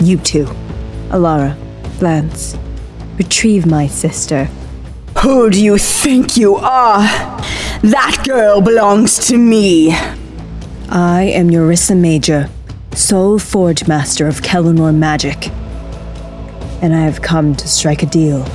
You 0.00 0.16
two, 0.16 0.46
Alara, 1.10 1.54
Vance, 2.00 2.56
retrieve 3.18 3.66
my 3.66 3.86
sister. 3.86 4.48
Who 5.18 5.50
do 5.50 5.62
you 5.62 5.76
think 5.76 6.38
you 6.38 6.56
are? 6.56 7.02
That 7.82 8.22
girl 8.26 8.62
belongs 8.62 9.18
to 9.26 9.36
me. 9.36 9.92
I 10.88 11.24
am 11.24 11.54
Ursa 11.54 11.94
Major, 11.94 12.48
sole 12.94 13.38
Forge 13.38 13.86
Master 13.86 14.26
of 14.26 14.40
Kelnor 14.40 14.96
Magic. 14.96 15.48
And 16.80 16.94
I 16.94 17.00
have 17.00 17.20
come 17.20 17.54
to 17.54 17.68
strike 17.68 18.02
a 18.02 18.06
deal. 18.06 18.48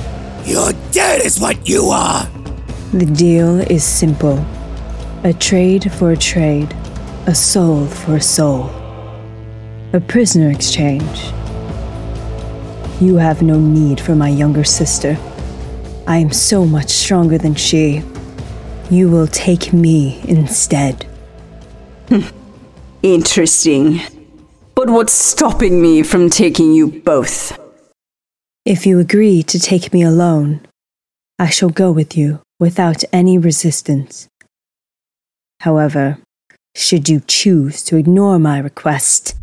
You're 0.44 0.72
dead, 0.90 1.24
is 1.24 1.38
what 1.38 1.68
you 1.68 1.84
are! 1.90 2.28
The 2.92 3.06
deal 3.06 3.60
is 3.60 3.84
simple 3.84 4.44
a 5.24 5.32
trade 5.32 5.90
for 5.92 6.12
a 6.12 6.16
trade, 6.16 6.74
a 7.26 7.34
soul 7.34 7.86
for 7.86 8.16
a 8.16 8.20
soul, 8.20 8.70
a 9.92 10.00
prisoner 10.00 10.50
exchange. 10.50 11.32
You 13.00 13.16
have 13.16 13.42
no 13.42 13.58
need 13.58 14.00
for 14.00 14.14
my 14.14 14.28
younger 14.28 14.64
sister. 14.64 15.16
I 16.06 16.18
am 16.18 16.32
so 16.32 16.64
much 16.64 16.90
stronger 16.90 17.38
than 17.38 17.54
she. 17.54 18.02
You 18.90 19.10
will 19.10 19.26
take 19.26 19.72
me 19.72 20.20
instead. 20.28 21.06
Interesting. 23.02 24.00
But 24.74 24.90
what's 24.90 25.12
stopping 25.12 25.82
me 25.82 26.02
from 26.02 26.30
taking 26.30 26.72
you 26.72 26.88
both? 26.88 27.58
If 28.64 28.86
you 28.86 28.98
agree 28.98 29.42
to 29.44 29.58
take 29.58 29.92
me 29.92 30.02
alone, 30.02 30.60
I 31.38 31.50
shall 31.50 31.70
go 31.70 31.90
with 31.90 32.16
you 32.16 32.40
without 32.58 33.02
any 33.12 33.38
resistance. 33.38 34.28
However, 35.60 36.18
should 36.74 37.08
you 37.08 37.22
choose 37.26 37.82
to 37.84 37.96
ignore 37.96 38.38
my 38.38 38.58
request, 38.58 39.34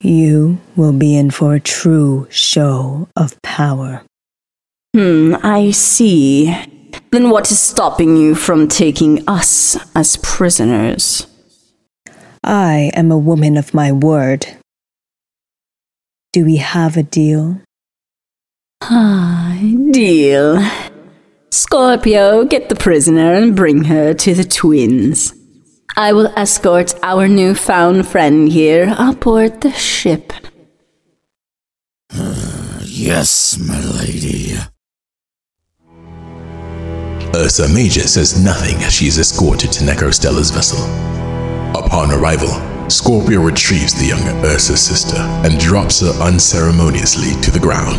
you 0.00 0.58
will 0.76 0.92
be 0.92 1.16
in 1.16 1.30
for 1.30 1.54
a 1.54 1.60
true 1.60 2.26
show 2.30 3.08
of 3.16 3.40
power. 3.42 4.02
Hmm, 4.94 5.34
I 5.42 5.70
see. 5.70 6.54
Then 7.10 7.30
what 7.30 7.50
is 7.50 7.60
stopping 7.60 8.16
you 8.16 8.34
from 8.34 8.68
taking 8.68 9.26
us 9.28 9.76
as 9.94 10.18
prisoners? 10.22 11.26
I 12.48 12.90
am 12.94 13.12
a 13.12 13.18
woman 13.18 13.58
of 13.58 13.74
my 13.74 13.92
word. 13.92 14.46
Do 16.32 16.46
we 16.46 16.56
have 16.56 16.96
a 16.96 17.02
deal? 17.02 17.60
Ah, 18.80 19.54
deal. 19.90 20.66
Scorpio, 21.50 22.46
get 22.46 22.70
the 22.70 22.74
prisoner 22.74 23.34
and 23.34 23.54
bring 23.54 23.84
her 23.84 24.14
to 24.14 24.34
the 24.34 24.44
twins. 24.44 25.34
I 25.94 26.14
will 26.14 26.32
escort 26.38 26.94
our 27.02 27.28
newfound 27.28 28.06
friend 28.08 28.50
here 28.50 28.94
aboard 28.98 29.60
the 29.60 29.72
ship. 29.72 30.32
Yes, 32.90 33.56
my 33.58 33.80
lady. 34.00 34.54
Ursa 37.34 37.68
Major 37.68 38.08
says 38.08 38.42
nothing 38.42 38.76
as 38.82 38.92
she 38.92 39.06
is 39.06 39.18
escorted 39.18 39.70
to 39.72 39.84
Necrostella's 39.84 40.50
vessel. 40.50 41.17
Upon 41.88 42.10
arrival, 42.12 42.50
Scorpio 42.90 43.40
retrieves 43.40 43.94
the 43.94 44.08
young 44.08 44.20
Ursa's 44.44 44.82
sister 44.82 45.16
and 45.16 45.58
drops 45.58 46.00
her 46.00 46.12
unceremoniously 46.22 47.40
to 47.40 47.50
the 47.50 47.58
ground. 47.58 47.96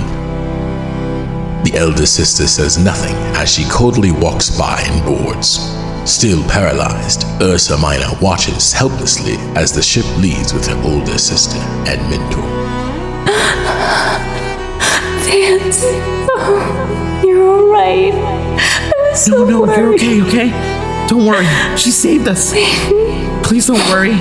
The 1.65 1.75
elder 1.75 2.05
sister 2.05 2.45
says 2.45 2.77
nothing 2.77 3.15
as 3.35 3.51
she 3.51 3.67
coldly 3.67 4.11
walks 4.11 4.55
by 4.55 4.83
and 4.85 5.03
boards. 5.03 5.57
Still 6.05 6.43
paralyzed, 6.47 7.25
Ursa 7.41 7.79
Minor 7.79 8.13
watches 8.21 8.71
helplessly 8.71 9.37
as 9.57 9.71
the 9.71 9.81
ship 9.81 10.05
leaves 10.19 10.53
with 10.53 10.67
her 10.67 10.79
older 10.83 11.17
sister 11.17 11.57
and 11.89 11.99
mentor. 12.11 12.45
Vance, 15.25 15.81
oh, 16.37 17.23
you're 17.25 17.41
alright. 17.41 18.13
I'm 18.13 19.15
so 19.15 19.31
no, 19.31 19.45
no, 19.45 19.61
worried. 19.61 19.99
you're 19.99 20.25
okay, 20.25 20.51
okay? 20.51 21.07
Don't 21.07 21.25
worry. 21.25 21.47
She 21.75 21.89
saved 21.89 22.27
us. 22.27 22.53
Please 23.49 23.65
don't 23.65 23.79
worry. 23.89 24.11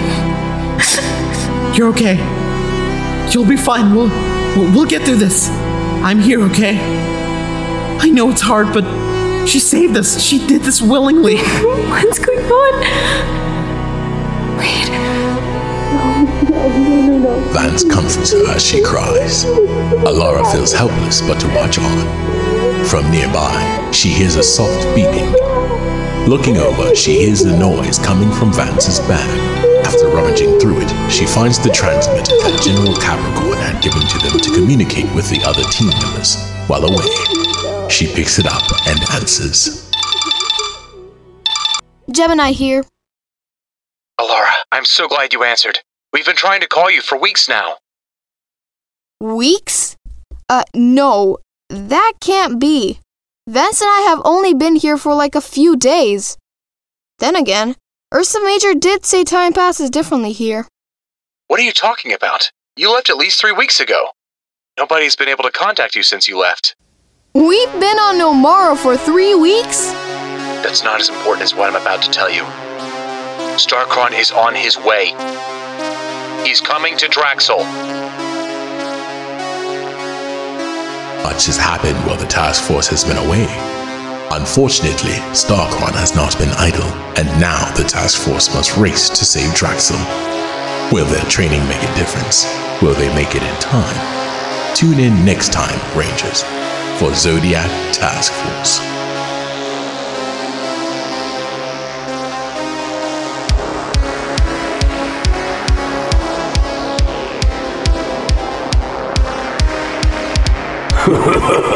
You're 1.77 1.89
okay. 1.89 2.17
You'll 3.31 3.45
be 3.45 3.59
fine. 3.59 3.95
We'll, 3.95 4.09
we'll 4.57 4.73
we'll 4.73 4.87
get 4.87 5.03
through 5.03 5.17
this. 5.17 5.51
I'm 6.03 6.19
here, 6.19 6.41
okay? 6.45 6.79
I 8.01 8.09
know 8.09 8.31
it's 8.31 8.41
hard, 8.41 8.73
but 8.73 8.87
she 9.47 9.59
saved 9.61 9.99
us. 9.99 10.19
She 10.19 10.39
did 10.47 10.63
this 10.63 10.81
willingly. 10.81 11.37
What's 11.37 12.19
going 12.19 12.39
on? 12.39 12.81
Wait. 14.57 14.89
No, 16.49 16.69
no, 16.71 16.79
no, 16.79 17.07
no, 17.07 17.19
no. 17.19 17.53
Vance 17.53 17.85
comforts 17.85 18.33
her 18.33 18.51
as 18.51 18.65
she 18.65 18.83
cries. 18.83 19.45
Alara 19.45 20.51
feels 20.51 20.73
helpless 20.73 21.21
but 21.21 21.39
to 21.39 21.49
watch 21.49 21.79
on. 21.79 22.87
From 22.87 23.11
nearby, 23.11 23.91
she 23.93 24.09
hears 24.09 24.37
a 24.37 24.43
soft 24.43 24.87
beeping. 24.97 25.48
Looking 26.29 26.59
over, 26.59 26.95
she 26.95 27.21
hears 27.21 27.43
the 27.43 27.57
noise 27.57 27.99
coming 27.99 28.31
from 28.31 28.53
Vance's 28.53 29.01
bag. 29.09 29.87
After 29.87 30.09
rummaging 30.09 30.61
through 30.61 30.83
it, 30.83 31.11
she 31.11 31.25
finds 31.25 31.59
the 31.59 31.71
transmitter 31.71 32.37
that 32.43 32.61
General 32.63 32.95
Capricorn 32.97 33.57
had 33.57 33.83
given 33.83 34.03
to 34.03 34.19
them 34.19 34.39
to 34.39 34.53
communicate 34.53 35.11
with 35.15 35.31
the 35.31 35.43
other 35.43 35.63
team 35.71 35.89
members 35.89 36.37
while 36.69 36.85
away. 36.85 37.89
She 37.89 38.13
picks 38.13 38.39
it 38.39 38.45
up 38.45 38.63
and 38.87 39.01
answers. 39.15 39.91
Gemini 42.11 42.53
here. 42.53 42.85
Alara, 44.21 44.53
I'm 44.71 44.85
so 44.85 45.09
glad 45.09 45.33
you 45.33 45.45
answered. 45.45 45.81
We've 46.13 46.27
been 46.27 46.37
trying 46.37 46.61
to 46.61 46.69
call 46.69 46.91
you 46.91 47.01
for 47.01 47.17
weeks 47.17 47.49
now. 47.49 47.79
Weeks? 49.19 49.97
Uh, 50.51 50.65
no. 50.75 51.39
That 51.71 52.13
can't 52.21 52.61
be. 52.61 53.01
Vance 53.49 53.81
and 53.81 53.89
I 53.91 54.01
have 54.03 54.21
only 54.27 54.53
been 54.53 54.77
here 54.77 54.99
for 54.99 55.15
like 55.15 55.35
a 55.35 55.41
few 55.41 55.75
days. 55.75 56.37
Then 57.19 57.35
again, 57.35 57.77
Ursa 58.13 58.41
Major 58.45 58.75
did 58.75 59.07
say 59.07 59.25
time 59.25 59.55
passes 59.55 59.89
differently 59.89 60.33
here. 60.33 60.69
What 61.47 61.59
are 61.59 61.63
you 61.63 61.73
talking 61.73 62.13
about? 62.13 62.53
You 62.77 62.93
left 62.93 63.09
at 63.09 63.17
least 63.17 63.41
three 63.41 63.53
weeks 63.53 63.81
ago. 63.81 64.11
Nobody's 64.77 65.17
been 65.17 65.31
able 65.31 65.45
to 65.45 65.51
contact 65.51 65.97
you 65.97 66.03
since 66.03 66.29
you 66.29 66.39
left. 66.39 66.77
We've 67.33 67.73
been 67.81 67.99
on 67.99 68.17
Nomara 68.17 68.77
for 68.77 68.99
three 68.99 69.35
weeks? 69.35 69.93
That's 70.63 70.85
not 70.85 71.01
as 71.01 71.09
important 71.09 71.43
as 71.43 71.55
what 71.55 71.71
I'm 71.71 71.81
about 71.81 72.03
to 72.03 72.11
tell 72.11 72.31
you. 72.31 72.43
Starkron 73.57 74.13
is 74.13 74.31
on 74.31 74.55
his 74.55 74.77
way. 74.77 75.15
He's 76.47 76.61
coming 76.61 76.99
to 76.99 77.07
Draxel. 77.07 78.18
Much 81.23 81.47
has 81.47 81.57
happened 81.57 81.99
while 82.07 82.17
the 82.17 82.27
task 82.27 82.63
force 82.65 82.87
has 82.89 83.05
been 83.05 83.17
away. 83.17 83.47
Unfortunately, 84.31 85.15
Starkron 85.33 85.93
has 85.95 86.15
not 86.15 86.39
been 86.39 86.51
idle, 86.51 86.87
and 87.17 87.27
now 87.41 87.71
the 87.75 87.83
task 87.83 88.21
force 88.21 88.55
must 88.55 88.77
race 88.77 89.09
to 89.09 89.25
save 89.25 89.51
Draxel. 89.53 89.99
Will 90.93 91.07
their 91.07 91.25
training 91.25 91.67
make 91.67 91.83
a 91.83 91.95
difference? 91.97 92.47
Will 92.81 92.95
they 92.95 93.13
make 93.15 93.35
it 93.35 93.43
in 93.43 93.61
time? 93.61 94.77
Tune 94.77 95.01
in 95.01 95.25
next 95.25 95.53
time, 95.53 95.79
Rangers, 95.99 96.43
for 96.99 97.13
Zodiac 97.15 97.71
Task 97.93 98.33
Force. 98.33 98.98
Well, 111.09 111.63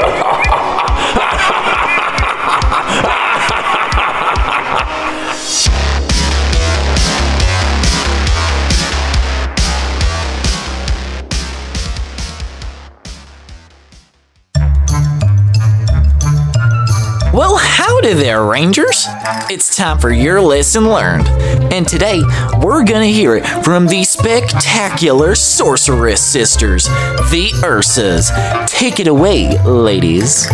howdy 18.02 18.14
there, 18.14 18.44
Rangers! 18.44 19.06
It's 19.48 19.76
time 19.76 19.98
for 19.98 20.10
your 20.10 20.40
lesson 20.40 20.88
learned. 20.88 21.28
And 21.72 21.86
today, 21.86 22.20
we're 22.60 22.84
gonna 22.84 23.06
hear 23.06 23.36
it 23.36 23.46
from 23.64 23.86
the 23.86 24.02
spectacular 24.02 25.34
Sorceress 25.36 26.20
Sisters, 26.20 26.86
the 27.30 27.50
Ursas. 27.62 28.30
Take 28.66 28.98
it 28.98 29.06
away, 29.06 29.56
ladies. 29.62 30.46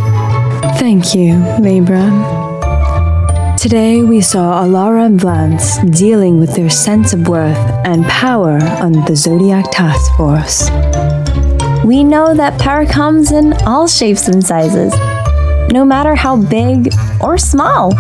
Thank 0.79 1.15
you, 1.15 1.39
Libra. 1.59 2.37
Today 3.59 4.03
we 4.03 4.21
saw 4.21 4.63
Alara 4.63 5.07
and 5.07 5.21
Vance 5.21 5.79
dealing 5.99 6.39
with 6.39 6.55
their 6.55 6.71
sense 6.71 7.15
of 7.15 7.29
worth 7.29 7.57
and 7.85 8.05
power 8.05 8.59
on 8.83 8.93
the 8.93 9.17
Zodiac 9.17 9.71
Task 9.71 10.15
Force. 10.17 10.69
We 11.85 12.05
know 12.05 12.35
that 12.35 12.61
power 12.61 12.85
comes 12.85 13.33
in 13.33 13.55
all 13.65 13.89
shapes 13.89 14.29
and 14.29 14.45
sizes, 14.45 14.93
no 15.71 15.85
matter 15.85 16.15
how 16.15 16.37
big 16.37 16.93
or 17.21 17.39
small. 17.39 17.93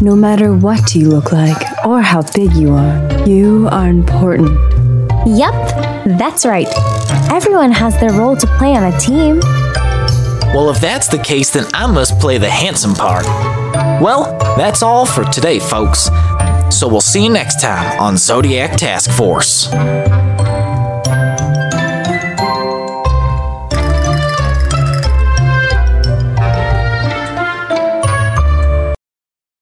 No 0.00 0.14
matter 0.14 0.54
what 0.54 0.94
you 0.94 1.08
look 1.08 1.32
like 1.32 1.56
or 1.84 2.00
how 2.00 2.22
big 2.34 2.52
you 2.52 2.74
are, 2.74 3.28
you 3.28 3.68
are 3.70 3.88
important. 3.88 4.50
Yup, 5.26 5.54
that's 6.18 6.46
right. 6.46 6.68
Everyone 7.30 7.72
has 7.72 7.98
their 8.00 8.12
role 8.12 8.36
to 8.36 8.46
play 8.58 8.74
on 8.74 8.92
a 8.92 8.98
team. 8.98 9.40
Well, 10.54 10.70
if 10.70 10.80
that's 10.80 11.08
the 11.08 11.18
case, 11.18 11.50
then 11.50 11.66
I 11.74 11.86
must 11.86 12.18
play 12.18 12.38
the 12.38 12.48
handsome 12.48 12.94
part. 12.94 13.26
Well, 14.00 14.38
that's 14.56 14.82
all 14.82 15.04
for 15.04 15.24
today, 15.24 15.58
folks. 15.58 16.08
So 16.70 16.88
we'll 16.88 17.00
see 17.00 17.24
you 17.24 17.30
next 17.30 17.60
time 17.60 18.00
on 18.00 18.16
Zodiac 18.16 18.76
Task 18.78 19.10
Force. 19.10 19.68